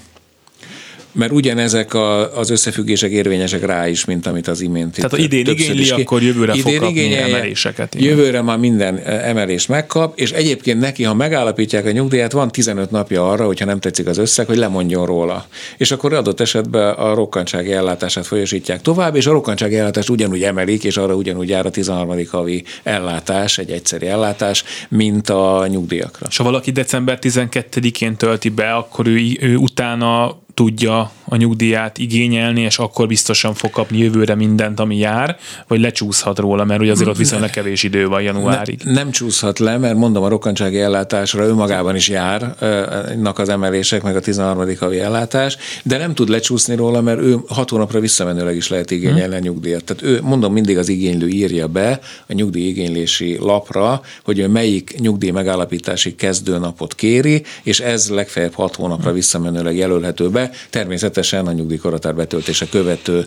mert 1.12 1.32
ugyanezek 1.32 1.94
a, 1.94 2.38
az 2.38 2.50
összefüggések 2.50 3.10
érvényesek 3.10 3.66
rá 3.66 3.88
is, 3.88 4.04
mint 4.04 4.26
amit 4.26 4.48
az 4.48 4.60
imént 4.60 4.94
Tehát 4.94 5.10
ha 5.10 5.16
idén 5.16 5.46
igényli, 5.46 5.82
ki. 5.82 5.90
akkor 5.90 6.22
jövőre 6.22 6.52
idén 6.52 6.62
fog 6.62 6.82
kapni 6.82 7.16
emeléseket. 7.16 7.94
Igen. 7.94 8.08
Jövőre 8.08 8.42
már 8.42 8.58
minden 8.58 8.96
e, 8.96 9.28
emelést 9.28 9.68
megkap, 9.68 10.18
és 10.18 10.30
egyébként 10.30 10.80
neki, 10.80 11.02
ha 11.02 11.14
megállapítják 11.14 11.86
a 11.86 11.90
nyugdíjat, 11.90 12.32
van 12.32 12.50
15 12.50 12.90
napja 12.90 13.30
arra, 13.30 13.46
hogyha 13.46 13.64
nem 13.64 13.80
tetszik 13.80 14.06
az 14.06 14.18
összeg, 14.18 14.46
hogy 14.46 14.56
lemondjon 14.56 15.06
róla. 15.06 15.46
És 15.76 15.90
akkor 15.90 16.12
adott 16.12 16.40
esetben 16.40 16.94
a 16.94 17.14
rokkantsági 17.14 17.72
ellátását 17.72 18.26
folyosítják 18.26 18.82
tovább, 18.82 19.16
és 19.16 19.26
a 19.26 19.32
rokkantsági 19.32 19.76
ellátást 19.76 20.08
ugyanúgy 20.08 20.42
emelik, 20.42 20.84
és 20.84 20.96
arra 20.96 21.14
ugyanúgy 21.14 21.48
jár 21.48 21.66
a 21.66 21.70
13. 21.70 22.26
havi 22.30 22.64
ellátás, 22.82 23.58
egy 23.58 23.70
egyszeri 23.70 24.06
ellátás, 24.06 24.64
mint 24.88 25.28
a 25.28 25.66
nyugdíjakra. 25.68 26.26
És 26.28 26.36
ha 26.36 26.44
valaki 26.44 26.70
december 26.70 27.18
12-én 27.22 28.16
tölti 28.16 28.48
be, 28.48 28.72
akkor 28.72 29.06
ő, 29.06 29.20
ő 29.40 29.56
utána 29.56 30.38
tudja 30.60 31.10
a 31.24 31.36
nyugdíját 31.36 31.98
igényelni, 31.98 32.60
és 32.60 32.78
akkor 32.78 33.06
biztosan 33.06 33.54
fog 33.54 33.70
kapni 33.70 33.98
jövőre 33.98 34.34
mindent, 34.34 34.80
ami 34.80 34.96
jár, 34.96 35.36
vagy 35.68 35.80
lecsúszhat 35.80 36.38
róla, 36.38 36.64
mert 36.64 36.80
ugye 36.80 36.90
azért 36.90 37.08
ott 37.08 37.16
viszonylag 37.16 37.50
kevés 37.50 37.82
idő 37.82 38.06
van 38.06 38.22
januárig. 38.22 38.80
Ne, 38.84 38.92
nem 38.92 39.10
csúszhat 39.10 39.58
le, 39.58 39.78
mert 39.78 39.96
mondom, 39.96 40.22
a 40.22 40.28
rokkantsági 40.28 40.78
ellátásra 40.78 41.44
önmagában 41.44 41.96
is 41.96 42.08
járnak 42.08 43.38
az 43.38 43.48
emelések, 43.48 44.02
meg 44.02 44.16
a 44.16 44.20
13. 44.20 44.76
havi 44.78 44.98
ellátás, 44.98 45.56
de 45.82 45.98
nem 45.98 46.14
tud 46.14 46.28
lecsúszni 46.28 46.74
róla, 46.76 47.00
mert 47.00 47.20
ő 47.20 47.36
hat 47.48 47.70
hónapra 47.70 48.00
visszamenőleg 48.00 48.56
is 48.56 48.68
lehet 48.68 48.90
igényelni 48.90 49.34
a 49.34 49.38
nyugdíjat. 49.38 49.84
Tehát 49.84 50.02
ő, 50.02 50.20
mondom, 50.22 50.52
mindig 50.52 50.78
az 50.78 50.88
igénylő 50.88 51.28
írja 51.28 51.66
be 51.66 52.00
a 52.26 52.32
nyugdíj 52.32 52.68
igénylési 52.68 53.36
lapra, 53.38 54.00
hogy 54.24 54.38
ő 54.38 54.48
melyik 54.48 54.94
nyugdíj 54.98 55.30
megállapítási 55.30 56.14
kezdőnapot 56.14 56.94
kéri, 56.94 57.42
és 57.62 57.80
ez 57.80 58.10
legfeljebb 58.10 58.54
hat 58.54 58.76
hónapra 58.76 59.12
visszamenőleg 59.12 59.76
jelölhető 59.76 60.28
be. 60.28 60.49
Természetesen 60.70 61.46
a 61.46 61.52
nyugdíjkoratár 61.52 62.14
betöltése 62.14 62.66
követő, 62.70 63.24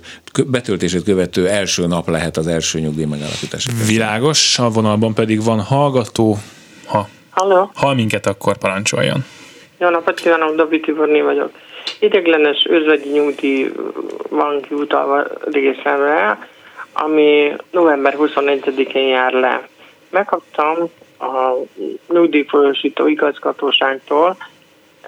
betöltését 0.47 1.03
követő 1.03 1.47
első 1.47 1.87
nap 1.87 2.07
lehet 2.07 2.37
az 2.37 2.47
első 2.47 2.79
nyugdíj 2.79 3.05
megállapítási. 3.05 3.69
Világos, 3.87 4.59
a 4.59 4.69
vonalban 4.69 5.13
pedig 5.13 5.43
van 5.43 5.61
hallgató. 5.61 6.37
Ha 6.85 7.07
Halló. 7.29 7.71
hall 7.75 7.95
minket, 7.95 8.25
akkor 8.25 8.57
parancsoljon. 8.57 9.25
Jó 9.77 9.89
napot 9.89 10.19
kívánok, 10.19 10.55
Dobby 10.55 10.79
Tiborné 10.79 11.21
vagyok. 11.21 11.51
Ideglenes 11.99 12.65
özvegyi 12.69 13.09
nyugdíj 13.09 13.71
van 14.29 14.61
kiutalva 14.61 15.23
részemre, 15.51 16.47
ami 16.93 17.53
november 17.71 18.15
21-én 18.17 19.07
jár 19.07 19.33
le. 19.33 19.67
Megkaptam 20.09 20.89
a 21.19 21.53
nyugdíjfolyosító 22.13 23.07
igazgatóságtól 23.07 24.37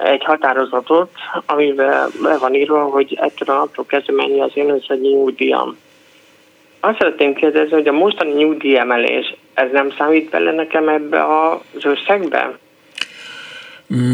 egy 0.04 0.24
határozatot, 0.24 1.10
amiben 1.46 2.10
le 2.22 2.38
van 2.38 2.54
írva, 2.54 2.84
hogy 2.84 3.18
ettől 3.22 3.56
a 3.56 3.60
napról 3.60 3.86
kezdve 3.86 4.14
mennyi 4.14 4.42
az 4.42 4.52
én 4.54 4.70
özvegyi 4.70 5.08
nyugdíjam. 5.08 5.78
Azt 6.80 6.98
szeretném 6.98 7.34
kérdezni, 7.34 7.74
hogy 7.74 7.88
a 7.88 7.92
mostani 7.92 8.32
nyugdíjemelés, 8.32 9.36
ez 9.54 9.68
nem 9.72 9.92
számít 9.98 10.30
bele 10.30 10.52
nekem 10.52 10.90
ebbe 10.90 11.24
az 11.24 11.86
összegbe? 11.86 12.58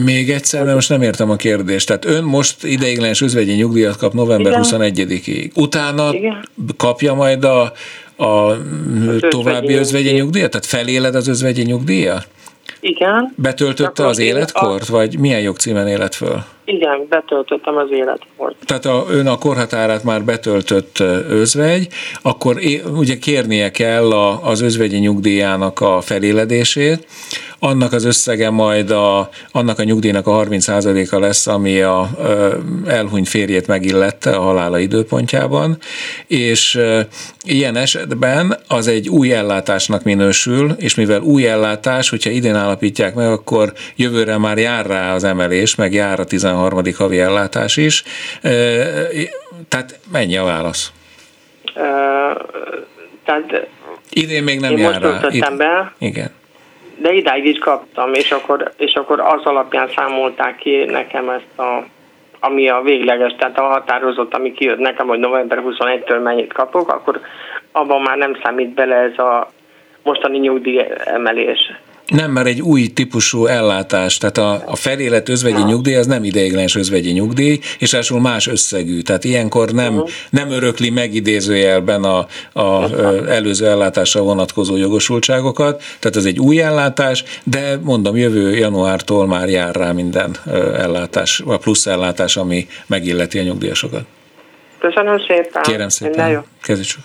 Még 0.03 0.29
egyszer, 0.29 0.63
mert 0.63 0.75
most 0.75 0.89
nem 0.89 1.01
értem 1.01 1.29
a 1.29 1.35
kérdést. 1.35 1.87
Tehát 1.87 2.05
ön 2.05 2.23
most 2.23 2.63
ideiglenes 2.63 3.21
özvegyi 3.21 3.53
nyugdíjat 3.53 3.97
kap 3.97 4.13
november 4.13 4.51
Igen. 4.51 4.63
21-ig. 4.63 5.53
Utána 5.55 6.13
Igen. 6.13 6.45
kapja 6.77 7.13
majd 7.13 7.43
a, 7.43 7.61
a 8.25 8.57
további 9.29 9.73
özvegyi 9.73 10.11
nyugdíjat? 10.11 10.49
Tehát 10.49 10.65
feléled 10.65 11.15
az 11.15 11.27
özvegyi 11.27 11.63
nyugdíjat? 11.63 12.27
Igen. 12.81 13.33
Betöltötte 13.35 14.05
az 14.05 14.19
életkort, 14.19 14.87
vagy 14.87 15.19
milyen 15.19 15.41
jogcímen 15.41 15.87
élet 15.87 16.15
föl? 16.15 16.43
Igen, 16.65 17.05
betöltöttem 17.09 17.77
az 17.77 17.91
életkort. 17.91 18.55
Tehát 18.65 18.85
a, 18.85 19.05
ön 19.09 19.27
a 19.27 19.37
korhatárát 19.37 20.03
már 20.03 20.23
betöltött 20.23 20.99
özvegy, 21.29 21.87
akkor 22.21 22.63
é, 22.63 22.81
ugye 22.97 23.17
kérnie 23.17 23.71
kell 23.71 24.11
a, 24.11 24.43
az 24.43 24.61
özvegyi 24.61 24.97
nyugdíjának 24.97 25.79
a 25.79 26.01
feléledését, 26.01 27.07
annak 27.63 27.93
az 27.93 28.05
összege 28.05 28.49
majd 28.49 28.89
a, 28.89 29.29
annak 29.51 29.79
a 29.79 29.83
nyugdíjnak 29.83 30.27
a 30.27 30.31
30%-a 30.31 31.19
lesz, 31.19 31.47
ami 31.47 31.81
a 31.81 32.09
elhunyt 32.85 33.27
férjét 33.27 33.67
megillette 33.67 34.35
a 34.35 34.41
halála 34.41 34.79
időpontjában, 34.79 35.77
és 36.27 36.79
ilyen 37.43 37.75
esetben 37.75 38.57
az 38.67 38.87
egy 38.87 39.09
új 39.09 39.33
ellátásnak 39.33 40.03
minősül, 40.03 40.71
és 40.77 40.95
mivel 40.95 41.21
új 41.21 41.47
ellátás, 41.47 42.09
hogyha 42.09 42.29
idén 42.29 42.55
állapítják 42.55 43.15
meg, 43.15 43.27
akkor 43.27 43.73
jövőre 43.95 44.37
már 44.37 44.57
jár 44.57 44.85
rá 44.85 45.13
az 45.13 45.23
emelés, 45.23 45.75
meg 45.75 45.93
jár 45.93 46.19
a 46.19 46.25
13. 46.25 46.81
havi 46.97 47.19
ellátás 47.19 47.77
is. 47.77 48.03
Tehát 49.67 49.99
mennyi 50.11 50.37
a 50.37 50.43
válasz? 50.43 50.91
Ö, 51.75 51.81
tehát 53.25 53.67
Idén 54.09 54.43
még 54.43 54.59
nem 54.59 54.77
jár 54.77 54.91
most 54.91 55.01
rá. 55.01 55.19
töltöttem 55.19 55.57
be, 55.57 55.93
Igen. 55.99 56.31
De 56.97 57.13
idáig 57.13 57.45
is 57.45 57.57
kaptam, 57.57 58.13
és 58.13 58.31
akkor, 58.31 58.71
és 58.77 58.93
akkor 58.93 59.19
az 59.19 59.43
alapján 59.43 59.87
számolták 59.87 60.55
ki 60.55 60.83
nekem 60.85 61.29
ezt 61.29 61.59
a 61.59 61.85
ami 62.43 62.69
a 62.69 62.81
végleges, 62.81 63.35
tehát 63.37 63.59
a 63.59 63.61
határozott, 63.61 64.33
ami 64.33 64.51
kijött 64.51 64.79
nekem, 64.79 65.07
hogy 65.07 65.19
november 65.19 65.63
21-től 65.65 66.23
mennyit 66.23 66.53
kapok, 66.53 66.89
akkor 66.89 67.21
abban 67.71 68.01
már 68.01 68.17
nem 68.17 68.37
számít 68.43 68.69
bele 68.69 68.95
ez 68.95 69.17
a 69.17 69.51
mostani 70.03 70.37
nyugdíj 70.37 70.85
emelés. 71.05 71.71
Nem, 72.11 72.31
mert 72.31 72.47
egy 72.47 72.61
új 72.61 72.87
típusú 72.87 73.45
ellátás, 73.45 74.17
tehát 74.17 74.37
a, 74.37 74.63
a 74.65 74.75
felélet 74.75 75.29
özvegyi 75.29 75.63
nyugdíj 75.63 75.95
az 75.95 76.05
nem 76.05 76.23
ideiglenes 76.23 76.75
özvegyi 76.75 77.11
nyugdíj, 77.11 77.59
és 77.79 77.91
ráadásul 77.91 78.19
más 78.19 78.47
összegű. 78.47 79.01
Tehát 79.01 79.23
ilyenkor 79.23 79.71
nem, 79.71 79.93
uh-huh. 79.93 80.09
nem 80.29 80.51
örökli 80.51 80.89
meg 80.89 81.13
idézőjelben 81.13 82.03
a, 82.03 82.27
a 82.61 82.89
előző 83.27 83.67
ellátásra 83.67 84.21
vonatkozó 84.21 84.75
jogosultságokat, 84.75 85.83
tehát 85.99 86.17
ez 86.17 86.25
egy 86.25 86.39
új 86.39 86.61
ellátás, 86.61 87.23
de 87.43 87.79
mondom, 87.81 88.17
jövő 88.17 88.55
januártól 88.55 89.27
már 89.27 89.49
jár 89.49 89.75
rá 89.75 89.91
minden 89.91 90.35
ellátás, 90.77 91.37
vagy 91.37 91.59
plusz 91.59 91.85
ellátás, 91.85 92.37
ami 92.37 92.67
megilleti 92.87 93.39
a 93.39 93.43
nyugdíjasokat. 93.43 94.03
Köszönöm 94.79 95.19
szépen. 95.27 95.61
Kérem 95.61 95.87
Minden 95.99 96.27
jó. 96.27 96.33
szépen. 96.33 96.45
Kezdjük 96.61 96.87
csak. 96.87 97.03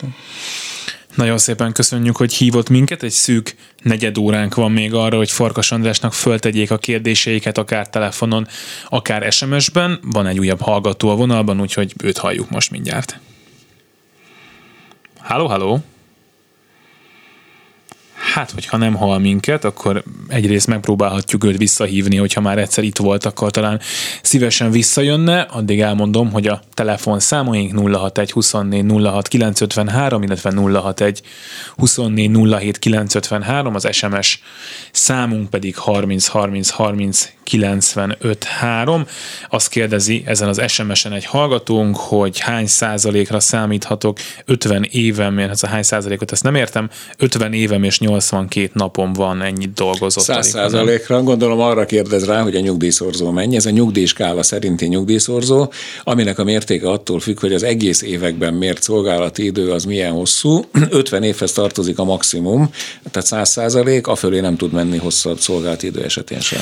Nagyon 1.16 1.38
szépen 1.38 1.72
köszönjük, 1.72 2.16
hogy 2.16 2.32
hívott 2.32 2.68
minket. 2.68 3.02
Egy 3.02 3.10
szűk 3.10 3.54
negyed 3.82 4.18
óránk 4.18 4.54
van 4.54 4.72
még 4.72 4.94
arra, 4.94 5.16
hogy 5.16 5.30
Farkas 5.30 5.72
Andrásnak 5.72 6.12
föltegyék 6.12 6.70
a 6.70 6.78
kérdéseiket, 6.78 7.58
akár 7.58 7.88
telefonon, 7.88 8.46
akár 8.88 9.32
SMS-ben. 9.32 10.00
Van 10.02 10.26
egy 10.26 10.38
újabb 10.38 10.60
hallgató 10.60 11.08
a 11.08 11.14
vonalban, 11.14 11.60
úgyhogy 11.60 11.94
őt 12.02 12.18
halljuk 12.18 12.50
most 12.50 12.70
mindjárt. 12.70 13.20
Halló, 15.18 15.46
halló! 15.46 15.84
Hát, 18.36 18.50
hogyha 18.50 18.76
nem 18.76 18.94
hall 18.94 19.18
minket, 19.18 19.64
akkor 19.64 20.02
egyrészt 20.28 20.66
megpróbálhatjuk 20.66 21.44
őt 21.44 21.56
visszahívni, 21.56 22.16
hogyha 22.16 22.40
már 22.40 22.58
egyszer 22.58 22.84
itt 22.84 22.96
volt, 22.96 23.24
akkor 23.24 23.50
talán 23.50 23.80
szívesen 24.22 24.70
visszajönne. 24.70 25.40
Addig 25.40 25.80
elmondom, 25.80 26.32
hogy 26.32 26.46
a 26.46 26.60
telefonszámaink 26.74 27.78
061 27.78 28.30
24 28.32 28.92
06 29.04 29.28
953, 29.28 30.22
illetve 30.22 30.52
061 30.54 31.22
24 31.76 32.30
07 32.58 32.78
953, 32.78 33.74
az 33.74 33.88
SMS 33.92 34.42
számunk 34.92 35.50
pedig 35.50 35.76
30 35.76 36.26
30 36.26 36.68
30 36.68 37.35
95 37.46 38.44
3. 38.44 39.06
Azt 39.50 39.68
kérdezi 39.68 40.22
ezen 40.26 40.48
az 40.48 40.62
SMS-en 40.66 41.12
egy 41.12 41.24
hallgatónk, 41.24 41.96
hogy 41.96 42.38
hány 42.38 42.66
százalékra 42.66 43.40
számíthatok 43.40 44.18
50 44.44 44.86
évem, 44.90 45.38
én 45.38 45.48
ez 45.48 45.62
a 45.62 45.66
hány 45.66 45.82
százalékot, 45.82 46.32
ezt 46.32 46.42
nem 46.42 46.54
értem, 46.54 46.90
50 47.18 47.52
évem 47.52 47.82
és 47.82 47.98
82 47.98 48.70
napom 48.72 49.12
van, 49.12 49.42
ennyit 49.42 49.72
dolgozott. 49.72 50.24
Száz 50.24 50.36
alig, 50.36 50.52
hanem. 50.52 50.70
százalékra, 50.70 51.22
gondolom 51.22 51.60
arra 51.60 51.86
kérdez 51.86 52.26
rá, 52.26 52.42
hogy 52.42 52.56
a 52.56 52.60
nyugdíjszorzó 52.60 53.30
mennyi. 53.30 53.56
Ez 53.56 53.66
a 53.66 53.70
nyugdíjskála 53.70 54.42
szerinti 54.42 54.86
nyugdíjszorzó, 54.86 55.72
aminek 56.04 56.38
a 56.38 56.44
mértéke 56.44 56.88
attól 56.88 57.20
függ, 57.20 57.40
hogy 57.40 57.52
az 57.52 57.62
egész 57.62 58.02
években 58.02 58.54
mért 58.54 58.82
szolgálati 58.82 59.44
idő 59.44 59.70
az 59.70 59.84
milyen 59.84 60.12
hosszú. 60.12 60.64
50 60.90 61.22
évhez 61.22 61.52
tartozik 61.52 61.98
a 61.98 62.04
maximum, 62.04 62.70
tehát 63.10 63.28
100 63.28 63.48
százalék, 63.48 64.06
afölé 64.06 64.40
nem 64.40 64.56
tud 64.56 64.72
menni 64.72 64.96
hosszabb 64.96 65.38
szolgálati 65.38 65.86
idő 65.86 66.04
esetén 66.04 66.40
sem. 66.40 66.60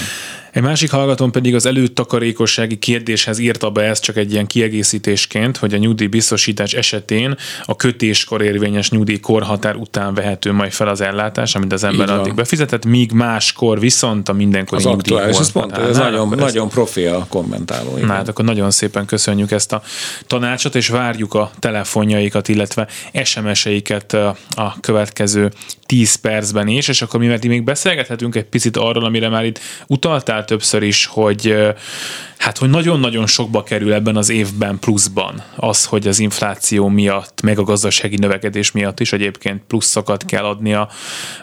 Egy 0.55 0.63
másik 0.63 0.91
hallgatón 0.91 1.33
pedig 1.33 1.55
az 1.55 1.67
előtakarékossági 1.67 2.79
kérdéshez 2.79 3.39
írta 3.39 3.71
be 3.71 3.83
ezt 3.83 4.03
csak 4.03 4.17
egy 4.17 4.33
ilyen 4.33 4.47
kiegészítésként, 4.47 5.57
hogy 5.57 5.75
a 5.75 5.77
nyugdíjbiztosítás 5.77 6.73
esetén 6.73 7.37
a 7.65 7.77
kötéskor 7.77 8.43
érvényes 8.43 8.91
nyugdíjkorhatár 8.91 9.77
után 9.77 10.15
vehető 10.15 10.53
majd 10.53 10.73
fel 10.73 10.89
az 10.89 11.01
ellátás, 11.01 11.55
amit 11.55 11.73
az 11.73 11.85
ember 11.85 12.11
addig 12.11 12.35
befizetett, 12.35 12.85
míg 12.85 13.13
máskor 13.13 13.81
viszont 13.81 14.29
a 14.29 14.33
mindenkori 14.33 14.85
Az 14.85 14.91
aktuális, 14.91 15.39
ez 15.39 15.53
pont, 15.53 15.73
ez 15.73 15.79
nyugdíjkorhatár- 15.79 16.13
nagyon, 16.13 16.39
nagyon 16.39 16.69
profi 16.69 17.05
a 17.05 17.27
kommentáló. 17.29 17.97
igen. 17.97 18.09
Na 18.09 18.13
hát 18.13 18.29
akkor 18.29 18.45
nagyon 18.45 18.71
szépen 18.71 19.07
köszönjük 19.07 19.51
ezt 19.51 19.73
a 19.73 19.83
tanácsot, 20.27 20.75
és 20.75 20.89
várjuk 20.89 21.35
a 21.35 21.51
telefonjaikat, 21.59 22.49
illetve 22.49 22.89
SMS-eiket 23.25 24.13
a 24.13 24.77
következő 24.81 25.51
10 25.87 26.15
percben 26.15 26.69
is, 26.69 26.89
és 26.89 27.03
akkor 27.03 27.21
mivel 27.21 27.39
még 27.47 27.65
beszélgethetünk 27.65 28.35
egy 28.35 28.45
picit 28.45 28.77
arról, 28.77 29.05
amire 29.05 29.29
már 29.29 29.45
itt 29.45 29.61
utaltál 29.87 30.44
többször 30.45 30.83
is, 30.83 31.07
hogy 31.07 31.57
hát, 32.39 32.59
hogy 32.59 32.71
nagyon-nagyon 32.71 33.27
sokba 33.27 33.63
kerül 33.63 33.93
ebben 33.93 34.17
az 34.17 34.31
évben 34.31 34.79
pluszban 34.79 35.43
az, 35.57 35.85
hogy 35.85 36.07
az 36.07 36.19
infláció 36.19 36.89
miatt, 36.89 37.43
meg 37.43 37.59
a 37.59 37.63
gazdasági 37.63 38.17
növekedés 38.17 38.73
miatt 38.73 39.01
is 39.01 39.13
egyébként 39.13 39.63
pluszokat 39.67 40.25
kell 40.25 40.45
adni 40.45 40.75
a, 40.75 40.89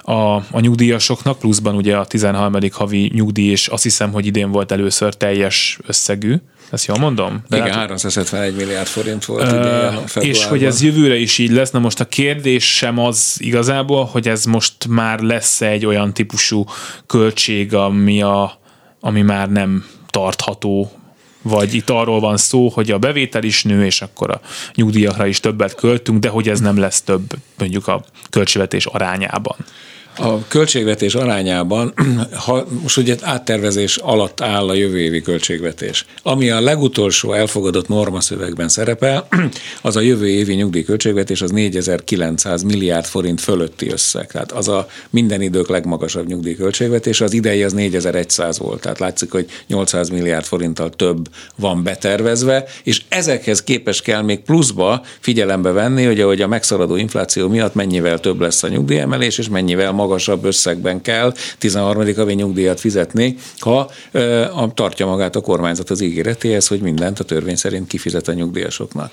a, 0.01 0.59
nyugdíjasoknak, 0.59 1.39
pluszban 1.39 1.75
ugye 1.75 1.97
a 1.97 2.05
13. 2.05 2.57
havi 2.71 3.11
nyugdíj, 3.13 3.49
és 3.51 3.67
azt 3.67 3.83
hiszem, 3.83 4.11
hogy 4.11 4.25
idén 4.25 4.51
volt 4.51 4.71
először 4.71 5.13
teljes 5.13 5.79
összegű, 5.85 6.35
ezt 6.71 6.85
jól 6.85 6.97
mondom? 6.97 7.43
Igen, 7.49 7.63
hát- 7.63 7.73
371 7.73 8.55
milliárd 8.55 8.87
forint 8.87 9.25
volt 9.25 9.51
idén 9.51 10.29
és 10.31 10.45
hogy 10.45 10.63
ez 10.63 10.81
jövőre 10.81 11.15
is 11.15 11.37
így 11.37 11.51
lesz. 11.51 11.71
Na 11.71 11.79
most 11.79 11.99
a 11.99 12.05
kérdés 12.05 12.75
sem 12.75 12.99
az 12.99 13.35
igazából, 13.37 14.05
hogy 14.05 14.27
ez 14.27 14.45
most 14.45 14.87
már 14.87 15.19
lesz 15.19 15.61
egy 15.61 15.85
olyan 15.85 16.13
típusú 16.13 16.65
költség, 17.07 17.73
ami, 17.73 18.21
a, 18.21 18.60
ami 19.01 19.21
már 19.21 19.49
nem 19.49 19.85
tartható 20.09 20.91
Vagy 21.41 21.73
itt 21.73 21.89
arról 21.89 22.19
van 22.19 22.37
szó, 22.37 22.69
hogy 22.69 22.91
a 22.91 22.97
bevétel 22.97 23.43
is 23.43 23.63
nő, 23.63 23.85
és 23.85 24.01
akkor 24.01 24.31
a 24.31 24.41
nyugdíjakra 24.75 25.25
is 25.25 25.39
többet 25.39 25.75
költünk, 25.75 26.19
de 26.19 26.29
hogy 26.29 26.49
ez 26.49 26.59
nem 26.59 26.77
lesz 26.77 27.01
több 27.01 27.21
mondjuk 27.57 27.87
a 27.87 28.03
költségvetés 28.29 28.85
arányában. 28.85 29.55
A 30.23 30.47
költségvetés 30.47 31.15
arányában, 31.15 31.93
ha 32.45 32.65
most 32.81 32.97
ugye 32.97 33.15
áttervezés 33.21 33.97
alatt 33.97 34.41
áll 34.41 34.69
a 34.69 34.73
jövő 34.73 34.99
évi 34.99 35.21
költségvetés. 35.21 36.05
Ami 36.23 36.49
a 36.49 36.61
legutolsó 36.61 37.33
elfogadott 37.33 37.87
normaszövegben 37.87 38.69
szerepel, 38.69 39.27
az 39.81 39.95
a 39.95 39.99
jövő 40.01 40.27
évi 40.27 40.53
nyugdíjköltségvetés 40.53 41.41
az 41.41 41.51
4900 41.51 42.61
milliárd 42.61 43.05
forint 43.05 43.41
fölötti 43.41 43.89
összeg. 43.91 44.31
Tehát 44.31 44.51
az 44.51 44.67
a 44.67 44.87
minden 45.09 45.41
idők 45.41 45.67
legmagasabb 45.67 46.27
nyugdíjköltségvetés, 46.27 47.21
az 47.21 47.33
idei 47.33 47.63
az 47.63 47.73
4100 47.73 48.59
volt. 48.59 48.81
Tehát 48.81 48.99
látszik, 48.99 49.31
hogy 49.31 49.45
800 49.67 50.09
milliárd 50.09 50.45
forinttal 50.45 50.89
több 50.89 51.29
van 51.55 51.83
betervezve, 51.83 52.65
és 52.83 53.01
ezekhez 53.09 53.63
képes 53.63 54.01
kell 54.01 54.21
még 54.21 54.39
pluszba 54.39 55.01
figyelembe 55.19 55.71
venni, 55.71 56.05
hogy 56.05 56.21
ahogy 56.21 56.41
a 56.41 56.47
megszaladó 56.47 56.95
infláció 56.95 57.47
miatt 57.47 57.73
mennyivel 57.73 58.19
több 58.19 58.39
lesz 58.39 58.63
a 58.63 58.67
nyugdíjemelés, 58.67 59.37
és 59.37 59.49
mennyivel 59.49 59.91
magasabb 60.11 60.45
összegben 60.45 61.01
kell 61.01 61.33
13. 61.57 62.15
havi 62.15 62.33
nyugdíjat 62.33 62.79
fizetni, 62.79 63.35
ha 63.59 63.89
a, 64.55 64.73
tartja 64.73 65.05
magát 65.05 65.35
a 65.35 65.41
kormányzat 65.41 65.89
az 65.89 66.01
ígéretéhez, 66.01 66.67
hogy 66.67 66.81
mindent 66.81 67.19
a 67.19 67.23
törvény 67.23 67.55
szerint 67.55 67.87
kifizet 67.87 68.27
a 68.27 68.33
nyugdíjasoknak. 68.33 69.11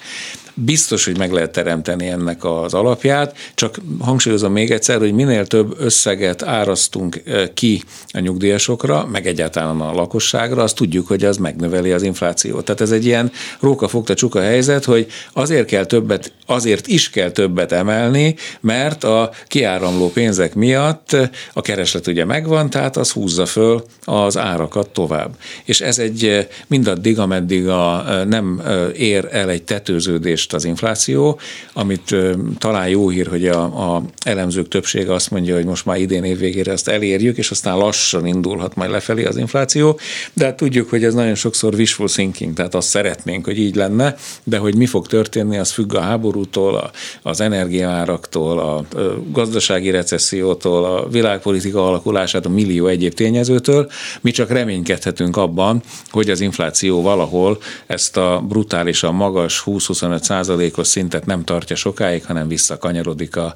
Biztos, 0.65 1.05
hogy 1.05 1.19
meg 1.19 1.33
lehet 1.33 1.51
teremteni 1.51 2.07
ennek 2.07 2.45
az 2.45 2.75
alapját, 2.75 3.37
csak 3.55 3.79
hangsúlyozom 4.01 4.53
még 4.53 4.71
egyszer, 4.71 4.99
hogy 4.99 5.13
minél 5.13 5.47
több 5.47 5.75
összeget 5.81 6.43
árasztunk 6.43 7.23
ki 7.55 7.83
a 8.13 8.19
nyugdíjasokra, 8.19 9.07
meg 9.07 9.27
egyáltalán 9.27 9.81
a 9.81 9.93
lakosságra, 9.93 10.63
azt 10.63 10.77
tudjuk, 10.77 11.07
hogy 11.07 11.25
az 11.25 11.37
megnöveli 11.37 11.93
az 11.93 12.03
inflációt. 12.03 12.65
Tehát 12.65 12.81
ez 12.81 12.91
egy 12.91 13.07
ilyen 13.07 13.33
róka 13.61 13.89
fogta 13.89 14.15
csuka 14.15 14.41
helyzet, 14.41 14.85
hogy 14.85 15.07
azért 15.33 15.67
kell 15.67 15.85
többet, 15.85 16.33
azért 16.47 16.87
is 16.87 17.11
kell 17.11 17.31
többet 17.31 17.73
emelni, 17.73 18.35
mert 18.61 19.05
a 19.05 19.31
kiáramló 19.47 20.11
pénzek 20.11 20.55
miatt 20.55 21.17
a 21.53 21.61
kereslet 21.61 22.07
ugye 22.07 22.25
megvan, 22.25 22.71
tehát 22.71 22.97
az 22.97 23.11
húzza 23.11 23.47
föl 23.47 23.85
az 24.05 24.37
árakat 24.37 24.91
tovább. 24.91 25.37
És 25.65 25.81
ez 25.81 25.99
egy 25.99 26.49
mindaddig, 26.67 27.19
ameddig 27.19 27.69
a, 27.69 28.05
nem 28.25 28.63
ér 28.97 29.29
el 29.31 29.51
egy 29.51 29.63
tetőződést 29.63 30.48
most 30.53 30.65
az 30.65 30.71
infláció, 30.71 31.39
amit 31.73 32.15
talán 32.59 32.89
jó 32.89 33.09
hír, 33.09 33.27
hogy 33.27 33.47
a, 33.47 33.63
a 33.95 34.03
elemzők 34.25 34.69
többsége 34.69 35.13
azt 35.13 35.31
mondja, 35.31 35.55
hogy 35.55 35.65
most 35.65 35.85
már 35.85 36.01
idén 36.01 36.25
év 36.25 36.39
végére 36.39 36.73
ezt 36.73 36.89
elérjük, 36.89 37.37
és 37.37 37.51
aztán 37.51 37.77
lassan 37.77 38.27
indulhat 38.27 38.75
majd 38.75 38.91
lefelé 38.91 39.25
az 39.25 39.37
infláció, 39.37 39.99
de 40.33 40.45
hát 40.45 40.57
tudjuk, 40.57 40.91
hogy 40.91 41.05
ez 41.05 41.15
nagyon 41.15 41.35
sokszor 41.35 41.75
wishful 41.75 42.09
thinking, 42.09 42.55
tehát 42.55 42.75
azt 42.75 42.89
szeretnénk, 42.89 43.45
hogy 43.45 43.59
így 43.59 43.75
lenne, 43.75 44.15
de 44.45 44.59
hogy 44.59 44.77
mi 44.77 44.87
fog 44.87 45.07
történni, 45.07 45.59
az 45.59 45.71
függ 45.71 45.95
a 45.95 46.01
háborútól, 46.01 46.91
az 47.23 47.41
energiaáraktól, 47.41 48.59
a 48.59 48.85
gazdasági 49.33 49.91
recessziótól, 49.91 50.85
a 50.85 51.09
világpolitika 51.09 51.87
alakulását, 51.87 52.47
a 52.47 52.49
millió 52.49 52.87
egyéb 52.87 53.15
tényezőtől. 53.15 53.91
Mi 54.21 54.31
csak 54.31 54.51
reménykedhetünk 54.51 55.37
abban, 55.37 55.83
hogy 56.11 56.31
az 56.31 56.41
infláció 56.41 57.03
valahol 57.03 57.59
ezt 57.87 58.17
a 58.17 58.45
brutálisan 58.49 59.15
magas 59.15 59.63
20-25 59.67 60.21
százalékos 60.39 60.87
szintet 60.87 61.27
nem 61.27 61.45
tartja 61.45 61.77
sokáig, 61.77 62.25
hanem 62.25 62.49
visszakanyarodik 62.49 63.37
a, 63.37 63.55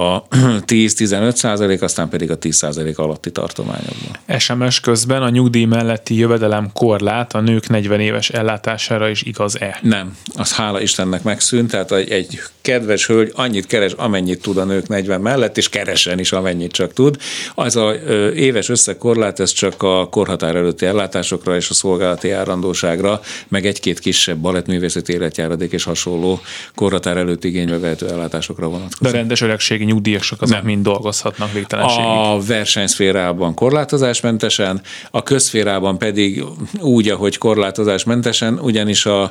a 0.00 0.28
10-15 0.28 1.34
százalék, 1.34 1.82
aztán 1.82 2.08
pedig 2.08 2.30
a 2.30 2.36
10 2.36 2.56
százalék 2.56 2.98
alatti 2.98 3.30
tartományokban. 3.30 4.38
SMS 4.38 4.80
közben 4.80 5.22
a 5.22 5.28
nyugdíj 5.28 5.64
melletti 5.64 6.14
jövedelem 6.14 6.70
korlát 6.72 7.34
a 7.34 7.40
nők 7.40 7.68
40 7.68 8.00
éves 8.00 8.30
ellátására 8.30 9.08
is 9.08 9.22
igaz-e? 9.22 9.78
Nem, 9.82 10.16
az 10.36 10.52
hála 10.52 10.80
Istennek 10.80 11.22
megszűnt, 11.22 11.70
tehát 11.70 11.92
egy, 11.92 12.10
egy 12.10 12.40
kedves 12.60 13.06
hölgy 13.06 13.32
annyit 13.34 13.66
keres, 13.66 13.92
amennyit 13.92 14.42
tud 14.42 14.56
a 14.56 14.64
nők 14.64 14.88
40 14.88 15.20
mellett, 15.20 15.56
és 15.56 15.68
keresen 15.68 16.18
is, 16.18 16.32
amennyit 16.32 16.72
csak 16.72 16.92
tud. 16.92 17.16
Az 17.54 17.76
a 17.76 17.94
éves 18.34 18.68
összegkorlát, 18.68 19.40
ez 19.40 19.52
csak 19.52 19.82
a 19.82 20.08
korhatár 20.08 20.56
előtti 20.56 20.86
ellátásokra 20.86 21.56
és 21.56 21.70
a 21.70 21.74
szolgálati 21.74 22.28
járandóságra, 22.28 23.20
meg 23.48 23.66
egy-két 23.66 23.98
kisebb 23.98 24.38
balettművészeti 24.38 25.12
életjáradék 25.12 25.72
és 25.72 25.84
hasonló 25.84 26.21
hasonló 26.22 26.40
korhatár 26.74 27.16
előtt 27.16 27.44
igénybe 27.44 27.78
vehető 27.78 28.08
ellátásokra 28.08 28.68
vonatkozik. 28.68 29.12
De 29.12 29.18
rendes 29.18 29.40
öregségi 29.40 29.84
nyugdíjasok 29.84 30.42
azok 30.42 30.56
Nem. 30.56 30.64
mind 30.64 30.82
dolgozhatnak 30.82 31.52
végtelenségig. 31.52 32.04
A 32.04 32.38
versenyszférában 32.46 33.54
korlátozásmentesen, 33.54 34.82
a 35.10 35.22
közszférában 35.22 35.98
pedig 35.98 36.44
úgy, 36.80 37.08
ahogy 37.08 37.38
korlátozásmentesen, 37.38 38.58
ugyanis 38.58 39.06
a, 39.06 39.22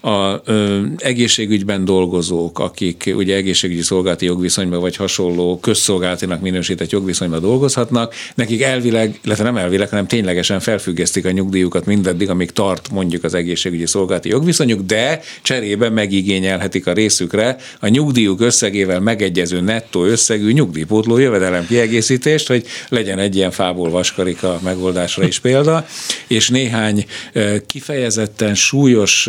a 0.00 0.40
ö, 0.44 0.82
egészségügyben 0.96 1.84
dolgozók, 1.84 2.58
akik 2.58 3.12
ugye 3.16 3.36
egészségügyi 3.36 3.82
szolgálati 3.82 4.24
jogviszonyban 4.24 4.80
vagy 4.80 4.96
hasonló 4.96 5.58
közszolgálatinak 5.60 6.40
minősített 6.40 6.90
jogviszonyban 6.90 7.40
dolgozhatnak, 7.40 8.14
nekik 8.34 8.62
elvileg, 8.62 9.18
illetve 9.24 9.44
nem 9.44 9.56
elvileg, 9.56 9.88
hanem 9.88 10.06
ténylegesen 10.06 10.60
felfüggesztik 10.60 11.24
a 11.26 11.30
nyugdíjukat 11.30 11.86
mindaddig, 11.86 12.30
amíg 12.30 12.50
tart 12.50 12.90
mondjuk 12.90 13.24
az 13.24 13.34
egészségügyi 13.34 13.86
szolgálati 13.86 14.28
jogviszonyuk, 14.28 14.80
de 14.80 15.20
cserébe 15.42 15.90
megígér 15.90 16.25
igényelhetik 16.26 16.86
a 16.86 16.92
részükre 16.92 17.56
a 17.80 17.88
nyugdíjuk 17.88 18.40
összegével 18.40 19.00
megegyező 19.00 19.60
nettó 19.60 20.04
összegű 20.04 20.52
nyugdíjpótló 20.52 21.18
jövedelem 21.18 21.66
kiegészítést, 21.66 22.48
hogy 22.48 22.66
legyen 22.88 23.18
egy 23.18 23.36
ilyen 23.36 23.50
fából 23.50 23.90
vaskarika 23.90 24.60
megoldásra 24.62 25.26
is 25.26 25.38
példa, 25.38 25.86
és 26.26 26.48
néhány 26.48 27.06
kifejezetten 27.66 28.54
súlyos 28.54 29.28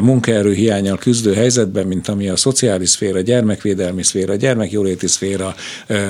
munkaerőhiányal 0.00 0.98
küzdő 0.98 1.34
helyzetben, 1.34 1.86
mint 1.86 2.08
ami 2.08 2.28
a 2.28 2.36
szociális 2.36 2.88
szféra, 2.88 3.20
gyermekvédelmi 3.20 4.02
szféra, 4.02 4.34
gyermekjóléti 4.34 5.06
szféra, 5.06 5.54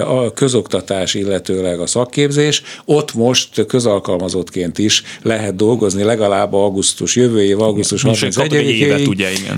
a 0.01 0.33
közoktatás, 0.33 1.14
illetőleg 1.14 1.81
a 1.81 1.87
szakképzés, 1.87 2.62
ott 2.85 3.14
most 3.14 3.66
közalkalmazottként 3.66 4.79
is 4.79 5.03
lehet 5.22 5.57
dolgozni 5.57 6.03
legalább 6.03 6.53
augusztus, 6.53 7.16
jövő 7.16 7.43
év 7.43 7.61
augusztus 7.61 8.03
31 8.03 8.53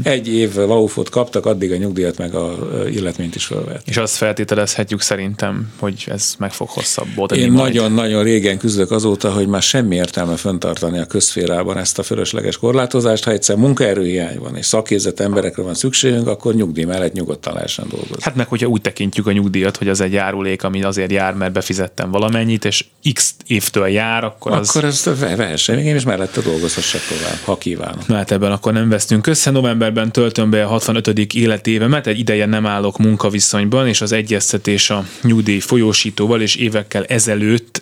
egy 0.02 0.28
évet, 0.28 0.59
év 0.60 0.68
laufot 0.68 1.08
kaptak, 1.08 1.46
addig 1.46 1.72
a 1.72 1.76
nyugdíjat 1.76 2.18
meg 2.18 2.34
a 2.34 2.58
illetményt 2.90 3.34
is 3.34 3.44
felvett. 3.44 3.88
És 3.88 3.96
azt 3.96 4.16
feltételezhetjük 4.16 5.00
szerintem, 5.00 5.72
hogy 5.78 6.04
ez 6.06 6.34
meg 6.38 6.52
fog 6.52 6.68
hosszabbodni. 6.68 7.38
Én 7.38 7.52
nagyon-nagyon 7.52 8.22
régen 8.22 8.58
küzdök 8.58 8.90
azóta, 8.90 9.32
hogy 9.32 9.46
már 9.46 9.62
semmi 9.62 9.96
értelme 9.96 10.36
föntartani 10.36 10.98
a 10.98 11.04
közférában 11.04 11.78
ezt 11.78 11.98
a 11.98 12.02
fölösleges 12.02 12.56
korlátozást. 12.56 13.24
Ha 13.24 13.30
egyszer 13.30 13.56
munkaerőhiány 13.56 14.38
van 14.38 14.56
és 14.56 14.66
szakképzett 14.66 15.20
emberekre 15.20 15.62
van 15.62 15.74
szükségünk, 15.74 16.26
akkor 16.26 16.54
nyugdíj 16.54 16.84
mellett 16.84 17.12
nyugodtan 17.12 17.54
lehessen 17.54 17.86
dolgozni. 17.88 18.16
Hát 18.20 18.34
meg, 18.34 18.48
hogyha 18.48 18.66
úgy 18.66 18.80
tekintjük 18.80 19.26
a 19.26 19.32
nyugdíjat, 19.32 19.76
hogy 19.76 19.88
az 19.88 20.00
egy 20.00 20.12
járulék, 20.12 20.62
ami 20.62 20.82
azért 20.82 21.10
jár, 21.10 21.34
mert 21.34 21.52
befizettem 21.52 22.10
valamennyit, 22.10 22.64
és 22.64 22.84
x 23.12 23.34
évtől 23.46 23.88
jár, 23.88 24.24
akkor 24.24 24.52
az... 24.52 24.68
Akkor 24.68 24.84
ezt 24.84 25.18
vehessen, 25.18 25.76
még 25.76 25.84
én 25.84 25.96
is 25.96 26.04
mellette 26.04 26.40
dolgozhassak 26.40 27.00
tovább, 27.08 27.38
ha 27.44 27.58
kívánom. 27.58 27.98
Na 28.06 28.14
hát 28.14 28.30
ebben 28.30 28.52
akkor 28.52 28.72
nem 28.72 28.88
vesztünk 28.88 29.26
össze. 29.26 29.50
Novemberben 29.50 30.12
töltöm 30.12 30.49
be 30.50 30.64
a 30.64 30.68
65. 30.68 31.34
életévemet, 31.34 32.06
egy 32.06 32.18
ideje 32.18 32.46
nem 32.46 32.66
állok 32.66 32.98
munkaviszonyban, 32.98 33.88
és 33.88 34.00
az 34.00 34.12
egyeztetés 34.12 34.90
a 34.90 35.04
nyugdíj 35.22 35.58
folyósítóval, 35.58 36.40
és 36.40 36.54
évekkel 36.54 37.04
ezelőtt 37.04 37.80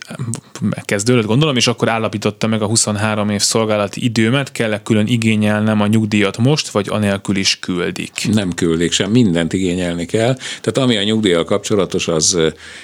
megkezdődött, 0.61 1.27
gondolom, 1.27 1.57
és 1.57 1.67
akkor 1.67 1.89
állapította 1.89 2.47
meg 2.47 2.63
a 2.63 2.67
23 2.67 3.31
év 3.31 3.41
szolgálati 3.41 4.05
időmet, 4.05 4.53
kell-e 4.53 4.83
külön 4.83 5.07
igényelnem 5.07 5.81
a 5.81 5.87
nyugdíjat 5.87 6.39
most, 6.39 6.69
vagy 6.69 6.87
anélkül 6.91 7.37
is 7.37 7.59
küldik? 7.59 8.29
Nem 8.33 8.53
küldik 8.53 8.93
sem, 8.93 9.11
mindent 9.11 9.53
igényelni 9.53 10.07
kell. 10.07 10.35
Tehát 10.35 10.79
ami 10.79 10.97
a 10.97 11.03
nyugdíjjal 11.03 11.45
kapcsolatos, 11.45 12.09
az 12.09 12.39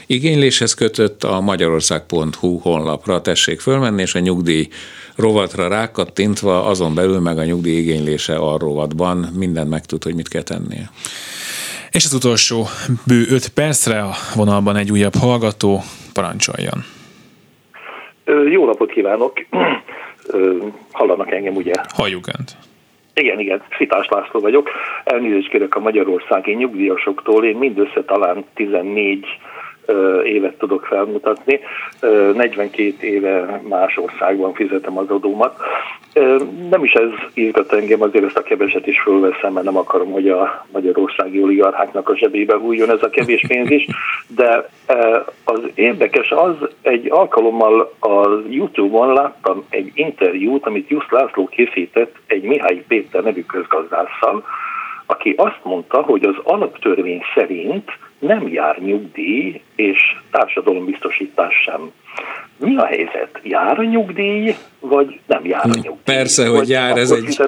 igényléshez 0.07 0.74
kötött 0.74 1.24
a 1.24 1.41
magyarország.hu 1.41 2.59
honlapra 2.59 3.20
tessék 3.20 3.61
fölmenni, 3.61 4.03
és 4.03 4.14
a 4.14 4.18
nyugdíj 4.18 4.68
rovatra 5.17 5.69
rákattintva, 5.69 6.65
azon 6.65 6.95
belül 6.95 7.21
meg 7.21 7.39
a 7.39 7.45
nyugdíj 7.45 7.79
igénylése 7.79 8.37
a 8.37 8.59
rovatban 8.59 9.27
mindent 9.37 9.71
megtud, 9.71 10.03
hogy 10.03 10.15
mit 10.15 10.29
kell 10.29 10.43
tennie. 10.43 10.91
És 11.91 12.05
az 12.05 12.12
utolsó 12.12 12.65
bő 13.07 13.25
öt 13.31 13.49
percre 13.49 14.03
a 14.03 14.12
vonalban 14.35 14.77
egy 14.77 14.91
újabb 14.91 15.15
hallgató, 15.15 15.81
parancsoljon. 16.12 16.85
Jó 18.51 18.67
napot 18.67 18.91
kívánok! 18.91 19.33
Hallanak 20.93 21.33
engem, 21.33 21.55
ugye? 21.55 21.73
Halljuk 21.89 22.27
Önt. 22.39 22.57
Igen, 23.15 23.41
igen, 23.41 23.62
Szitás 23.77 24.09
László 24.09 24.41
vagyok. 24.41 24.71
Elnézést 25.05 25.49
kérek 25.49 25.75
a 25.75 25.81
magyarországi 25.81 26.55
nyugdíjasoktól. 26.55 27.45
Én 27.45 27.57
mindössze 27.57 28.05
talán 28.05 28.45
14 28.55 29.27
évet 30.24 30.59
tudok 30.59 30.85
felmutatni. 30.85 31.61
42 32.01 33.07
éve 33.07 33.61
más 33.68 33.97
országban 33.97 34.53
fizetem 34.55 34.99
az 34.99 35.09
adómat. 35.09 35.57
Nem 36.70 36.85
is 36.85 36.93
ez 36.93 37.09
izgat 37.35 37.72
engem, 37.72 38.03
azért 38.03 38.24
ezt 38.24 38.37
a 38.37 38.43
keveset 38.43 38.87
is 38.87 39.01
fölveszem, 39.01 39.53
mert 39.53 39.66
nem 39.66 39.76
akarom, 39.76 40.12
hogy 40.12 40.28
a 40.28 40.66
magyarországi 40.72 41.43
oligarcháknak 41.43 42.09
a 42.09 42.16
zsebébe 42.16 42.57
hújjon 42.57 42.91
ez 42.91 43.03
a 43.03 43.11
kevés 43.11 43.45
pénz 43.49 43.70
is, 43.70 43.87
de 44.26 44.68
az 45.45 45.61
érdekes 45.74 46.30
az, 46.30 46.55
egy 46.82 47.11
alkalommal 47.11 47.93
a 48.01 48.28
Youtube-on 48.49 49.12
láttam 49.12 49.64
egy 49.68 49.91
interjút, 49.95 50.66
amit 50.66 50.89
Jusz 50.89 51.11
László 51.11 51.49
készített 51.49 52.14
egy 52.26 52.43
Mihály 52.43 52.85
Péter 52.89 53.22
nevű 53.22 53.43
közgazdásszal, 53.43 54.45
aki 55.07 55.35
azt 55.37 55.61
mondta, 55.63 56.03
hogy 56.03 56.25
az 56.25 56.35
alaptörvény 56.43 57.21
szerint 57.35 57.91
nem 58.19 58.49
jár 58.49 58.79
nyugdíj 58.79 59.61
és 59.77 59.99
társadalombiztosítás 60.31 61.55
sem. 61.65 61.91
Mi 62.57 62.77
a 62.77 62.85
helyzet? 62.85 63.41
Jár 63.43 63.79
a 63.79 63.85
nyugdíj, 63.85 64.55
vagy 64.81 65.21
nem 65.27 65.47
jár 65.47 65.65
a 65.65 65.69
nyugdíj? 65.69 65.93
Persze, 66.05 66.49
hogy 66.49 66.69
jár, 66.69 66.97
ez 66.97 67.11
egy, 67.11 67.39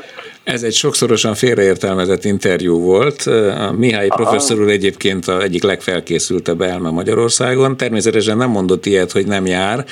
ez 0.47 0.62
egy 0.62 0.74
sokszorosan 0.74 1.34
félreértelmezett 1.34 2.24
interjú 2.24 2.78
volt. 2.78 3.22
A 3.59 3.72
Mihály 3.76 4.07
Aha. 4.07 4.22
professzor 4.22 4.61
úr 4.61 4.68
egyébként 4.68 5.28
a 5.28 5.42
egyik 5.42 5.62
legfelkészültebb 5.62 6.61
elme 6.61 6.90
Magyarországon. 6.90 7.76
Természetesen 7.76 8.36
nem 8.36 8.51
mondott 8.51 8.86
ilyet, 8.86 9.12
hogy 9.12 9.26
nem 9.26 9.47
jár, 9.47 9.84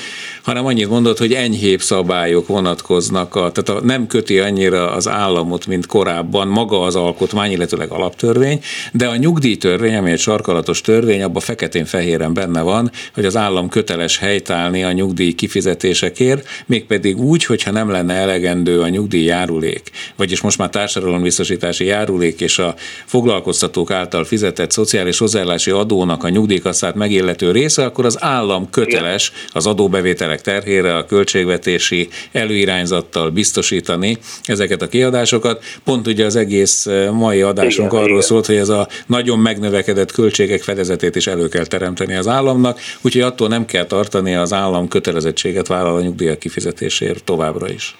hanem 0.42 0.66
annyit 0.66 0.88
mondott, 0.88 1.18
hogy 1.18 1.32
enyhébb 1.32 1.80
szabályok 1.80 2.46
vonatkoznak, 2.46 3.34
a, 3.34 3.52
tehát 3.52 3.82
a, 3.82 3.86
nem 3.86 4.06
köti 4.06 4.38
annyira 4.38 4.92
az 4.92 5.08
államot, 5.08 5.66
mint 5.66 5.86
korábban 5.86 6.48
maga 6.48 6.82
az 6.82 6.96
alkotmány, 6.96 7.50
illetőleg 7.50 7.90
alaptörvény, 7.90 8.60
de 8.92 9.06
a 9.06 9.16
nyugdíjtörvény, 9.16 9.94
ami 9.96 10.10
egy 10.10 10.18
sarkalatos 10.18 10.80
törvény, 10.80 11.22
abban 11.22 11.42
feketén-fehéren 11.42 12.34
benne 12.34 12.60
van, 12.60 12.90
hogy 13.14 13.24
az 13.24 13.36
állam 13.36 13.68
köteles 13.68 14.18
helytállni 14.18 14.84
a 14.84 14.92
nyugdíj 14.92 15.32
kifizetésekért, 15.32 16.48
mégpedig 16.66 17.18
úgy, 17.20 17.44
hogyha 17.44 17.70
nem 17.70 17.90
lenne 17.90 18.14
elegendő 18.14 18.80
a 18.80 18.88
nyugdíj 18.88 19.24
járulék, 19.24 19.90
vagyis 20.16 20.42
most 20.44 20.58
már 20.58 20.70
társadalombiztosítási 20.70 21.84
járulék 21.84 22.40
és 22.40 22.58
a 22.58 22.74
foglalkoztatók 23.04 23.90
által 23.90 24.24
fizetett 24.24 24.70
szociális 24.70 25.18
hozzáállási 25.18 25.70
adónak 25.70 26.24
a 26.24 26.28
nyugdíjkasszát 26.28 26.94
megillető 26.94 27.50
része, 27.50 27.84
akkor 27.84 28.04
az 28.04 28.16
állam 28.20 28.70
köteles 28.70 29.32
az 29.52 29.66
adóbevételek 29.66 30.40
terhére 30.40 30.96
a 30.96 31.04
költségvetési 31.04 32.08
előirányzattal 32.32 33.30
biztosítani 33.30 34.18
ezeket 34.42 34.82
a 34.82 34.88
kiadásokat. 34.88 35.64
Pont 35.84 36.06
ugye 36.06 36.24
az 36.24 36.36
egész 36.36 36.86
eh, 36.86 37.10
mai 37.10 37.42
adásunk 37.42 37.92
igen, 37.92 38.02
arról 38.02 38.16
igen. 38.16 38.28
szólt, 38.28 38.46
hogy 38.46 38.56
ez 38.56 38.68
a 38.68 38.88
nagyon 39.06 39.38
megnövekedett 39.38 40.12
költségek 40.12 40.62
fedezetét 40.62 41.16
is 41.16 41.26
elő 41.26 41.48
kell 41.48 41.66
teremteni 41.66 42.14
az 42.14 42.28
államnak, 42.28 42.80
úgyhogy 43.02 43.22
attól 43.22 43.48
nem 43.48 43.64
kell 43.64 43.84
tartani 43.84 44.34
az 44.34 44.52
állam 44.52 44.88
kötelezettséget 44.88 45.66
vállal 45.66 45.96
a 45.96 46.00
nyugdíjak 46.00 46.38
kifizetéséért 46.38 47.24
továbbra 47.24 47.68
is. 47.68 47.96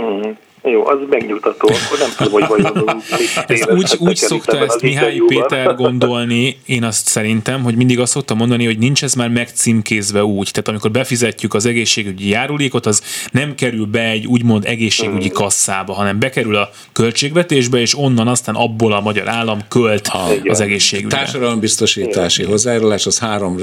Mm. 0.00 0.30
Jó, 0.62 0.86
az 0.86 0.98
megnyugtató, 1.10 1.68
akkor 1.68 1.98
nem 1.98 2.10
tudom, 2.16 2.32
hogy 2.32 2.46
vajon 2.48 3.02
ez 3.46 3.66
úgy, 3.68 3.96
úgy 3.98 4.16
szokta 4.16 4.58
ezt 4.58 4.82
Mihály 4.82 5.20
Péter 5.26 5.74
gondolni, 5.74 6.58
én 6.66 6.84
azt 6.84 7.06
szerintem, 7.06 7.62
hogy 7.62 7.76
mindig 7.76 8.00
azt 8.00 8.12
szokta 8.12 8.34
mondani, 8.34 8.64
hogy 8.64 8.78
nincs 8.78 9.02
ez 9.02 9.14
már 9.14 9.28
megcímkézve 9.28 10.24
úgy. 10.24 10.50
Tehát 10.50 10.68
amikor 10.68 10.90
befizetjük 10.90 11.54
az 11.54 11.66
egészségügyi 11.66 12.28
járulékot, 12.28 12.86
az 12.86 13.02
nem 13.32 13.54
kerül 13.54 13.86
be 13.86 14.04
egy 14.04 14.26
úgymond 14.26 14.64
egészségügyi 14.66 15.26
hmm. 15.26 15.34
kasszába, 15.34 15.92
hanem 15.92 16.18
bekerül 16.18 16.56
a 16.56 16.70
költségvetésbe, 16.92 17.80
és 17.80 17.98
onnan 17.98 18.28
aztán 18.28 18.54
abból 18.54 18.92
a 18.92 19.00
magyar 19.00 19.28
állam 19.28 19.58
költ 19.68 20.06
a, 20.06 20.26
az 20.44 20.60
egészségügyre. 20.60 21.16
Társadalombiztosítási 21.16 22.44
hozzájárulás 22.44 23.06
az 23.06 23.18
három 23.18 23.58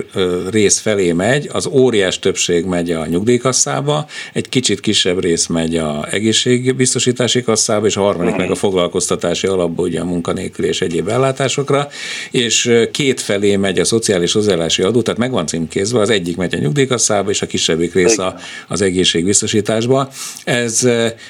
rész 0.49 0.79
felé 0.79 1.11
megy, 1.11 1.49
az 1.53 1.67
óriás 1.67 2.19
többség 2.19 2.65
megy 2.65 2.91
a 2.91 3.05
nyugdíjkasszába, 3.05 4.05
egy 4.33 4.49
kicsit 4.49 4.79
kisebb 4.79 5.21
rész 5.21 5.47
megy 5.47 5.77
a 5.77 6.07
egészségügyi 6.11 6.71
biztosítási 6.87 7.43
kasszába, 7.43 7.85
és 7.85 7.97
a 7.97 8.01
harmadik 8.01 8.35
meg 8.35 8.51
a 8.51 8.55
foglalkoztatási 8.55 9.47
alapba, 9.47 9.83
ugye 9.83 9.99
a 9.99 10.05
munkanélkül 10.05 10.65
és 10.65 10.81
egyéb 10.81 11.07
ellátásokra, 11.07 11.87
és 12.31 12.71
két 12.91 13.21
felé 13.21 13.55
megy 13.55 13.79
a 13.79 13.85
szociális 13.85 14.33
hozzáállási 14.33 14.81
adó, 14.81 15.01
tehát 15.01 15.19
meg 15.19 15.31
van 15.31 15.47
címkézve, 15.47 15.99
az 15.99 16.09
egyik 16.09 16.37
megy 16.37 16.55
a 16.55 16.57
nyugdíjkasszába, 16.57 17.29
és 17.29 17.41
a 17.41 17.45
kisebbik 17.45 17.93
rész 17.93 18.17
a, 18.17 18.35
az 18.67 18.81
egészségbiztosításba. 18.81 20.09
Ez, 20.43 20.87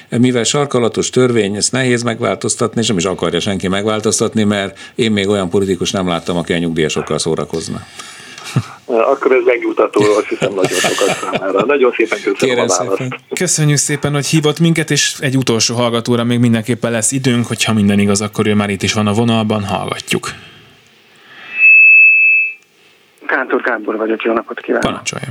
mivel 0.08 0.44
sarkalatos 0.44 1.10
törvény, 1.10 1.56
ezt 1.56 1.72
nehéz 1.72 2.02
megváltoztatni, 2.02 2.80
és 2.80 2.88
nem 2.88 2.96
is 2.96 3.04
akarja 3.04 3.40
senki 3.40 3.68
megváltoztatni, 3.68 4.44
mert 4.44 4.78
én 4.94 5.12
még 5.12 5.28
olyan 5.28 5.50
politikus 5.50 5.90
nem 5.90 6.08
láttam, 6.08 6.36
aki 6.36 6.52
a 6.52 6.58
nyugdíjasokkal 6.58 7.18
szórakozna. 7.18 7.86
Akkor 8.88 9.32
ez 9.32 9.42
megnyugtató, 9.44 10.02
azt 10.02 10.26
hiszem 10.26 10.54
nagyon 10.54 10.78
sokat 10.78 11.16
számára. 11.16 11.64
Nagyon 11.64 11.92
szépen 11.96 12.18
köszönöm 12.18 12.34
Kérem 12.34 12.64
a 12.68 12.76
választ. 12.76 12.98
Szépen. 12.98 13.20
Köszönjük 13.34 13.76
szépen, 13.76 14.12
hogy 14.12 14.26
hívott 14.26 14.58
minket, 14.58 14.90
és 14.90 15.16
egy 15.20 15.36
utolsó 15.36 15.74
hallgatóra 15.74 16.24
még 16.24 16.38
mindenképpen 16.38 16.90
lesz 16.90 17.12
időnk, 17.12 17.46
hogyha 17.46 17.72
minden 17.72 17.98
igaz, 17.98 18.20
akkor 18.20 18.46
ő 18.46 18.54
már 18.54 18.70
itt 18.70 18.82
is 18.82 18.92
van 18.92 19.06
a 19.06 19.12
vonalban, 19.12 19.64
hallgatjuk. 19.64 20.28
Kántor 23.26 23.60
Gábor 23.60 23.96
vagyok, 23.96 24.22
jó 24.22 24.32
napot 24.32 24.60
kívánok. 24.60 24.86
Parancsolja. 24.86 25.28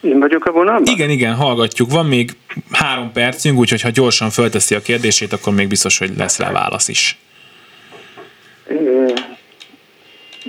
Én 0.00 0.18
vagyok 0.18 0.44
a 0.44 0.52
vonalban? 0.52 0.94
Igen, 0.94 1.10
igen, 1.10 1.34
hallgatjuk. 1.34 1.90
Van 1.90 2.06
még 2.06 2.30
három 2.70 3.12
percünk, 3.12 3.58
úgyhogy 3.58 3.80
ha 3.80 3.90
gyorsan 3.90 4.30
fölteszi 4.30 4.74
a 4.74 4.80
kérdését, 4.80 5.32
akkor 5.32 5.54
még 5.54 5.68
biztos, 5.68 5.98
hogy 5.98 6.10
lesz 6.16 6.38
rá 6.38 6.52
válasz 6.52 6.88
is 6.88 7.18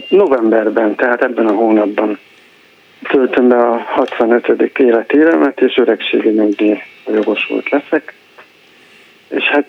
novemberben, 0.10 0.96
tehát 0.96 1.24
ebben 1.24 1.48
a 1.48 1.54
hónapban 1.54 2.20
töltöm 3.10 3.48
be 3.48 3.58
a 3.58 3.78
65. 3.78 4.72
életéremet, 4.78 5.62
és 5.62 5.78
öregségi 5.78 6.30
nyugdíj 6.30 6.78
jogosult 7.08 7.70
leszek. 7.70 8.14
És 9.30 9.44
hát 9.44 9.66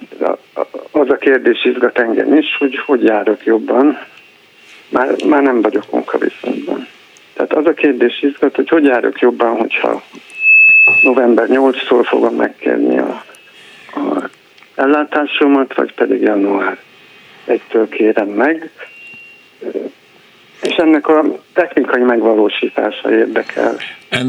az 0.90 1.10
a 1.10 1.16
kérdés 1.16 1.64
izgat 1.64 1.98
engem 1.98 2.34
is, 2.34 2.56
hogy 2.58 2.78
hogy 2.78 3.02
járok 3.04 3.44
jobban. 3.44 3.98
Már, 4.88 5.14
már 5.24 5.42
nem 5.42 5.60
vagyok 5.60 5.92
munkaviszonyban. 5.92 6.86
Tehát 7.34 7.52
az 7.52 7.66
a 7.66 7.74
kérdés 7.74 8.22
izgat, 8.22 8.56
hogy 8.56 8.68
hogy 8.68 8.84
járok 8.84 9.20
jobban, 9.20 9.56
hogyha 9.56 10.02
november 11.02 11.46
8-tól 11.50 12.04
fogom 12.08 12.34
megkérni 12.34 12.98
a, 12.98 13.24
a 13.94 14.30
ellátásomat, 14.74 15.74
vagy 15.74 15.94
pedig 15.94 16.20
január 16.20 16.78
1-től 17.46 17.86
kérem 17.90 18.28
meg 18.28 18.70
és 20.62 20.74
ennek 20.74 21.08
a 21.08 21.24
technikai 21.52 22.02
megvalósítása 22.02 23.12
érdekel. 23.12 23.76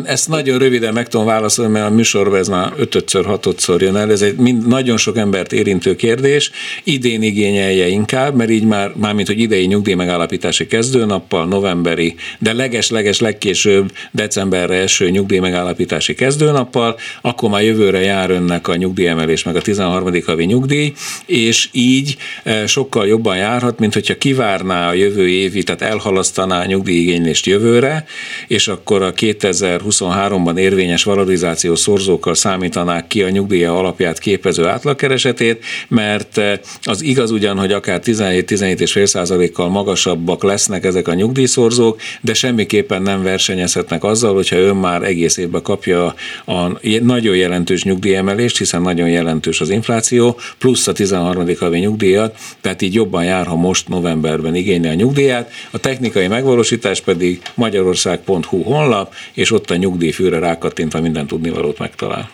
Ezt 0.03 0.27
nagyon 0.27 0.57
röviden 0.57 0.93
meg 0.93 1.07
tudom 1.07 1.25
válaszolni, 1.25 1.71
mert 1.71 1.85
a 1.85 1.93
műsorban 1.93 2.39
ez 2.39 2.47
már 2.47 2.73
ötötször, 2.77 3.25
hatodszor 3.25 3.81
jön 3.81 3.95
el. 3.95 4.11
Ez 4.11 4.21
egy 4.21 4.35
mind, 4.35 4.67
nagyon 4.67 4.97
sok 4.97 5.17
embert 5.17 5.53
érintő 5.53 5.95
kérdés. 5.95 6.51
Idén 6.83 7.21
igényelje 7.21 7.87
inkább, 7.87 8.35
mert 8.35 8.49
így 8.49 8.63
már, 8.63 8.91
mármint, 8.95 9.27
hogy 9.27 9.39
idei 9.39 9.65
nyugdíj 9.65 9.93
megállapítási 9.93 10.67
kezdőnappal, 10.67 11.45
novemberi, 11.45 12.15
de 12.39 12.53
leges-leges 12.53 13.19
legkésőbb 13.19 13.91
decemberre 14.11 14.75
eső 14.75 15.09
nyugdíj 15.09 15.39
megállapítási 15.39 16.13
kezdőnappal, 16.13 16.95
akkor 17.21 17.49
már 17.49 17.63
jövőre 17.63 17.99
jár 17.99 18.29
önnek 18.29 18.67
a 18.67 18.75
nyugdíjemelés, 18.75 19.43
meg 19.43 19.55
a 19.55 19.61
13. 19.61 20.13
havi 20.25 20.45
nyugdíj, 20.45 20.93
és 21.25 21.69
így 21.71 22.17
e, 22.43 22.67
sokkal 22.67 23.07
jobban 23.07 23.37
járhat, 23.37 23.79
mint 23.79 23.93
hogyha 23.93 24.17
kivárná 24.17 24.89
a 24.89 24.93
jövő 24.93 25.29
évi, 25.29 25.63
tehát 25.63 25.81
elhalasztaná 25.81 26.61
a 26.61 26.65
nyugdíjigénylést 26.65 27.45
jövőre, 27.45 28.05
és 28.47 28.67
akkor 28.67 29.01
a 29.01 29.11
2000 29.11 29.68
2023-ban 29.77 30.57
érvényes 30.57 31.03
valorizáció 31.03 31.75
szorzókkal 31.75 32.35
számítanák 32.35 33.07
ki 33.07 33.23
a 33.23 33.29
nyugdíja 33.29 33.77
alapját 33.77 34.19
képező 34.19 34.67
átlagkeresetét, 34.67 35.65
mert 35.87 36.37
eh, 36.37 36.59
az 36.81 37.01
igaz 37.01 37.31
ugyan, 37.31 37.57
hogy 37.57 37.71
akár 37.71 38.01
17-17,5%-kal 38.03 39.69
magasabbak 39.69 40.43
lesznek 40.43 40.85
ezek 40.85 41.07
a 41.07 41.13
nyugdíjszorzók, 41.13 42.01
de 42.21 42.33
semmiképpen 42.33 43.01
nem 43.01 43.23
versenyezhetnek 43.23 44.03
azzal, 44.03 44.33
hogyha 44.33 44.57
ön 44.57 44.75
már 44.75 45.03
egész 45.03 45.37
évben 45.37 45.61
kapja 45.61 46.13
a 46.45 46.79
nagyon 47.01 47.35
jelentős 47.35 47.83
nyugdíjemelést, 47.83 48.57
hiszen 48.57 48.81
nagyon 48.81 49.09
jelentős 49.09 49.61
az 49.61 49.69
infláció, 49.69 50.37
plusz 50.57 50.87
a 50.87 50.91
13. 50.91 51.47
havi 51.59 51.79
nyugdíjat, 51.79 52.37
tehát 52.61 52.81
így 52.81 52.93
jobban 52.93 53.23
jár, 53.23 53.45
ha 53.45 53.55
most 53.55 53.87
novemberben 53.87 54.55
igényli 54.55 54.87
a 54.87 54.93
nyugdíját. 54.93 55.51
A 55.71 55.77
technikai 55.77 56.27
megvalósítás 56.27 57.01
pedig 57.01 57.41
magyarország.hu 57.55 58.61
honlap, 58.61 59.13
és 59.33 59.51
a 59.67 59.75
nyugdíjfőre 59.75 60.39
rákattintva 60.39 61.01
minden 61.01 61.27
tudnivalót 61.27 61.79
megtalál. 61.79 62.29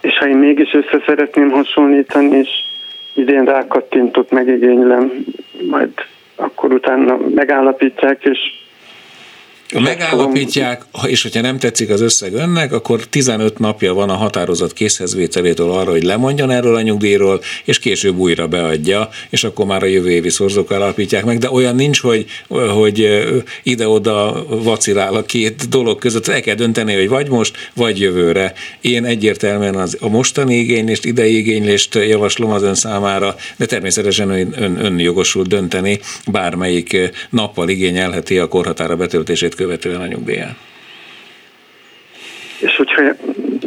És 0.00 0.18
ha 0.18 0.28
én 0.28 0.36
mégis 0.36 0.72
össze 0.72 1.02
szeretném 1.06 1.50
hasonlítani, 1.50 2.36
és 2.36 2.48
idén 3.14 3.44
rákattintott 3.44 4.30
megigénylem, 4.30 5.24
majd 5.70 5.90
akkor 6.36 6.72
utána 6.72 7.18
megállapítják, 7.34 8.24
és 8.24 8.38
megállapítják, 9.72 10.84
és 11.06 11.22
hogyha 11.22 11.40
nem 11.40 11.58
tetszik 11.58 11.90
az 11.90 12.00
összeg 12.00 12.34
önnek, 12.34 12.72
akkor 12.72 13.06
15 13.06 13.58
napja 13.58 13.94
van 13.94 14.10
a 14.10 14.14
határozat 14.14 14.72
készhezvételétől 14.72 15.70
arra, 15.70 15.90
hogy 15.90 16.02
lemondjon 16.02 16.50
erről 16.50 16.74
a 16.74 16.80
nyugdíjról, 16.80 17.40
és 17.64 17.78
később 17.78 18.16
újra 18.16 18.46
beadja, 18.46 19.08
és 19.30 19.44
akkor 19.44 19.66
már 19.66 19.82
a 19.82 19.86
jövő 19.86 20.10
évi 20.10 20.30
szorzók 20.30 20.72
állapítják 20.72 21.24
meg, 21.24 21.38
de 21.38 21.50
olyan 21.50 21.74
nincs, 21.74 22.00
hogy, 22.00 22.26
hogy 22.48 23.24
ide-oda 23.62 24.46
vacilál 24.48 25.14
a 25.14 25.22
két 25.22 25.68
dolog 25.68 25.98
között, 25.98 26.28
el 26.28 26.40
kell 26.40 26.54
dönteni, 26.54 26.94
hogy 26.94 27.08
vagy 27.08 27.28
most, 27.28 27.70
vagy 27.74 28.00
jövőre. 28.00 28.52
Én 28.80 29.04
egyértelműen 29.04 29.74
az, 29.74 29.96
a 30.00 30.08
mostani 30.08 30.54
igénylést, 30.54 31.04
idei 31.04 31.36
igénylést 31.36 31.94
javaslom 31.94 32.50
az 32.50 32.62
ön 32.62 32.74
számára, 32.74 33.36
de 33.56 33.66
természetesen 33.66 34.30
ön, 34.30 34.54
ön, 34.58 34.84
ön 34.84 34.98
jogosult 34.98 35.48
dönteni, 35.48 36.00
bármelyik 36.26 36.96
nappal 37.30 37.68
igényelheti 37.68 38.38
a 38.38 38.48
korhatára 38.48 38.96
betöltését 38.96 39.53
követően 39.54 40.00
a 40.00 40.06
nyugdíján. 40.06 40.56
És 42.60 42.76
hogyha 42.76 43.02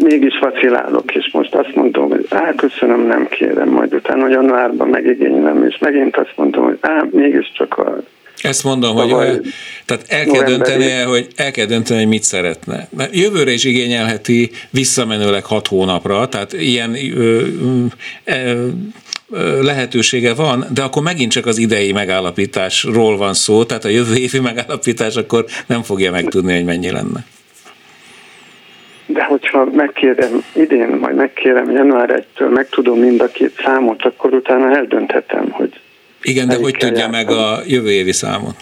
mégis 0.02 0.40
vacilálok, 0.40 1.16
és 1.16 1.30
most 1.32 1.56
azt 1.56 1.76
mondom, 1.76 2.10
hogy 2.10 2.26
á, 2.30 2.54
köszönöm, 2.56 3.08
nem 3.08 3.28
kérem, 3.28 3.70
majd 3.70 3.94
utána 3.94 4.28
januárban 4.28 4.88
megigénylem, 4.88 5.64
és 5.64 5.78
megint 5.78 6.18
azt 6.18 6.34
mondom, 6.36 6.64
hogy 6.64 6.78
á, 6.82 7.06
mégiscsak 7.12 7.78
a 7.78 8.00
ezt 8.42 8.64
mondom, 8.64 8.96
hogy 8.96 9.12
olyan, 9.12 9.42
tehát 9.86 10.06
el 10.08 10.26
kell 10.26 10.44
döntenie, 10.44 11.04
hogy 11.04 11.28
el 11.36 11.52
kell 11.52 11.66
dönteni, 11.66 12.00
hogy 12.00 12.10
mit 12.10 12.24
szeretne. 12.24 12.88
Mert 12.98 13.16
jövőre 13.16 13.52
is 13.52 13.64
igényelheti 13.64 14.52
visszamenőleg 14.70 15.46
hat 15.46 15.68
hónapra, 15.68 16.28
tehát 16.28 16.54
ilyen 16.54 16.96
ö, 16.96 17.46
ö, 18.24 18.68
lehetősége 19.62 20.34
van, 20.34 20.66
de 20.74 20.82
akkor 20.82 21.04
megint 21.04 21.32
csak 21.32 21.46
az 21.46 21.58
idei 21.58 21.92
megállapításról 21.92 23.18
van 23.18 23.34
szó, 23.34 23.64
tehát 23.64 23.86
a 23.86 23.90
jövő 23.90 24.16
évi 24.16 24.40
megállapítás 24.40 25.16
akkor 25.16 25.46
nem 25.66 25.82
fogja 25.82 26.12
megtudni, 26.12 26.56
hogy 26.56 26.66
mennyi 26.66 26.92
lenne. 26.92 27.26
De 29.06 29.24
hogyha 29.24 29.66
megkérem 29.66 30.44
idén, 30.54 30.88
majd 30.88 31.16
megkérem 31.16 31.72
január 31.72 32.26
1-től, 32.36 32.54
megtudom 32.54 33.00
mind 33.00 33.22
a 33.22 33.28
két 33.28 33.54
számot, 33.64 34.04
akkor 34.04 34.34
utána 34.34 34.76
eldönthetem, 34.76 35.50
hogy... 35.50 35.80
Igen, 36.22 36.48
de 36.48 36.56
hogy 36.56 36.72
tudja 36.72 36.98
jártam. 36.98 37.12
meg 37.12 37.30
a 37.30 37.60
jövő 37.66 37.92
évi 37.92 38.12
számot? 38.12 38.56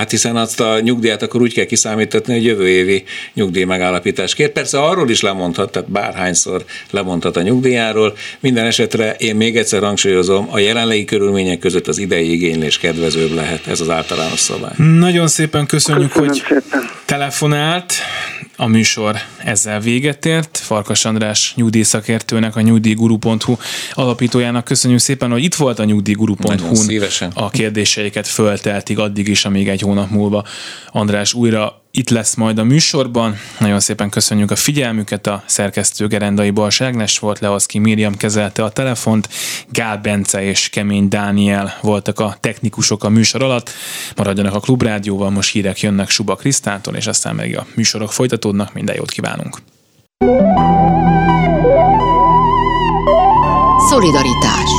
Hát 0.00 0.10
hiszen 0.10 0.36
azt 0.36 0.60
a 0.60 0.80
nyugdíjat 0.80 1.22
akkor 1.22 1.40
úgy 1.40 1.54
kell 1.54 1.64
kiszámítatni, 1.64 2.32
hogy 2.32 2.44
jövő 2.44 2.68
évi 2.68 3.04
nyugdíj 3.34 3.64
megállapítás 3.64 4.34
kér. 4.34 4.48
Persze 4.52 4.78
arról 4.82 5.10
is 5.10 5.20
lemondhat, 5.20 5.72
tehát 5.72 5.90
bárhányszor 5.90 6.64
lemondhat 6.90 7.36
a 7.36 7.42
nyugdíjáról. 7.42 8.16
Minden 8.40 8.66
esetre 8.66 9.14
én 9.18 9.36
még 9.36 9.56
egyszer 9.56 9.82
hangsúlyozom, 9.82 10.48
a 10.50 10.58
jelenlegi 10.58 11.04
körülmények 11.04 11.58
között 11.58 11.86
az 11.88 11.98
idei 11.98 12.32
igénylés 12.32 12.78
kedvezőbb 12.78 13.34
lehet. 13.34 13.66
Ez 13.66 13.80
az 13.80 13.90
általános 13.90 14.38
szabály. 14.38 14.72
Nagyon 14.76 15.28
szépen 15.28 15.66
köszönjük, 15.66 16.12
Köszönöm 16.12 16.28
hogy 16.28 16.42
szépen. 16.48 16.90
telefonált. 17.04 17.92
A 18.60 18.66
műsor 18.66 19.16
ezzel 19.44 19.80
véget 19.80 20.26
ért. 20.26 20.58
Farkas 20.58 21.04
András 21.04 21.52
nyugdíjszakértőnek, 21.56 22.56
a 22.56 22.60
nyugdíjguru.hu 22.60 23.56
alapítójának 23.92 24.64
köszönjük 24.64 25.00
szépen, 25.00 25.30
hogy 25.30 25.44
itt 25.44 25.54
volt 25.54 25.78
a 25.78 25.84
nyugdíjguru.hu-n. 25.84 27.30
A 27.34 27.50
kérdéseiket 27.50 28.26
fölteltig 28.26 28.98
addig 28.98 29.28
is, 29.28 29.44
amíg 29.44 29.68
egy 29.68 29.80
hónap 29.80 30.10
múlva 30.10 30.44
András 30.90 31.34
újra 31.34 31.82
itt 31.92 32.10
lesz 32.10 32.34
majd 32.34 32.58
a 32.58 32.64
műsorban. 32.64 33.36
Nagyon 33.58 33.80
szépen 33.80 34.10
köszönjük 34.10 34.50
a 34.50 34.56
figyelmüket, 34.56 35.26
a 35.26 35.42
szerkesztő 35.46 36.06
Gerendai 36.06 36.50
Bals 36.50 36.80
Ágnes 36.80 37.18
volt, 37.18 37.38
Leoszki 37.38 37.78
Miriam 37.78 38.16
kezelte 38.16 38.64
a 38.64 38.70
telefont, 38.70 39.28
Gál 39.68 39.98
Bence 39.98 40.42
és 40.42 40.68
Kemény 40.68 41.08
Dániel 41.08 41.78
voltak 41.80 42.20
a 42.20 42.36
technikusok 42.40 43.04
a 43.04 43.08
műsor 43.08 43.42
alatt. 43.42 43.70
Maradjanak 44.16 44.54
a 44.54 44.60
Klubrádióval, 44.60 45.30
most 45.30 45.52
hírek 45.52 45.80
jönnek 45.80 46.10
Suba 46.10 46.34
Krisztántól, 46.34 46.94
és 46.94 47.06
aztán 47.06 47.34
meg 47.34 47.56
a 47.56 47.66
műsorok 47.74 48.12
folytatódnak. 48.12 48.72
Minden 48.72 48.96
jót 48.96 49.10
kívánunk! 49.10 49.58
Szolidaritás 53.88 54.70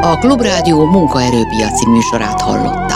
A 0.00 0.18
Klubrádió 0.18 0.84
munkaerőpiaci 0.84 1.88
műsorát 1.88 2.40
hallott. 2.40 2.87